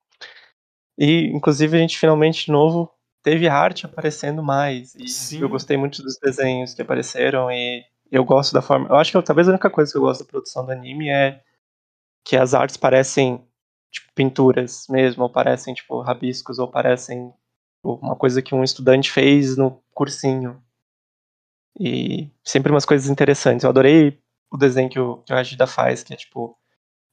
[0.98, 2.91] E, inclusive, a gente finalmente, de novo,
[3.22, 4.95] teve arte aparecendo mais.
[4.95, 5.41] E Sim.
[5.41, 8.89] eu gostei muito dos desenhos que apareceram e eu gosto da forma.
[8.89, 11.43] Eu acho que talvez a única coisa que eu gosto da produção do anime é
[12.26, 13.48] que as artes parecem
[13.91, 17.32] tipo pinturas mesmo, ou parecem tipo rabiscos, ou parecem
[17.96, 20.62] uma coisa que um estudante fez no cursinho.
[21.80, 23.64] E sempre umas coisas interessantes.
[23.64, 24.20] Eu adorei
[24.52, 26.58] o desenho que o, que o Agida faz, que é tipo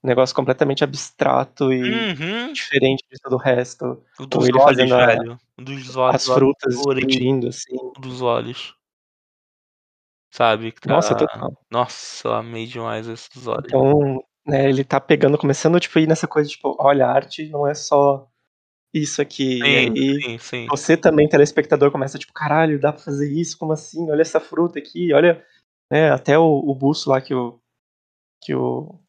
[0.03, 2.53] um negócio completamente abstrato e uhum.
[2.53, 4.03] diferente de todo o resto.
[4.18, 5.39] O dos ele olhos, fazendo a- velho.
[5.59, 6.14] O dos olhos.
[6.16, 7.77] As frutas explodindo, assim.
[8.01, 8.75] dos olhos.
[10.31, 10.72] Sabe?
[10.72, 10.95] Tá...
[10.95, 11.53] Nossa, total.
[11.70, 13.66] Nossa, eu amei demais esse dos olhos.
[13.66, 17.49] Então, né, ele tá pegando, começando, tipo, a ir nessa coisa, tipo, olha, a arte
[17.49, 18.29] não é só
[18.95, 19.61] isso aqui.
[19.90, 20.66] sim, e sim, sim.
[20.68, 23.59] você também, telespectador, começa, tipo, caralho, dá pra fazer isso?
[23.59, 24.09] Como assim?
[24.09, 25.45] Olha essa fruta aqui, olha,
[25.90, 27.59] né, até o, o buço lá que o,
[28.40, 29.01] que o,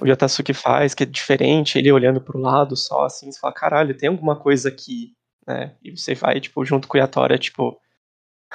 [0.00, 3.96] o Yotasuki faz, que é diferente, ele olhando pro lado só, assim, você fala, caralho,
[3.96, 5.12] tem alguma coisa aqui,
[5.46, 5.76] né?
[5.82, 7.80] E você vai, tipo, junto com o Yatora, tipo,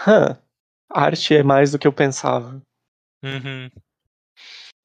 [0.05, 0.37] hã,
[0.89, 2.61] arte é mais do que eu pensava.
[3.23, 3.69] Uhum.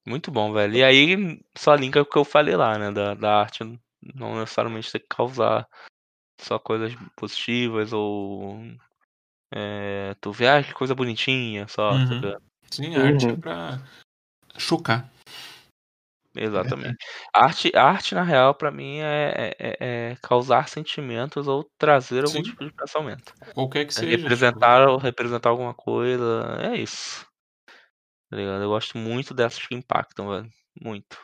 [0.07, 0.77] Muito bom, velho.
[0.77, 2.91] E aí, só linka com o que eu falei lá, né?
[2.91, 3.63] Da, da arte
[4.03, 5.67] não necessariamente ter que causar
[6.41, 8.59] só coisas positivas ou.
[9.53, 11.91] É, tu vê, ah, que coisa bonitinha, só.
[11.91, 12.21] tá Uhum.
[12.21, 12.43] ligado?
[12.71, 13.41] Sim, a arte é Uhum.
[13.41, 13.79] pra
[14.59, 15.11] chocar.
[16.35, 16.97] Exatamente.
[17.35, 19.77] A arte, arte, na real, pra mim, é, é-
[20.13, 22.43] é causar sentimentos ou trazer algum Sim.
[22.45, 23.35] tipo de pensamento.
[23.53, 24.17] Qualquer que É seja.
[24.17, 26.59] representar, ou representar alguma coisa.
[26.63, 27.27] É isso.
[28.31, 28.63] Tá ligado?
[28.63, 30.49] Eu gosto muito dessas que impactam, velho.
[30.81, 31.19] Muito.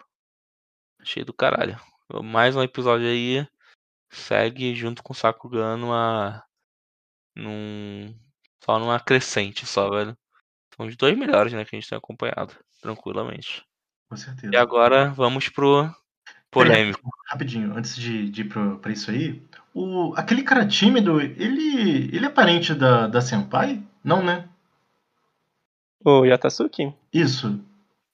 [1.00, 1.78] Achei do caralho.
[2.22, 3.46] Mais um episódio aí.
[4.10, 6.44] Segue junto com o Sakugan numa.
[7.34, 8.14] num.
[8.64, 10.16] Só numa crescente só, velho.
[10.74, 12.54] São os dois melhores, né, que a gente tem acompanhado.
[12.80, 13.64] Tranquilamente.
[14.08, 14.54] Com certeza.
[14.54, 15.90] E agora vamos pro
[16.50, 17.00] polêmico.
[17.28, 19.42] Rapidinho, antes de, de ir pro, pra isso aí,
[19.74, 23.82] o, aquele cara tímido, ele, ele é parente da, da Senpai?
[24.02, 24.48] Não, né?
[26.04, 26.94] O Yatasuki?
[27.12, 27.60] Isso.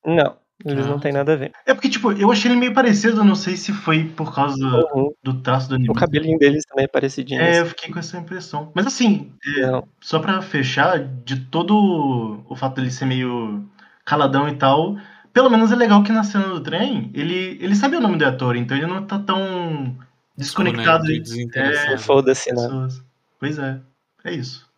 [0.05, 1.53] Não, eles Ah, não têm nada a ver.
[1.67, 4.57] É porque, tipo, eu achei ele meio parecido, eu não sei se foi por causa
[4.95, 5.13] Uhum.
[5.23, 5.91] do traço do anime.
[5.91, 7.41] O cabelinho deles também é parecidinho.
[7.41, 7.71] É, eu assim.
[7.71, 8.71] fiquei com essa impressão.
[8.75, 13.65] Mas assim, é, só pra fechar, de todo o fato dele ser meio
[14.05, 14.97] caladão e tal,
[15.33, 18.25] pelo menos é legal que na cena do trem, ele, ele sabe o nome do
[18.27, 19.97] ator, então ele não tá tão
[20.37, 21.95] desconectado e desinteressado.
[21.95, 22.63] é, Foda-se, né?
[22.63, 23.03] pessoas.
[23.39, 23.81] Pois é,
[24.25, 24.71] é isso.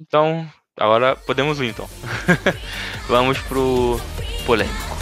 [0.00, 0.48] Então,
[0.78, 1.88] Agora podemos ir então.
[3.08, 4.00] Vamos pro
[4.46, 4.98] polêmico.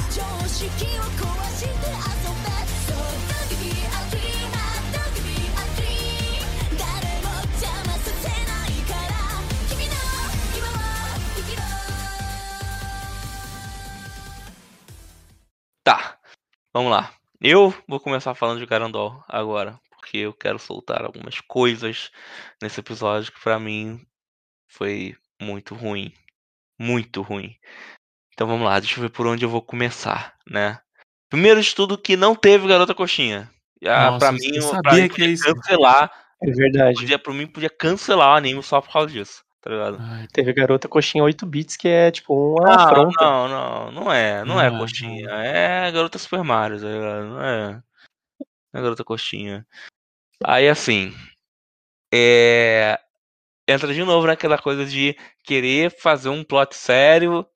[15.85, 16.19] Tá,
[16.73, 17.13] vamos lá.
[17.41, 22.11] Eu vou começar falando de Garandol agora, porque eu quero soltar algumas coisas
[22.61, 24.05] nesse episódio que para mim
[24.67, 26.13] foi muito ruim.
[26.79, 27.57] Muito ruim.
[28.33, 30.79] Então vamos lá, deixa eu ver por onde eu vou começar, né?
[31.31, 33.51] Primeiro de tudo que não teve Garota Coxinha.
[33.81, 35.45] Pra eu mim, sabia pra mim que podia é isso.
[35.55, 36.11] cancelar.
[36.43, 36.99] É verdade.
[37.01, 39.97] Podia, pra mim podia cancelar o anime só por causa disso, tá ligado?
[40.01, 43.25] Ai, Teve Garota Coxinha 8 bits, que é tipo uma Não, afronta.
[43.25, 47.25] não, não, não é, não é Não é, coxinha, é garota Super Mario, tá ligado?
[47.27, 47.83] Não é,
[48.73, 49.67] não é garota coxinha.
[50.45, 51.15] Aí assim,
[52.13, 53.01] é,
[53.67, 57.47] entra de novo naquela coisa de querer fazer um plot sério,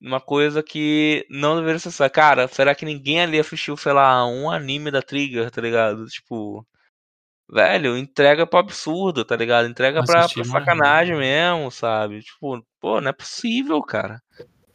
[0.00, 2.10] uma coisa que não deveria ser.
[2.10, 6.06] Cara, será que ninguém ali assistiu, sei lá, um anime da Trigger, tá ligado?
[6.06, 6.66] Tipo,
[7.50, 9.68] velho, entrega pro absurdo, tá ligado?
[9.68, 12.20] Entrega pra, pra mais sacanagem mesmo, sabe?
[12.22, 14.20] Tipo, pô, não é possível, cara.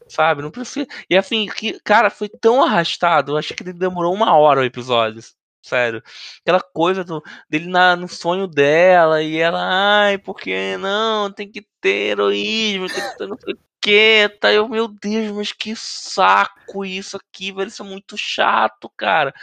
[0.07, 0.41] Sabe?
[0.41, 0.87] Não precisa.
[1.09, 3.31] E assim, que, cara, foi tão arrastado.
[3.31, 5.21] Eu achei que ele demorou uma hora o episódio.
[5.61, 6.01] Sério.
[6.41, 11.31] Aquela coisa do, dele na, no sonho dela e ela, ai, porque não?
[11.31, 14.29] Tem que ter heroísmo, tem que ter não sei o que.
[14.39, 17.67] Tá eu, meu Deus, mas que saco isso aqui, velho.
[17.67, 19.33] Isso é muito chato, cara.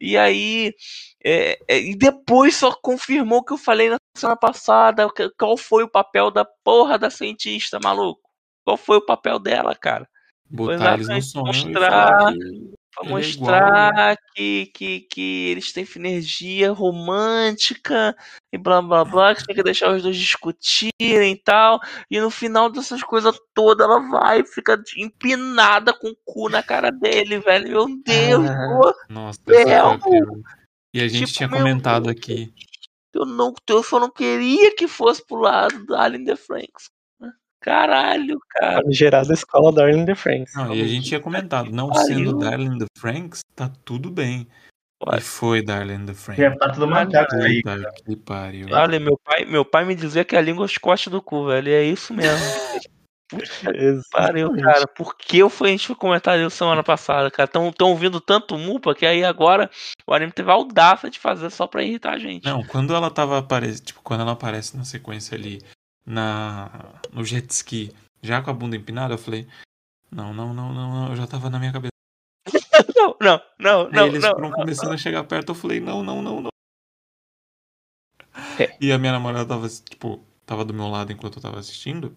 [0.00, 0.74] E aí,
[1.22, 5.08] é, é, e depois só confirmou o que eu falei na semana passada.
[5.38, 8.30] Qual foi o papel da porra da cientista, maluco?
[8.64, 10.08] Qual foi o papel dela, cara?
[10.50, 15.86] botar eles no sonho mostrar- que Pra Ele é mostrar que, que, que eles têm
[15.96, 18.16] energia romântica
[18.52, 21.78] e blá blá blá, que tem que deixar os dois discutirem e tal.
[22.10, 26.90] E no final dessas coisas todas, ela vai fica empinada com o cu na cara
[26.90, 27.68] dele, velho.
[27.68, 28.92] Meu Deus, Ah.
[29.08, 29.64] Nossa, Meu!
[29.64, 29.98] pior.
[30.94, 32.16] E a gente Tipo, tinha meu comentado Deus.
[32.16, 32.52] aqui.
[33.14, 36.88] eu, não, eu só não queria que fosse pro lado da Alien the Franks.
[37.68, 38.82] Caralho, cara.
[38.88, 40.54] Gerada a escola Darling the Franks.
[40.54, 42.06] Não, e a gente tinha comentado, não pariu.
[42.06, 44.48] sendo Darling the Franks, tá tudo bem.
[45.06, 45.18] Ué.
[45.18, 46.42] E foi Darling the Franks.
[46.42, 47.60] É pato do macaco aí.
[47.62, 48.68] Puta que pariu.
[48.72, 51.68] Olha, meu pai, meu pai me dizia que a língua escote do cu, velho.
[51.68, 52.38] E é isso mesmo.
[54.10, 54.62] Pariu, Exatamente.
[54.62, 54.86] cara.
[54.86, 57.44] Por que eu fui, a gente foi comentar isso semana passada, cara?
[57.44, 59.70] Estão tão ouvindo tanto Mupa que aí agora
[60.06, 62.46] o anime teve a audácia de fazer só pra irritar a gente.
[62.46, 65.60] Não, quando ela tava aparecendo, tipo, quando ela aparece na sequência ali,
[66.08, 66.70] na
[67.12, 69.46] no jet ski, já com a bunda empinada, eu falei,
[70.10, 71.92] não, não, não, não, não, eu já tava na minha cabeça.
[72.96, 74.30] Não, não, não, Aí não, eles não.
[74.30, 76.50] foram começando a chegar perto, eu falei, não, não, não, não.
[78.58, 78.76] É.
[78.80, 82.16] E a minha namorada tava, tipo, tava do meu lado enquanto eu tava assistindo.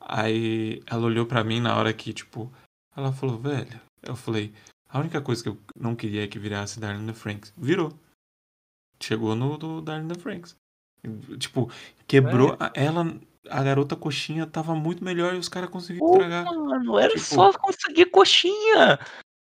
[0.00, 2.52] Aí ela olhou pra mim na hora que, tipo,
[2.96, 3.80] ela falou, velho.
[4.02, 4.52] Eu falei,
[4.88, 7.52] a única coisa que eu não queria é que virasse Darling the Franks.
[7.56, 7.92] Virou.
[9.00, 10.56] Chegou no do Darling the Franks.
[11.38, 11.70] Tipo,
[12.06, 12.56] quebrou.
[12.60, 13.14] a- Ela,
[13.50, 16.44] a garota coxinha tava muito melhor e os caras conseguiram Pô, estragar.
[16.44, 18.98] mano, era Tipo- só conseguir coxinha.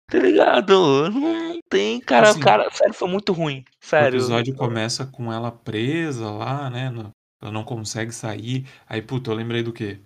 [0.10, 1.10] Tá ligado?
[1.10, 2.30] Não tem, cara.
[2.32, 3.60] Assim, cara, sério, foi muito ruim.
[3.82, 4.18] O Sério.
[4.18, 6.92] episódio começa com ela presa lá, né?
[7.42, 8.66] ela não consegue sair.
[8.88, 10.00] Aí, puta, eu lembrei do quê?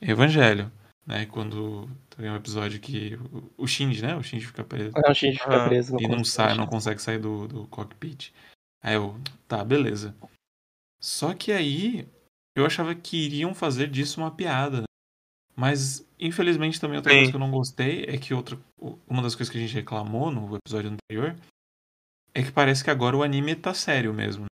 [0.00, 0.72] Evangelho.
[1.06, 1.26] Né?
[1.26, 4.16] Quando tem um episódio que o, o Shinji, né?
[4.16, 4.92] O Shinji fica preso.
[4.96, 5.96] Não, a gente fica Ah, preso.
[6.00, 8.30] e não sai, não consegue sair do, do cockpit.
[8.82, 9.14] Aí eu,
[9.46, 10.14] tá, beleza.
[11.00, 12.06] Só que aí
[12.56, 14.82] eu achava que iriam fazer disso uma piada.
[14.82, 14.84] né?
[15.56, 17.18] Mas, infelizmente, também outra Sim.
[17.18, 18.58] coisa que eu não gostei é que outra,
[19.08, 21.36] uma das coisas que a gente reclamou no episódio anterior
[22.34, 24.46] é que parece que agora o anime tá sério mesmo.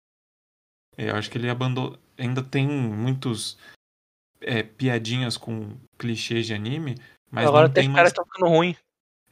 [0.97, 1.97] É, Eu acho que ele abandonou.
[2.17, 3.57] Ainda tem muitos
[4.39, 6.95] é, piadinhas com clichês de anime,
[7.29, 8.75] mas Agora não tem mais caras estão ficando ruim.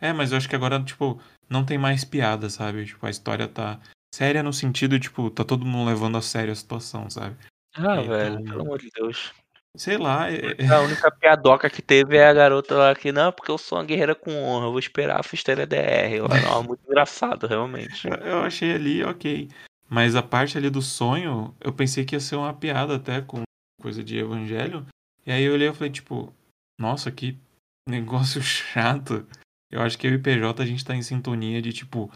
[0.01, 2.85] é, mas eu acho que agora, tipo, não tem mais piada, sabe?
[2.85, 3.79] Tipo, a história tá
[4.13, 7.35] séria no sentido, tipo, tá todo mundo levando a sério a situação, sabe?
[7.75, 9.33] Ah, Então- velho, pelo amor de Deus.
[9.75, 13.31] Sei lá, é- é- A única piadoca que teve é a garota lá que, não,
[13.31, 16.19] porque eu sou uma guerreira com honra, eu vou esperar a Fisteira DR.
[16.21, 18.07] Lá, não, muito engraçado, realmente.
[18.07, 19.49] eu- eu achei ali, ok.
[19.89, 23.41] Mas a parte ali do sonho, eu pensei que ia ser uma piada até com
[23.81, 24.85] coisa de evangelho.
[25.25, 26.31] E aí eu olhei e falei, tipo,
[26.79, 27.35] nossa, que
[27.89, 29.25] negócio chato.
[29.71, 32.11] Eu acho que eu e PJ a gente tá em sintonia de, tipo,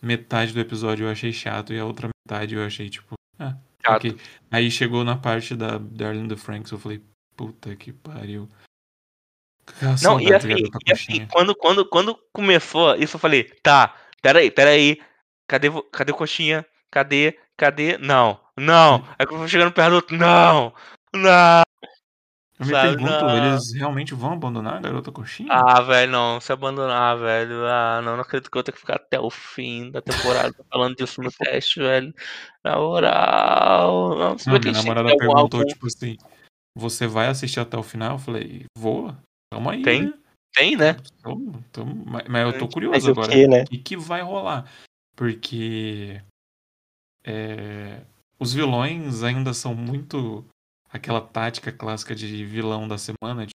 [0.00, 4.06] metade do episódio eu achei chato e a outra metade eu achei, tipo, ah, Chato.
[4.06, 4.16] ok.
[4.50, 7.02] Aí chegou na parte da Darling the Franks, eu falei,
[7.36, 8.48] puta que pariu.
[9.66, 13.96] Aquela Não, saudade e assim, e assim, quando, quando, quando começou isso, eu falei, tá,
[14.20, 15.00] peraí, peraí,
[15.46, 16.66] cadê, cadê coxinha?
[16.90, 17.38] Cadê?
[17.56, 17.96] Cadê?
[17.98, 19.06] Não, não.
[19.18, 20.74] Aí eu fui chegando perto do outro, não,
[21.14, 21.62] não.
[22.60, 23.36] Eu me sabe, pergunto, não.
[23.38, 25.48] eles realmente vão abandonar a garota coxinha?
[25.50, 27.64] Ah, velho, não, se abandonar, velho.
[27.66, 30.94] Ah, não, não acredito que eu tenho que ficar até o fim da temporada falando
[30.94, 32.14] disso no teste, velho.
[32.62, 34.18] Na moral.
[34.18, 36.18] Não, se Não, minha namorada perguntou, tipo assim,
[36.76, 38.16] você vai assistir até o final?
[38.16, 39.16] Eu falei, vou,
[39.50, 40.02] calma aí, Tem?
[40.02, 40.12] né?
[40.54, 40.96] Tem, né?
[41.72, 43.32] Tô- mas mas eu tô Mas curioso o agora.
[43.32, 43.62] que, né?
[43.62, 44.70] O que, que vai rolar?
[45.16, 46.20] Porque
[47.24, 48.02] é,
[48.38, 50.44] os vilões ainda são muito
[50.92, 53.46] aquela tática clássica de vilão da semana.
[53.46, 53.52] De,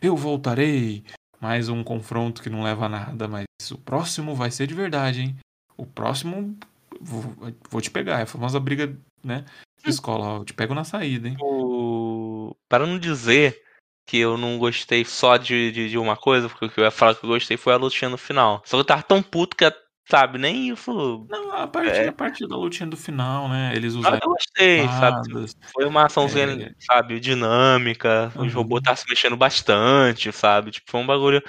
[0.00, 1.04] eu voltarei,
[1.40, 5.22] mais um confronto que não leva a nada, mas o próximo vai ser de verdade,
[5.22, 5.36] hein?
[5.76, 6.56] O próximo
[7.00, 7.22] vou,
[7.70, 8.20] vou te pegar.
[8.20, 9.44] É a famosa briga, né?
[9.84, 11.36] De escola, ó, eu te pego na saída, hein?
[11.40, 12.54] O...
[12.68, 13.62] Para não dizer
[14.06, 16.90] que eu não gostei só de, de, de uma coisa, porque o que eu ia
[16.90, 18.62] falar que eu gostei foi a lutinha no final.
[18.64, 19.64] Só que eu tava tão puto que,
[20.08, 21.26] sabe, nem isso.
[21.28, 22.08] Não, a parte, É.
[22.08, 23.72] a parte da lutinha do final, né?
[23.74, 25.46] Eles Ah, usaram eu gostei, sabe?
[25.72, 26.70] Foi uma açãozinha, É.
[26.78, 28.32] sabe, dinâmica.
[28.36, 28.60] Os Uhum.
[28.62, 30.70] robôs estavam se mexendo bastante, sabe?
[30.70, 31.42] Tipo, foi um bagulho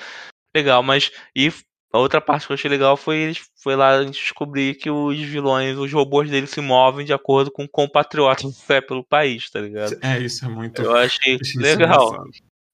[0.55, 1.11] legal, mas.
[1.35, 1.51] E
[1.93, 5.17] a outra parte que eu achei legal foi, foi lá a gente descobrir que os
[5.19, 9.59] vilões, os robôs deles se movem de acordo com compatriotas de fé pelo país, tá
[9.61, 9.97] ligado?
[10.03, 10.81] É, isso é muito.
[10.81, 12.23] Eu achei isso legal.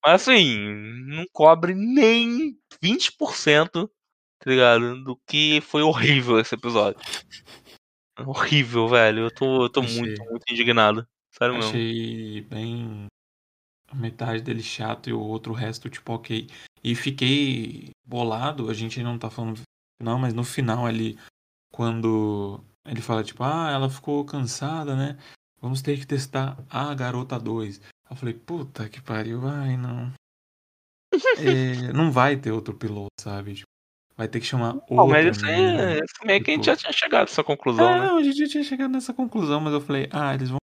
[0.06, 0.58] Mas assim,
[1.08, 3.90] não cobre nem 20%,
[4.44, 5.04] tá ligado?
[5.04, 7.00] Do que foi horrível esse episódio.
[8.20, 9.24] Horrível, velho.
[9.24, 10.00] Eu tô, eu tô Achei.
[10.00, 11.08] muito, muito indignado.
[11.32, 11.70] Sério mesmo.
[11.70, 13.06] Achei bem.
[13.90, 16.50] A metade dele chato e o outro resto, tipo, ok.
[16.84, 19.62] E fiquei bolado, a gente não tá falando
[20.02, 21.18] final, mas no final ali,
[21.72, 25.18] quando ele fala, tipo, ah, ela ficou cansada, né?
[25.62, 27.80] Vamos ter que testar a garota 2.
[28.10, 30.12] Eu falei, puta que pariu, ai não.
[31.38, 33.64] É, não vai ter outro piloto, sabe?
[34.14, 34.96] Tipo, vai ter que chamar outro.
[34.96, 36.04] Pô, mas menino.
[36.04, 38.06] isso meio que a gente tipo- já tinha chegado a essa conclusão, É, né?
[38.08, 40.58] não, a gente já tinha chegado nessa conclusão, mas eu falei, ah, eles vão.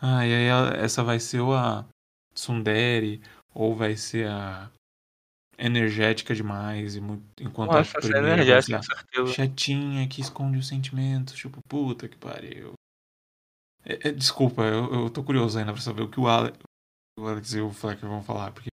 [0.00, 1.84] Ah, e aí essa vai ser ou a
[2.34, 3.20] Tsundere,
[3.52, 4.70] ou vai ser a
[5.58, 9.30] energética demais, e muito, enquanto a Nossa, é primeira energética, ser com certeza.
[9.30, 12.74] a chatinha que esconde os sentimentos, tipo, puta que pariu.
[13.84, 16.56] É, é, desculpa, eu, eu tô curioso ainda pra saber o que o Alex,
[17.18, 18.68] o Alex e o Flecker vão falar, porque.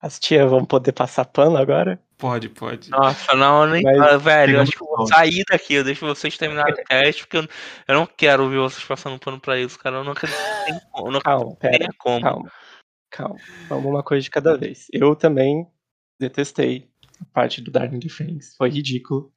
[0.00, 2.00] As tias vão poder passar pano agora?
[2.16, 2.90] Pode, pode.
[2.90, 3.82] Nossa, não, eu nem.
[3.82, 5.74] Mas Ah, velho, eu acho que eu vou sair daqui.
[5.74, 7.48] Eu deixo vocês terminarem o teste, porque eu,
[7.88, 9.96] eu não quero ouvir vocês passando pano pra isso, cara.
[9.96, 11.08] Eu não acredito que tem como.
[11.08, 11.88] Eu não Calma, pera.
[11.98, 12.20] como.
[12.20, 12.52] Calma,
[13.10, 13.36] calma.
[13.68, 14.86] Vamos uma coisa de cada vez.
[14.92, 15.66] Eu também
[16.20, 16.88] detestei
[17.20, 18.56] a parte do Darwin Defense.
[18.56, 19.32] Foi ridículo.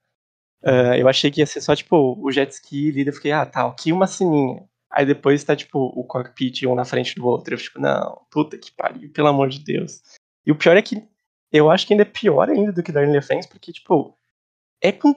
[0.63, 3.05] Ah, eu achei que ia ser só, tipo, o jet ski ali.
[3.05, 4.63] Eu fiquei, ah, tá, aqui uma sininha.
[4.91, 7.53] Aí depois tá, tipo, o cockpit um na frente do outro.
[7.53, 10.01] Eu fico, não, puta que pariu, pelo amor de Deus.
[10.45, 11.07] E o pior é que
[11.51, 14.17] eu acho que ainda é pior ainda do que Darwin Defense, porque, tipo,
[14.81, 15.13] é com,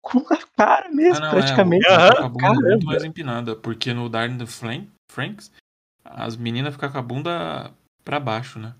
[0.00, 1.86] com a cara mesmo, Ah, não, praticamente.
[1.86, 5.52] É, Aham, a bunda muito mais empinada, porque no Darn the Flan- Franks,
[6.04, 7.72] as meninas ficam com a bunda
[8.04, 8.74] pra baixo, né?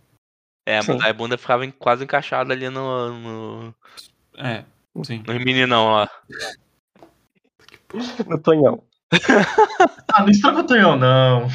[0.67, 1.01] É, Sim.
[1.03, 3.19] a bunda ficava quase encaixada ali no.
[3.19, 3.75] no,
[4.37, 4.65] É,
[5.05, 5.23] sim.
[5.27, 6.11] no meninão lá.
[8.27, 8.83] No Tonhão.
[10.13, 11.49] Ah, não estraga o Tonhão, não.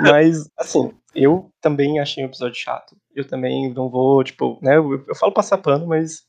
[0.00, 2.96] Mas, assim, eu também achei um episódio chato.
[3.14, 4.76] Eu também não vou, tipo, né?
[4.76, 6.24] Eu, eu falo passar pano, mas.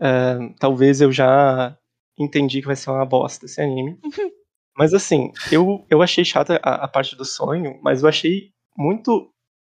[0.00, 1.76] é, talvez eu já
[2.18, 3.98] entendi que vai ser uma bosta esse anime.
[4.76, 9.30] Mas, assim, eu, eu achei chata a, a parte do sonho, mas eu achei muito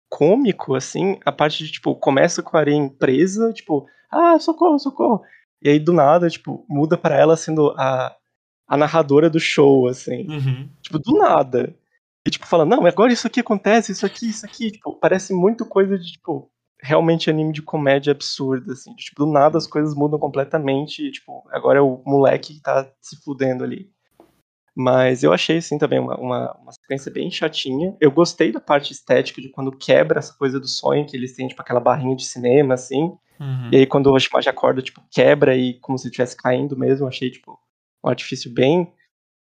[0.08, 5.20] cômico, assim, a parte de, tipo, começa com a areia presa, tipo, ah, socorro, socorro.
[5.60, 8.14] E aí, do nada, tipo, muda pra ela sendo a,
[8.68, 10.28] a narradora do show, assim.
[10.30, 10.70] Uhum.
[10.80, 11.74] Tipo, do nada.
[12.26, 14.70] E, tipo, fala, não, agora isso aqui acontece, isso aqui, isso aqui.
[14.70, 18.94] Tipo, parece muito coisa de, tipo, realmente anime de comédia absurda, assim.
[18.94, 21.06] De, tipo, do nada as coisas mudam completamente.
[21.06, 23.90] E, tipo, agora é o moleque que tá se fudendo ali.
[24.74, 27.94] Mas eu achei, assim, também uma, uma, uma sequência bem chatinha.
[28.00, 31.46] Eu gostei da parte estética de quando quebra essa coisa do sonho, que eles têm,
[31.46, 33.16] tipo, aquela barrinha de cinema, assim.
[33.38, 33.70] Uhum.
[33.70, 37.30] E aí quando o Oshimaji acorda, tipo, quebra e como se estivesse caindo mesmo, achei,
[37.30, 37.58] tipo,
[38.04, 38.92] um artifício bem,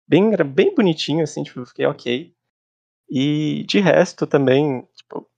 [0.06, 2.34] bem, bem bonitinho, assim, tipo, eu fiquei ok.
[3.14, 5.28] E de resto também, tipo,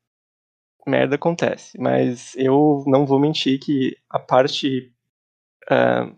[0.86, 1.76] merda acontece.
[1.76, 4.92] Mas eu não vou mentir que a parte
[5.68, 6.08] ah,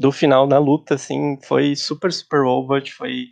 [0.00, 3.26] do final na luta, assim, foi super, super over, foi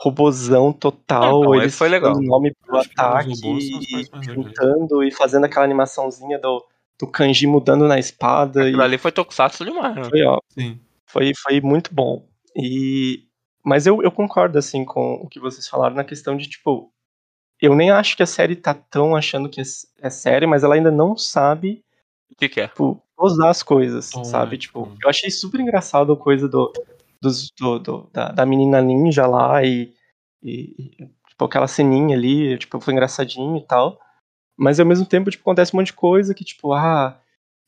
[0.00, 1.42] robozão total.
[1.42, 2.18] Então, eles foi legal.
[2.22, 6.64] nome pro Acho ataque robôs e juntando e fazendo aquela animaçãozinha do,
[6.98, 8.62] do kanji mudando na espada.
[8.62, 10.04] Aquilo E ali foi tokusatsu demais, né?
[10.04, 10.80] foi, ó, Sim.
[11.06, 12.26] foi, foi muito bom.
[12.56, 13.23] E,
[13.64, 16.92] mas eu, eu concordo, assim, com o que vocês falaram na questão de, tipo,
[17.60, 19.64] eu nem acho que a série tá tão achando que é,
[20.02, 21.82] é série, mas ela ainda não sabe,
[22.30, 22.68] O que, que é?
[22.68, 24.58] tipo, usar as coisas, Tom, sabe?
[24.58, 26.72] Tipo, tipo- eu achei super engraçado a coisa do,
[27.20, 29.94] dos, do, do- da, da menina ninja lá e,
[30.42, 33.98] e, e, tipo, aquela ceninha ali, tipo, foi engraçadinho e tal.
[34.56, 37.18] Mas ao mesmo tempo, tipo, acontece um monte de coisa que, tipo, ah,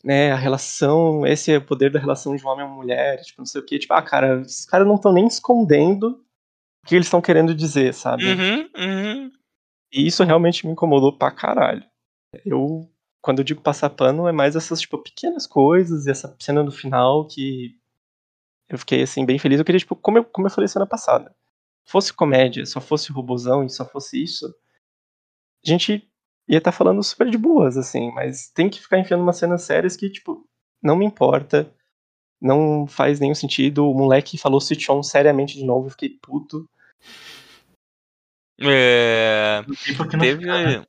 [0.04, 3.20] né, a relação, esse é o poder da relação de um homem e uma mulher,
[3.22, 6.22] tipo, não sei o que, tipo, ah, cara, esses caras não estão nem escondendo
[6.82, 8.24] o que eles estão querendo dizer, sabe?
[8.24, 9.32] Uhum, uhum.
[9.92, 11.84] E isso realmente me incomodou pra caralho.
[12.44, 12.88] Eu,
[13.20, 16.70] quando eu digo passar pano, é mais essas, tipo, pequenas coisas e essa cena do
[16.70, 17.74] final que
[18.68, 19.58] eu fiquei, assim, bem feliz.
[19.58, 21.34] Eu queria, tipo, como eu, como eu falei semana passada,
[21.84, 24.46] fosse comédia, só fosse robozão e só fosse isso,
[25.64, 26.08] a gente
[26.48, 29.96] ia estar falando super de boas, assim, mas tem que ficar enfiando umas cenas sérias
[29.96, 30.46] que, tipo,
[30.82, 31.72] não me importa,
[32.40, 33.90] não faz nenhum sentido.
[33.90, 36.68] O moleque falou Sichon seriamente de novo, eu fiquei puto.
[38.60, 39.64] É.
[40.20, 40.46] Teve.
[40.46, 40.84] né?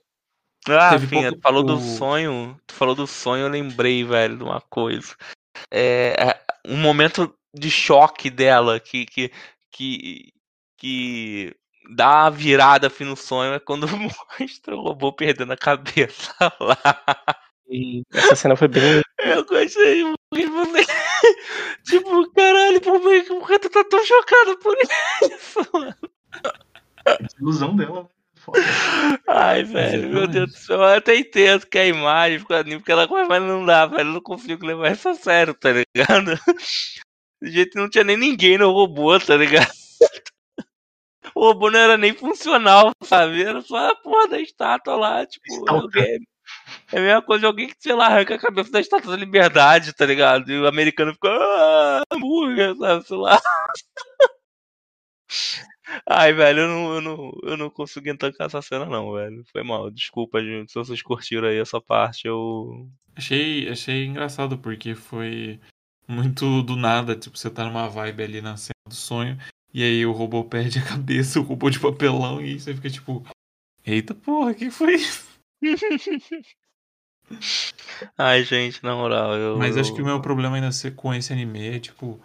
[0.70, 2.60] Ah, Teve Finha, pouco- tu falou do sonho.
[2.68, 5.16] Tu falou do sonho, eu lembrei, velho, de uma coisa.
[5.72, 9.32] É, é, um momento de choque dela que, que,
[9.72, 10.34] que,
[10.78, 11.56] que
[11.90, 16.78] dá a virada assim, no sonho é quando mostra o robô perdendo a cabeça lá.
[17.70, 19.02] E essa cena foi bem.
[19.20, 20.18] Eu gostei muito.
[20.32, 20.86] Você...
[21.84, 25.70] tipo, caralho, por que tu tá tão chocado por isso?
[25.74, 25.96] mano?
[27.40, 28.04] Ilusão dela.
[28.04, 28.10] né?
[28.36, 28.62] Foda.
[29.28, 30.78] Ai, velho, meu Deus do céu.
[30.78, 34.10] Eu até entendo que a imagem fica ali, porque ela mas não dá, velho.
[34.10, 36.40] Eu não consigo levar isso a sério, tá ligado?
[37.42, 39.68] De jeito que não tinha nem ninguém no robô, tá ligado?
[41.38, 43.44] O robô não era nem funcional, sabe?
[43.44, 45.82] Era só a porra da estátua lá, tipo, Estátua.
[45.82, 46.18] alguém.
[46.92, 49.18] É a mesma coisa de alguém que, sei lá, arranca a cabeça da estátua da
[49.18, 50.52] liberdade, tá ligado?
[50.52, 53.06] E o americano fica, ah, hambúrguer, sabe?
[53.06, 53.40] Sei lá.
[56.10, 59.44] Ai, velho, eu não, eu não, eu não consegui tancar essa cena, não, velho.
[59.52, 59.92] Foi mal.
[59.92, 60.72] Desculpa, gente.
[60.72, 62.90] Se vocês curtiram aí essa parte, eu.
[63.16, 65.60] Achei, achei engraçado, porque foi
[66.08, 67.16] muito do nada.
[67.16, 69.38] Tipo, você tá numa vibe ali na cena do sonho,
[69.78, 73.24] e aí o robô perde a cabeça, o robô de papelão, e você fica tipo.
[73.86, 75.28] Eita porra, o que foi isso?
[78.18, 79.58] Ai, gente, na moral, eu.
[79.58, 82.20] Mas acho que o eu- meu problema ainda ser com esse anime é, tipo,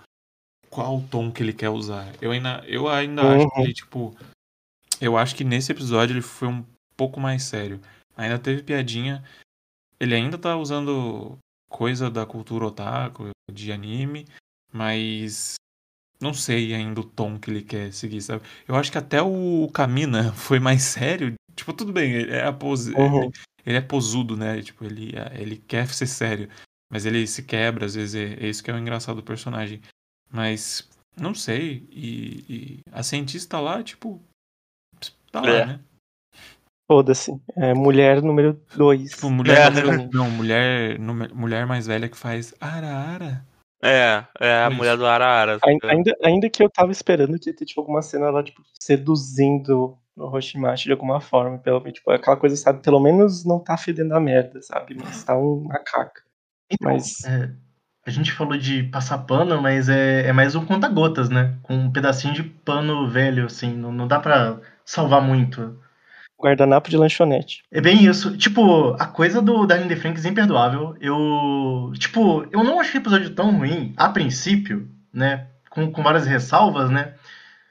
[0.70, 2.12] qual o tom que ele quer usar.
[2.20, 3.64] Eu ainda, eu ainda acho que Uhum.
[3.64, 4.16] ele, tipo.
[5.00, 6.64] Eu acho que nesse episódio ele foi um
[6.96, 7.80] pouco mais sério.
[8.16, 9.22] Ainda teve piadinha.
[10.00, 11.36] Ele ainda tá usando
[11.68, 14.26] coisa da cultura otaku, de anime,
[14.72, 15.54] mas
[16.22, 18.42] não sei ainda o tom que ele quer seguir, sabe?
[18.66, 21.34] Eu acho que até o Kamina foi mais sério.
[21.54, 23.30] Tipo, tudo bem, ele é pose, Uhum.
[23.66, 24.62] ele é posudo, né?
[24.62, 26.48] Tipo, ele, ele quer ser sério.
[26.90, 29.80] Mas ele se quebra, às vezes é, é isso que é o engraçado do personagem.
[30.30, 30.88] Mas,
[31.20, 31.86] não sei.
[31.90, 34.22] E, e a cientista lá, tipo.
[35.30, 35.66] Tá lá, É.
[35.66, 35.80] né?
[36.90, 37.32] Foda-se.
[37.56, 39.10] É mulher número 2.
[39.12, 39.74] Tipo, mulher.
[39.76, 39.82] É.
[39.82, 40.98] número- Não, mulher,
[41.34, 43.44] mulher mais velha que faz Ara-ara.
[43.84, 44.76] É, é a Isso.
[44.76, 45.58] mulher do Arara.
[45.66, 45.90] ligado?
[45.90, 49.98] Ainda, ainda que eu tava esperando que ia ter tipo, alguma cena lá, tipo, seduzindo
[50.16, 51.58] o Roshimachi de alguma forma.
[51.58, 52.82] Pelo, tipo, aquela coisa, sabe?
[52.82, 54.96] Pelo menos não tá fedendo a merda, sabe?
[55.02, 56.22] Mas tá um macaca.
[56.70, 57.50] Então, Mas- é,
[58.06, 61.56] a gente falou de passar pano, mas é, é mais um conta-gotas, né?
[61.62, 63.72] Com um pedacinho de pano velho, assim.
[63.76, 65.78] Não, não dá pra salvar muito.
[66.42, 67.62] Guardanapo de lanchonete.
[67.70, 68.36] É bem isso.
[68.36, 70.96] Tipo, a coisa do Darren The Franks é imperdoável.
[71.00, 71.92] Eu.
[71.98, 75.46] Tipo, eu não achei o episódio tão ruim, a princípio, né?
[75.70, 77.14] Com, com várias ressalvas, né?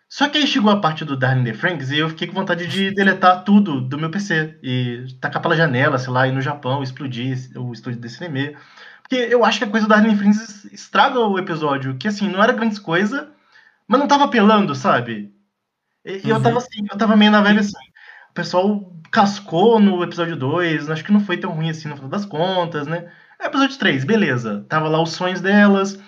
[0.10, 2.68] Só que aí chegou a parte do Darren The Franks e eu fiquei com vontade
[2.68, 4.58] de deletar tudo do meu PC.
[4.64, 8.56] E tacar pela janela, sei lá, ir no Japão, explodir o estúdio desse anime.
[9.04, 11.96] Porque eu acho que a coisa do Darren The Franks estraga o episódio.
[11.98, 13.30] Que assim, não era grande coisa,
[13.88, 15.34] mas não tava apelando, sabe?
[16.06, 16.42] E, e eu Uhum.
[16.42, 17.91] tava assim, eu tava meio na vibe assim.
[18.32, 22.10] O pessoal cascou no episódio 2, acho que não foi tão ruim assim no final
[22.10, 23.12] das contas, né?
[23.38, 24.66] É, episódio 3, beleza.
[24.70, 26.00] Tava lá os sonhos delas,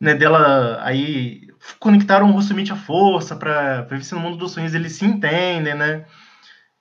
[0.00, 0.14] né?
[0.14, 1.48] Dela aí
[1.78, 5.74] conectaram o Rossumite à força pra, ver se no mundo dos sonhos eles se entendem,
[5.74, 6.06] né?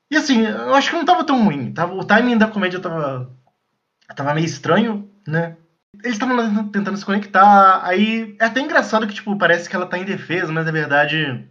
[0.10, 1.74] E assim, eu acho que não tava tão ruim.
[1.74, 3.36] Tava, o timing da comédia tava,
[4.16, 5.58] tava meio estranho, né?
[6.02, 7.82] Eles estavam tentando se conectar.
[7.84, 11.50] Aí é até engraçado que, tipo, parece que ela tá em defesa, mas na verdade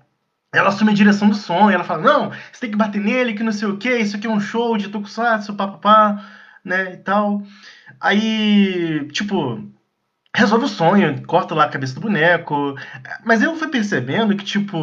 [0.52, 3.42] ela assume a direção do som ela fala: Não, você tem que bater nele, que
[3.42, 6.24] não sei o que, isso aqui é um show de tokusatsu, papapá,
[6.64, 7.42] né, e tal.
[8.00, 9.62] Aí, tipo,
[10.34, 12.74] resolve o sonho, corta lá a cabeça do boneco.
[13.24, 14.78] Mas eu fui percebendo que, tipo,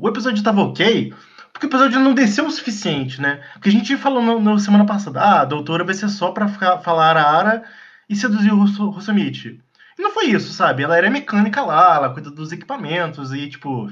[0.00, 1.12] o episódio tava ok,
[1.52, 3.42] porque o episódio não desceu o suficiente, né?
[3.54, 6.78] Porque a gente falou no semana passada: Ah, a doutora vai ser só pra ficar,
[6.78, 7.64] falar ara
[8.08, 9.60] e seduzir o Russomite.
[9.98, 10.82] E não foi isso, sabe?
[10.82, 13.90] Ela era mecânica lá, ela cuida dos equipamentos e, tipo.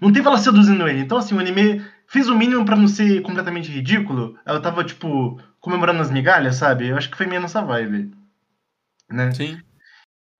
[0.00, 1.00] Não teve ela seduzindo ele.
[1.00, 4.38] Então, assim, o anime fez o mínimo pra não ser completamente ridículo.
[4.44, 6.88] Ela tava, tipo, comemorando as migalhas, sabe?
[6.88, 8.12] Eu acho que foi meio nessa vibe.
[9.10, 9.30] Né?
[9.32, 9.60] Sim.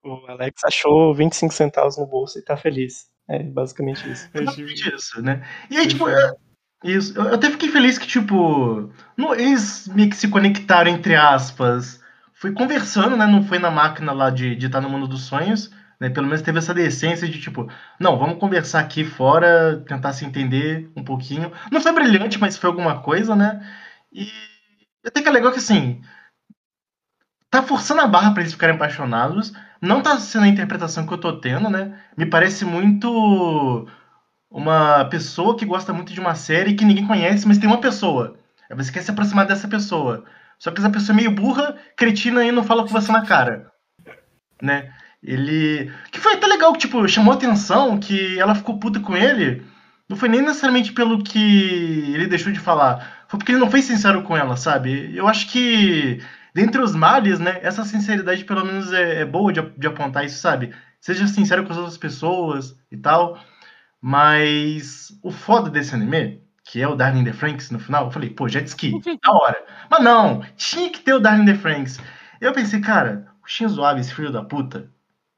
[0.04, 3.08] O Alex achou 25 centavos no bolso e tá feliz.
[3.28, 4.28] É basicamente isso.
[4.32, 5.44] Exatamente isso, né?
[5.68, 6.32] E aí, tipo, é-
[6.84, 7.18] isso.
[7.18, 12.00] Eu eu até fiquei feliz que, tipo, não, eles meio que se conectaram, entre aspas.
[12.34, 13.26] Foi conversando, né?
[13.26, 15.72] Não foi na máquina lá de estar no mundo dos sonhos.
[16.00, 16.10] Né?
[16.10, 20.90] Pelo menos teve essa decência de tipo, não, vamos conversar aqui fora, tentar se entender
[20.96, 21.52] um pouquinho.
[21.70, 23.66] Não foi brilhante, mas foi alguma coisa, né?
[24.12, 24.30] E
[25.06, 26.02] até que é legal que assim.
[27.50, 29.52] Tá forçando a barra pra eles ficarem apaixonados.
[29.80, 31.98] Não tá sendo a interpretação que eu tô tendo, né?
[32.16, 33.88] Me parece muito
[34.50, 38.38] uma pessoa que gosta muito de uma série que ninguém conhece, mas tem uma pessoa.
[38.70, 40.24] Aí você quer se aproximar dessa pessoa.
[40.58, 43.70] Só que essa pessoa é meio burra, cretina e não fala com você na cara.
[44.60, 44.92] Né?
[45.22, 45.92] Ele.
[46.10, 49.64] Que foi até legal, que, tipo, chamou atenção que ela ficou puta com ele.
[50.08, 53.24] Não foi nem necessariamente pelo que ele deixou de falar.
[53.28, 55.14] Foi porque ele não foi sincero com ela, sabe?
[55.14, 56.22] Eu acho que,
[56.54, 60.38] dentre os males, né, essa sinceridade pelo menos é, é boa de, de apontar isso,
[60.38, 60.72] sabe?
[61.00, 63.38] Seja sincero com as outras pessoas e tal.
[64.00, 68.10] Mas o foda desse anime, que é o Darling in the Franks no final, eu
[68.12, 69.64] falei, pô, jet ski, da hora.
[69.90, 71.98] Mas não, tinha que ter o Darling in the Franks.
[72.40, 74.88] Eu pensei, cara, o Shinzo Abe, esse filho da puta,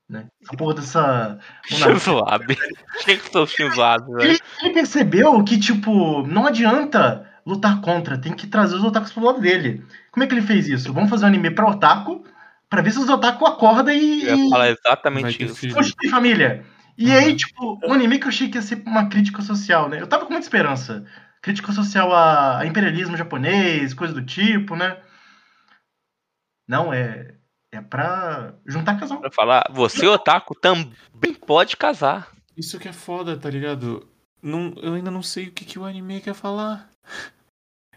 [0.09, 0.27] né?
[0.49, 1.39] A porra dessa.
[1.67, 2.57] Shinzo Abe.
[3.01, 4.21] Shinzo velho.
[4.21, 9.25] Ele, ele percebeu que, tipo, não adianta lutar contra, tem que trazer os otakus pro
[9.25, 9.85] lado dele.
[10.11, 10.93] Como é que ele fez isso?
[10.93, 12.25] Vamos fazer um anime pra otaku,
[12.69, 14.25] pra ver se os otaku acordam e.
[14.27, 15.69] Eu ia falar exatamente ter isso.
[15.75, 16.65] Poxa, família.
[16.97, 17.17] E Uhum.
[17.17, 20.01] aí, tipo, um anime que eu achei que ia ser uma crítica social, né?
[20.01, 21.05] Eu tava com muita esperança.
[21.41, 24.97] Crítica social a, a imperialismo japonês, coisa do tipo, né?
[26.67, 27.38] Não, é.
[27.73, 29.21] É pra juntar casal.
[29.21, 32.33] Pra falar, você, otaku, também pode casar.
[32.57, 34.09] Isso que é foda, tá ligado?
[34.43, 36.89] Não, eu ainda não sei o que, que o anime quer falar.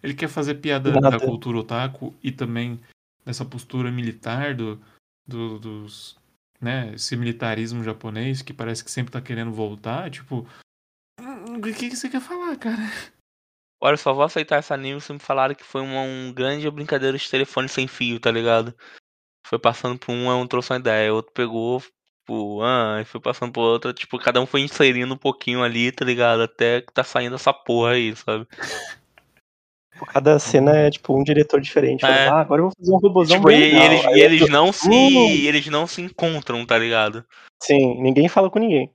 [0.04, 1.12] Ele quer fazer piada Nada.
[1.12, 2.80] da cultura otaku e também
[3.24, 4.82] dessa postura militar do,
[5.28, 6.18] do- dos.
[6.60, 10.10] né, esse militarismo japonês que parece que sempre tá querendo voltar.
[10.12, 10.46] Tipo,
[11.20, 12.82] hum, o que, que você quer falar, cara?
[13.80, 17.18] Olha, só vou aceitar esse anime se me falaram que foi uma um grande brincadeira
[17.18, 18.76] de telefone sem fio, tá ligado?
[19.52, 23.52] Foi passando por um, um trouxe uma ideia, outro pegou, tipo, ah, e foi passando
[23.52, 26.42] por outra, tipo, cada um foi inserindo um pouquinho ali, tá ligado?
[26.44, 28.48] Até que tá saindo essa porra aí, sabe?
[30.08, 32.04] Cada cena é tipo um diretor diferente.
[32.06, 32.26] É.
[32.26, 33.84] Fala, ah, agora eu vou fazer um robôzão Tipo, bem e legal.
[33.86, 34.90] eles, Aí e eu eles tô, não se.
[34.90, 37.24] "Hum." Eles não se encontram, tá ligado?
[37.62, 38.92] Sim, ninguém fala com ninguém.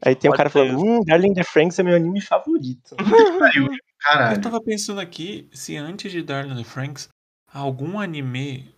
[0.00, 2.96] Aí tem o Pode cara falando, hum, Darling in the Franks é meu anime favorito.
[3.58, 3.68] Eu
[3.98, 4.40] Caralho.
[4.40, 7.08] tava pensando aqui se antes de Darling in the Franks,
[7.52, 8.72] algum anime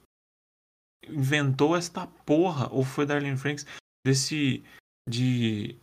[1.08, 3.66] inventou esta porra, ou foi the Franks,
[4.04, 4.62] desse
[5.08, 5.76] de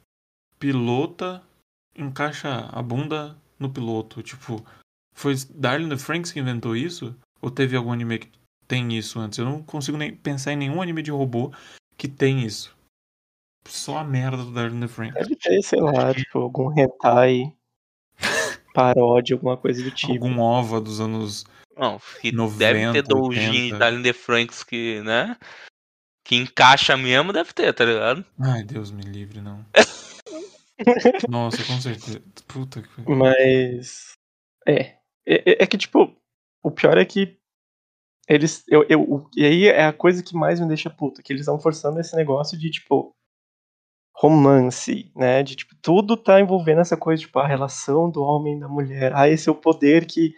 [0.58, 1.44] pilota
[1.96, 4.24] encaixa a bunda no piloto.
[4.24, 4.66] Tipo,
[5.14, 7.16] foi the Franks que inventou isso?
[7.42, 8.30] Ou teve algum anime que
[8.68, 9.40] tem isso antes?
[9.40, 11.52] Eu não consigo nem pensar em nenhum anime de robô
[11.98, 12.78] que tem isso.
[13.68, 15.16] Só a merda do the Franks.
[15.16, 17.54] Deve ter, sei lá, tipo, algum hentai,
[18.74, 20.14] paródia, alguma coisa do tipo.
[20.14, 21.46] Algum OVA dos anos
[21.80, 23.78] Não, que 90, deve ter doujin 80.
[23.78, 25.38] da Linda Franks que, né?
[26.26, 28.26] Que encaixa mesmo, deve ter, tá ligado?
[28.38, 29.66] Ai, Deus me livre, não.
[31.30, 32.22] Nossa, com certeza.
[32.48, 33.10] Puta que.
[33.10, 34.12] Mas.
[34.68, 34.98] É.
[35.26, 36.14] É, é que, tipo,
[36.62, 37.38] o pior é que.
[38.28, 38.66] Eles.
[38.68, 41.60] Eu, eu, e aí é a coisa que mais me deixa puto, que eles estão
[41.60, 43.16] forçando esse negócio de, tipo.
[44.14, 45.42] Romance, né?
[45.44, 49.14] De tipo, tudo tá envolvendo essa coisa, tipo, a relação do homem e da mulher.
[49.16, 50.36] Ah, esse é o poder que,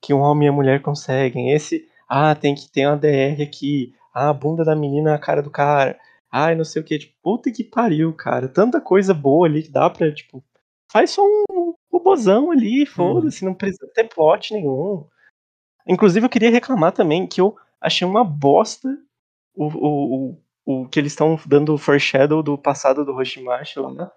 [0.00, 1.52] que um homem e a mulher conseguem.
[1.52, 3.94] Esse, ah, tem que ter uma DR aqui.
[4.14, 5.98] Ah, a bunda da menina é a cara do cara.
[6.30, 6.98] Ai, não sei o que.
[6.98, 8.48] Tipo, puta que pariu, cara.
[8.48, 10.42] Tanta coisa boa ali que dá pra, tipo.
[10.92, 15.06] Faz só um robozão ali, foda-se, não precisa ter plot nenhum.
[15.86, 18.88] Inclusive, eu queria reclamar também que eu achei uma bosta
[19.54, 20.30] o, o,
[20.66, 24.10] o, o que eles estão dando foreshadow do passado do Roshimashi lá.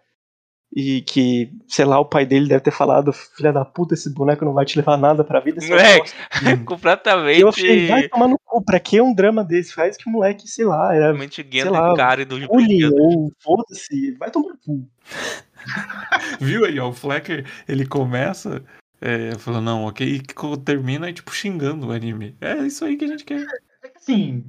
[0.75, 4.43] E que, sei lá, o pai dele deve ter falado: Filha da puta, esse boneco
[4.43, 5.61] não vai te levar nada pra vida.
[5.61, 6.17] seu Moleque, bosta."
[6.55, 6.65] Hum.
[6.65, 7.37] completamente.
[7.37, 9.73] E eu achei, vai tomar no cu, pra que um drama desse?
[9.73, 12.99] Faz que o moleque, sei lá, era Realmente sei lá, Gendo cara dos bullying brinquedos.
[12.99, 14.89] ou foda-se, vai tomar no cu.
[16.41, 18.63] Viu aí, ó, o Flecker, ele começa
[18.99, 20.33] é, falando, não, ok, e que
[20.63, 22.35] termina tipo xingando o anime.
[22.39, 23.45] É isso aí que a gente quer.
[23.83, 24.43] É que, Assim,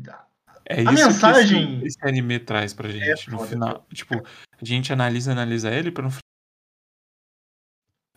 [0.67, 3.31] É A isso mensagem- que esse, esse anime traz pra gente.
[3.31, 3.51] no foda.
[3.51, 6.21] final, tipo, a gente analisa, analisa ele pra no final.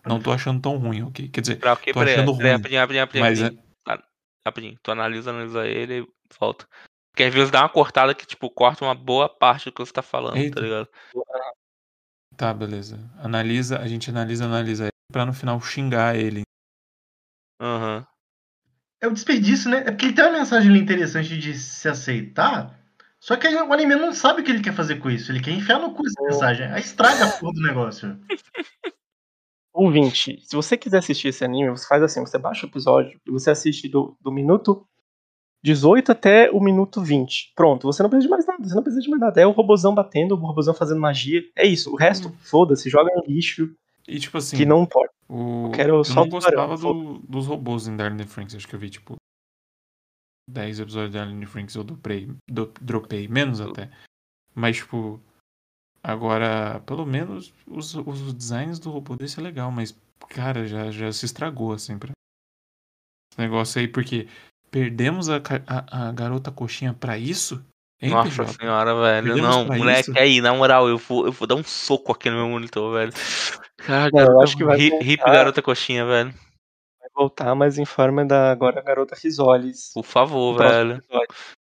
[0.05, 1.27] Não tô achando tão ruim, ok?
[1.27, 1.75] Quer dizer, Pra?
[1.75, 2.49] Tô achando ruim.
[2.51, 3.25] rapidinho, rapidinho, rapidinho.
[3.25, 3.51] mas é,
[4.47, 4.79] rapidinho.
[4.81, 6.07] Tu analisa, analisa ele e
[6.39, 6.65] volta.
[7.11, 9.91] Porque às vezes dá uma cortada que, tipo, corta uma boa parte do que você
[9.91, 10.55] tá falando, Eita.
[10.55, 10.87] tá ligado?
[12.37, 12.97] tá, beleza.
[13.17, 16.43] Analisa, a gente analisa, analisa ele pra no final xingar ele.
[17.59, 18.07] Aham.
[19.01, 19.79] É o desperdício, né?
[19.79, 22.77] É porque ele tem uma mensagem interessante de se aceitar,
[23.19, 25.31] só que o anime não sabe o que ele quer fazer com isso.
[25.31, 26.67] Ele quer enfiar no cu essa mensagem.
[26.67, 28.17] Aí estraga a porra do negócio.
[29.73, 33.31] Ouvinte, se você quiser assistir esse anime, você faz assim, você baixa o episódio e
[33.31, 34.87] você assiste do, do minuto
[35.63, 37.53] 18 até o minuto 20.
[37.55, 39.41] Pronto, você não precisa de mais nada, você não precisa de mais nada.
[39.41, 41.41] É o robozão batendo, o robozão fazendo magia.
[41.55, 41.91] É isso.
[41.91, 43.69] O resto, foda-se, joga no lixo,
[44.07, 45.13] E tipo assim, que não importa.
[45.27, 45.65] o...
[45.65, 48.55] eu quero eu só não gostava do- dos robôs em Darling the Franks.
[48.55, 49.15] Acho que eu vi, tipo,
[50.49, 53.89] 10 episódios de Darling the Franks eu dropei, do- dropei, menos até.
[54.55, 55.21] Mas, tipo,
[56.01, 59.95] agora, pelo menos, os, os designs do robô desse é legal, mas,
[60.29, 62.11] cara, já, já se estragou, assim, pra...
[63.33, 64.27] esse negócio aí, porque
[64.71, 65.35] perdemos a,
[65.67, 67.61] a, a garota coxinha pra isso?
[68.01, 68.53] Hein, Nossa PJ?
[68.53, 69.27] senhora, velho.
[69.27, 70.19] Perdemos Não, moleque, isso?
[70.19, 73.11] aí, na moral, eu vou, eu vou dar um soco aqui no meu monitor, velho.
[73.77, 75.05] Cara, Não, eu acho que vai voltar.
[75.05, 76.33] hip garota coxinha, velho.
[76.99, 79.91] Vai voltar, mas em forma da agora garota Risoles.
[79.93, 81.01] Por favor, velho.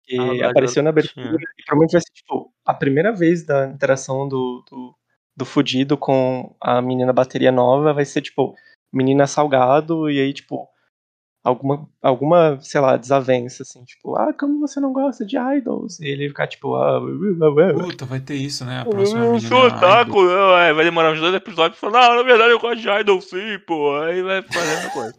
[0.03, 4.27] Que Ah, apareceu na abertura e provavelmente vai ser, tipo, a primeira vez da interação
[4.27, 4.95] do, do,
[5.37, 8.55] do Fudido com a menina bateria nova vai ser, tipo,
[8.91, 10.67] menina salgado e aí, tipo,
[11.43, 15.99] alguma, alguma, sei lá, desavença, assim, tipo, ah, como você não gosta de idols?
[15.99, 17.01] E ele ficar, tipo, ah.
[17.73, 18.81] Puta, vai ter isso, né?
[18.81, 19.77] A Eu próxima sou idol.
[19.77, 23.21] otaku, é, vai demorar uns dois episódios falar, não, na verdade eu gosto de Idol
[23.21, 23.95] sim, pô.
[24.01, 25.13] Aí vai essa coisa.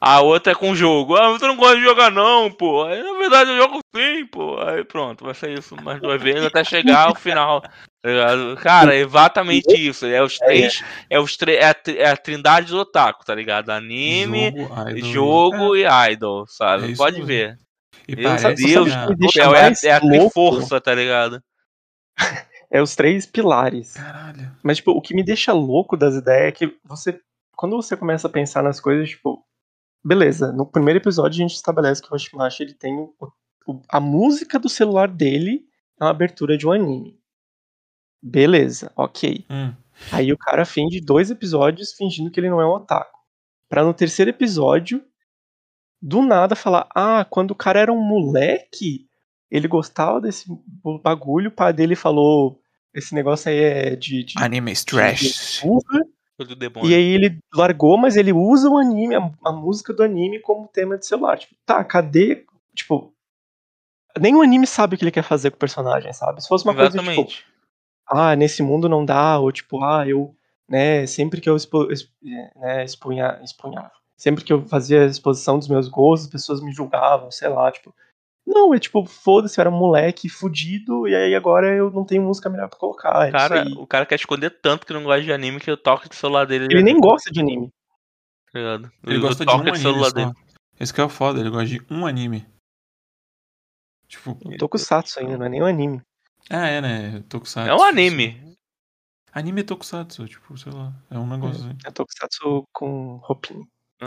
[0.00, 1.16] A outra é com jogo.
[1.16, 2.84] Ah, você não gosta de jogar não, pô.
[2.84, 4.60] Aí na verdade eu jogo sim, pô.
[4.60, 7.60] Aí pronto, vai ser isso mais duas vezes até chegar ao final.
[8.00, 8.56] tá ligado?
[8.62, 10.06] Cara, é exatamente isso.
[10.06, 10.84] É os três.
[11.10, 11.58] É, os três.
[11.58, 13.70] É, a, tri- é a trindade do otaku, tá ligado?
[13.70, 16.92] Anime, jogo, idol, jogo e idol, É sabe?
[16.92, 17.58] isso Pode ver.
[18.06, 18.88] E Meu parece Deus,
[19.32, 20.08] que é, é a louco.
[20.30, 21.42] triforça, tá ligado?
[22.70, 23.94] É os três pilares.
[23.94, 24.52] Caralho.
[24.62, 27.18] Mas, tipo, o que me deixa louco das ideias é que você.
[27.56, 29.42] Quando você começa a pensar nas coisas, tipo.
[30.04, 33.14] Beleza, no primeiro episódio a gente estabelece que o Hoshimashi ele tem o,
[33.66, 35.64] o- a música do celular dele
[36.00, 37.18] é uma abertura de um anime.
[38.22, 39.44] Beleza, ok.
[39.50, 39.74] Hum.
[40.12, 43.18] Aí o cara finge dois episódios fingindo que ele não é um otaku.
[43.68, 45.04] Pra no terceiro episódio,
[46.00, 49.06] do nada falar: Ah, quando o cara era um moleque,
[49.50, 50.46] ele gostava desse
[51.02, 52.60] bagulho, o pai dele falou:
[52.94, 54.24] Esse negócio aí é de.
[54.24, 55.60] de Anime de trash.
[55.62, 56.17] burra", Coisa do demônio.
[56.88, 60.68] E aí ele largou, mas ele usa o anime, a, a música do anime como
[60.68, 61.38] tema de celular.
[61.38, 62.44] Tipo, tá, cadê?
[62.74, 63.12] Tipo.
[64.18, 66.42] Nem o anime sabe o que ele quer fazer com o personagem, sabe?
[66.42, 67.46] Se fosse uma coisa tipo, Exatamente.
[68.08, 70.34] ah, nesse mundo não dá, ou tipo, ah, eu,
[70.68, 72.10] né, sempre que eu expo, exp-
[72.56, 76.72] né, expunha, expunhava, sempre que eu fazia a exposição dos meus gostos, as pessoas me
[76.72, 77.94] julgavam, sei lá, tipo,
[78.48, 82.22] não, é tipo, foda-se, eu era um moleque fudido, e aí agora eu não tenho
[82.22, 83.82] música melhor pra colocar, é O cara, isso aí.
[83.82, 86.46] o cara quer esconder tanto que não gosta de anime que o toque de celular
[86.46, 86.64] dele.
[86.64, 87.70] Ele nem gosta de anime.
[88.52, 88.92] Tá ligado?
[89.06, 90.14] Ele gosta de um anime celular só.
[90.14, 90.32] dele.
[90.80, 92.46] Esse que é o foda, ele gosta de um anime.
[94.06, 96.02] Tipo, Tokusatsu ainda, não é nem um anime.
[96.48, 97.22] ah, é, né?
[97.28, 97.70] Tokusatsu.
[97.70, 98.56] É um anime.
[99.32, 100.94] Anime é Tokusatsu, tipo, sei lá.
[101.10, 101.76] É um negócio assim.
[101.84, 103.66] É Tokusatsu com roupinha.
[104.00, 104.06] Ah,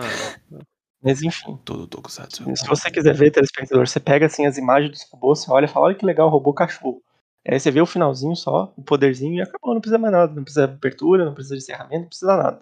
[1.04, 2.44] Mas enfim, Todo Tokusatsu.
[2.56, 5.68] se você quiser ver, telespectador, você pega assim as imagens dos robôs, você olha e
[5.68, 7.02] fala, olha que legal, robô cachorro.
[7.48, 10.34] Aí você vê o finalzinho só, o poderzinho e acabou, não precisa mais nada.
[10.34, 12.62] Não precisa de abertura, não precisa de encerramento, não precisa nada.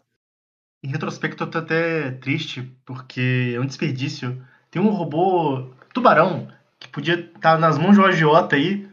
[0.82, 4.42] Em retrospecto, eu tô até triste, porque é um desperdício.
[4.72, 6.48] Tem um robô tubarão
[6.80, 8.88] que podia estar nas mãos de um agiota aí,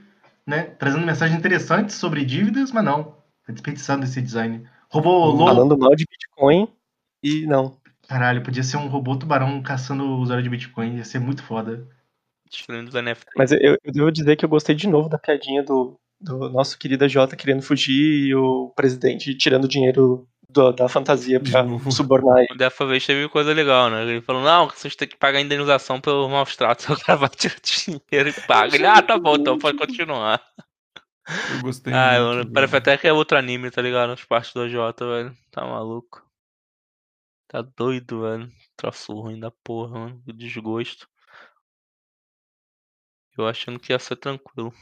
[0.44, 0.62] né?
[0.64, 3.14] Trazendo mensagens interessantes sobre dívidas, mas não.
[3.46, 4.68] Tá desperdiçando esse design.
[4.88, 5.44] Robô louco.
[5.44, 6.68] Falando mal de Bitcoin
[7.22, 7.76] e não.
[8.08, 10.96] Caralho, podia ser um robô tubarão caçando usuário de Bitcoin.
[10.96, 11.86] Ia ser muito foda.
[12.50, 13.26] destruindo os NFT.
[13.36, 16.78] Mas eu, eu devo dizer que eu gostei de novo da piadinha do, do nosso
[16.78, 22.56] querido Jota querendo fugir e o presidente tirando dinheiro do- da fantasia pra subornar ele.
[22.56, 24.02] Dessa vez teve coisa legal, né?
[24.02, 26.86] Ele falou, não, vocês têm que pagar indenização pelo maus tratos.
[26.88, 28.74] O cara vai tirar dinheiro e paga.
[28.74, 30.40] Ele, ah, tá bom, então pode continuar.
[31.50, 31.92] Eu gostei.
[31.92, 34.12] Ah, muito, mano, parece até que é outro anime, tá ligado?
[34.12, 35.36] As partes do Jota, velho.
[35.50, 36.24] Tá maluco.
[37.48, 38.50] Tá doido, velho.
[38.76, 40.22] Troço ruim da porra, mano.
[40.24, 41.08] Que desgosto.
[43.38, 44.72] Eu achando que ia ser tranquilo.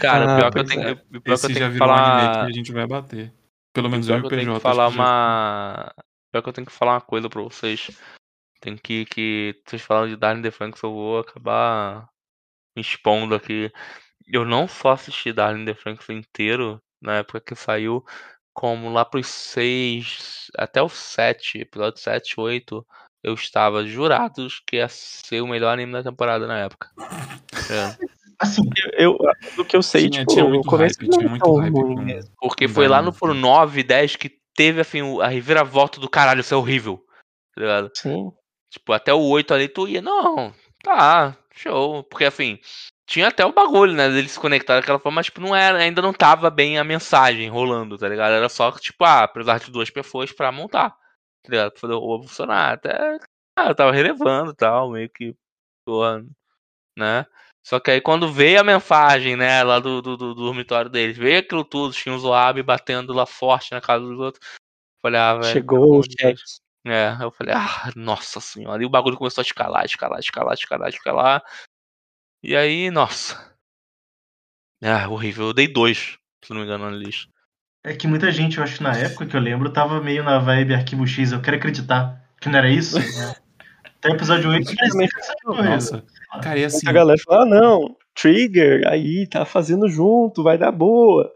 [0.00, 0.94] Cara, Ah, pior que eu tenho, é.
[0.94, 2.44] pior que eu tenho que virou um falar.
[2.46, 3.34] que a gente vai bater.
[3.72, 5.94] Pelo menos Pior o eu tenho que falar que já- uma.
[6.32, 7.88] Pior que eu tenho que falar uma coisa pra vocês.
[8.60, 9.04] Tem que.
[9.06, 12.08] que vocês falaram de Darling the Franks, eu vou acabar
[12.74, 13.70] me expondo aqui.
[14.26, 18.04] Eu não só assisti Darling the Franks inteiro na época que saiu,
[18.56, 20.50] como lá pros seis.
[20.56, 22.86] Até o sete, episódio 7, 8,
[23.22, 26.88] eu estava jurados que ia ser o melhor anime da temporada na época.
[27.70, 28.06] É.
[28.38, 28.62] Assim,
[28.98, 29.16] Eu,
[29.56, 32.20] do que eu sei, Tinha- tipo, tinha muito começo hype, tinha é muito hype com-.
[32.38, 33.40] Porque foi lá no pro Franxx.
[33.40, 37.02] 9, 10 que teve assim, a reviravolta do caralho, isso é horrível.
[37.54, 37.90] Tá ligado?
[37.94, 38.30] Sim.
[38.70, 40.52] Tipo, até o 8 ali tu ia, não,
[40.82, 42.04] tá, show.
[42.04, 42.58] Porque assim,
[43.06, 44.08] tinha até o bagulho, né?
[44.08, 47.48] Deles se conectar daquela forma, mas tipo, não era, ainda não tava bem a mensagem
[47.48, 48.32] rolando, tá ligado?
[48.32, 50.90] Era só, tipo, ah, precisar de duas pessoas pra montar.
[50.90, 51.70] Tá ligado?
[51.72, 52.74] Pra fazer o robô funcionar.
[52.74, 53.18] Até
[53.56, 55.34] Ah, eu tava relevando e tal, meio que.
[55.86, 56.26] Porra,
[56.98, 57.24] né?
[57.64, 61.40] Só que aí quando veio a mensagem, né, lá do, do, do dormitório deles, veio
[61.40, 64.44] aquilo tudo, tinha um Zoab batendo lá forte na casa dos outros.
[65.02, 65.52] Falei, ah, velho.
[65.52, 66.22] Chegou o cheque.
[66.24, 66.60] Deus.
[66.86, 68.82] É, eu falei, ah, nossa senhora.
[68.82, 71.42] E o bagulho começou a escalar, escalar, escalar, escalar, escalar.
[72.42, 73.56] E aí, nossa.
[74.82, 75.46] Ah, horrível.
[75.46, 77.32] Eu dei dois, se não me engano, na lista.
[77.84, 80.38] É que muita gente, eu acho que na época que eu lembro, tava meio na
[80.38, 81.32] vibe Arquivo X.
[81.32, 82.98] Eu quero acreditar que não era isso.
[82.98, 83.34] né?
[83.84, 85.62] Até o episódio 8 parecia essa coisa.
[85.62, 86.04] Nossa.
[86.42, 90.72] Cara, e assim, A galera fala, ah, não, Trigger, aí, tá fazendo junto, vai dar
[90.72, 91.32] boa.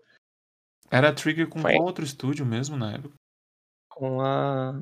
[0.91, 1.75] era Trigger com Foi.
[1.75, 3.15] qual outro estúdio mesmo na época?
[3.89, 4.81] Com a...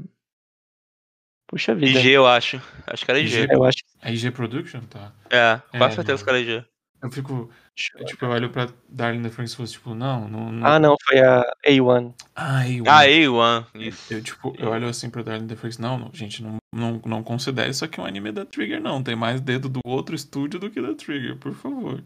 [1.49, 1.99] Puxa vida.
[1.99, 2.61] IG, eu acho.
[2.87, 3.45] Acho que era IG.
[3.45, 3.53] IG.
[3.53, 3.79] Eu acho.
[4.03, 4.81] A IG Production?
[4.83, 5.13] Tá.
[5.31, 6.65] É, É, quase certeza que era IG.
[7.03, 7.51] Eu fico.
[7.97, 10.53] eu, tipo, eu olho pra Darling the Franxx e fosse tipo, não, não.
[10.53, 10.67] não...
[10.67, 12.13] Ah, não, foi a A1.
[12.35, 14.13] Ah, aí, Ah, A1, isso.
[14.13, 17.23] Eu, tipo, eu olho assim pro Darling the Franxx, não, não, gente, não, não, não
[17.23, 19.03] considere isso aqui um anime da Trigger, não.
[19.03, 22.03] Tem mais dedo do outro estúdio do que da Trigger, por favor.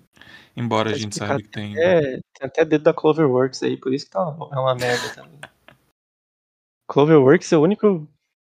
[0.54, 1.76] Embora a gente saiba que tem.
[1.78, 5.08] É, tem até dedo da Cloverworks aí, por isso que tá uma, é uma merda
[5.14, 5.40] também.
[6.86, 8.06] Cloverworks, é o único,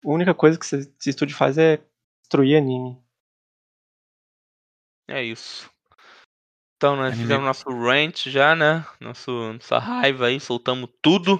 [0.03, 1.81] a única coisa que esse, estúdio faz é
[2.21, 3.01] destruir anime.
[5.07, 5.71] É isso.
[6.77, 7.21] Então, nós Anime.
[7.21, 8.85] fizemos nosso rant já, né?
[8.99, 11.39] Nosso, nossa raiva aí, soltamos tudo.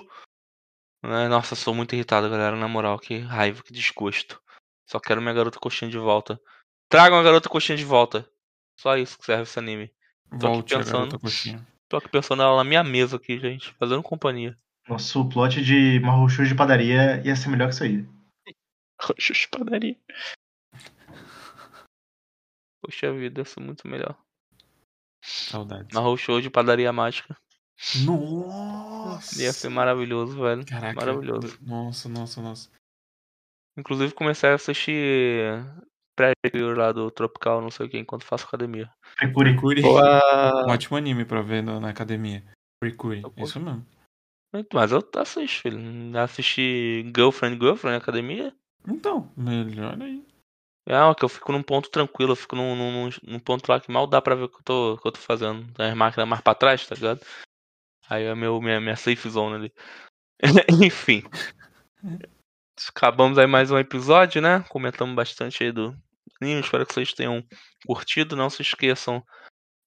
[1.04, 1.28] Né?
[1.28, 2.56] Nossa, sou muito irritado, galera.
[2.56, 4.42] Na moral, que raiva, que desgosto.
[4.90, 6.40] Só quero minha garota coxinha de volta.
[6.90, 8.30] Tragam a garota coxinha de volta.
[8.80, 9.92] Só isso que serve esse anime.
[10.30, 11.20] tô aqui Volte a pensando.
[11.90, 13.74] Tô aqui pensando ela na minha mesa aqui, gente.
[13.80, 14.56] Fazendo companhia.
[14.88, 18.06] Nosso plot de marrochu de padaria ia ser melhor que isso aí.
[19.04, 19.98] Roxo padaria.
[22.82, 24.18] Poxa vida, eu sou muito melhor.
[25.22, 25.94] Saudades.
[25.94, 27.38] Narrou show de padaria mágica.
[28.06, 29.42] Nossa!
[29.42, 30.66] Ia ser maravilhoso, velho.
[30.66, 30.94] Caraca.
[30.94, 31.58] Maravilhoso.
[31.62, 32.70] Nossa, nossa, nossa.
[33.78, 35.64] Inclusive comecei a assistir
[36.16, 38.90] pré-review lá do Tropical, não sei o que, enquanto faço academia.
[39.18, 39.82] Precure.
[39.82, 40.66] Boa.
[40.68, 42.44] Um ótimo anime pra ver na, academia.
[42.80, 43.22] Precure.
[43.24, 43.86] Eu Isso mesmo.
[44.72, 45.80] Mas eu assisto, filho.
[46.20, 48.56] Assisti Girlfriend Girlfriend na academia.
[48.88, 50.26] Então, melhor aí.
[50.86, 53.90] É que eu fico num ponto tranquilo, eu fico num, num, num ponto lá que
[53.90, 55.72] mal dá pra ver o que eu tô, que eu tô fazendo.
[55.74, 57.22] Tem as máquinas mais pra trás, tá ligado?
[58.10, 59.74] Aí é meu, minha, minha safe zone ali.
[60.86, 61.24] Enfim.
[62.90, 64.62] Acabamos aí mais um episódio, né?
[64.68, 65.96] Comentamos bastante aí do
[66.42, 66.60] anime.
[66.60, 67.42] Espero que vocês tenham
[67.86, 68.36] curtido.
[68.36, 69.24] Não se esqueçam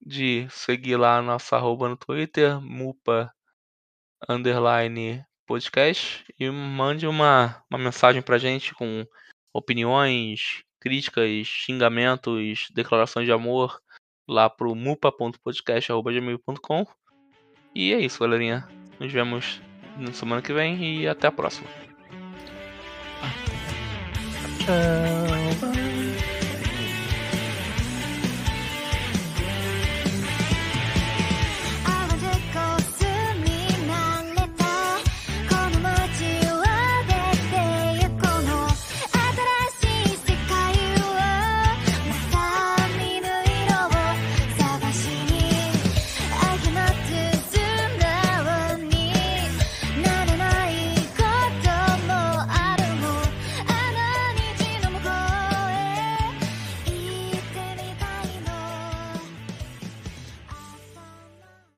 [0.00, 3.30] de seguir lá a nossa arroba no Twitter, mupa
[4.28, 9.06] underline podcast e mande uma, uma mensagem pra gente com
[9.54, 13.80] opiniões, críticas, xingamentos, declarações de amor
[14.28, 16.84] lá pro mupa.podcast.gmail.com
[17.74, 18.66] E é isso, galerinha.
[18.98, 19.60] Nos vemos
[19.96, 21.68] na semana que vem e até a próxima.
[24.58, 25.25] Tchau.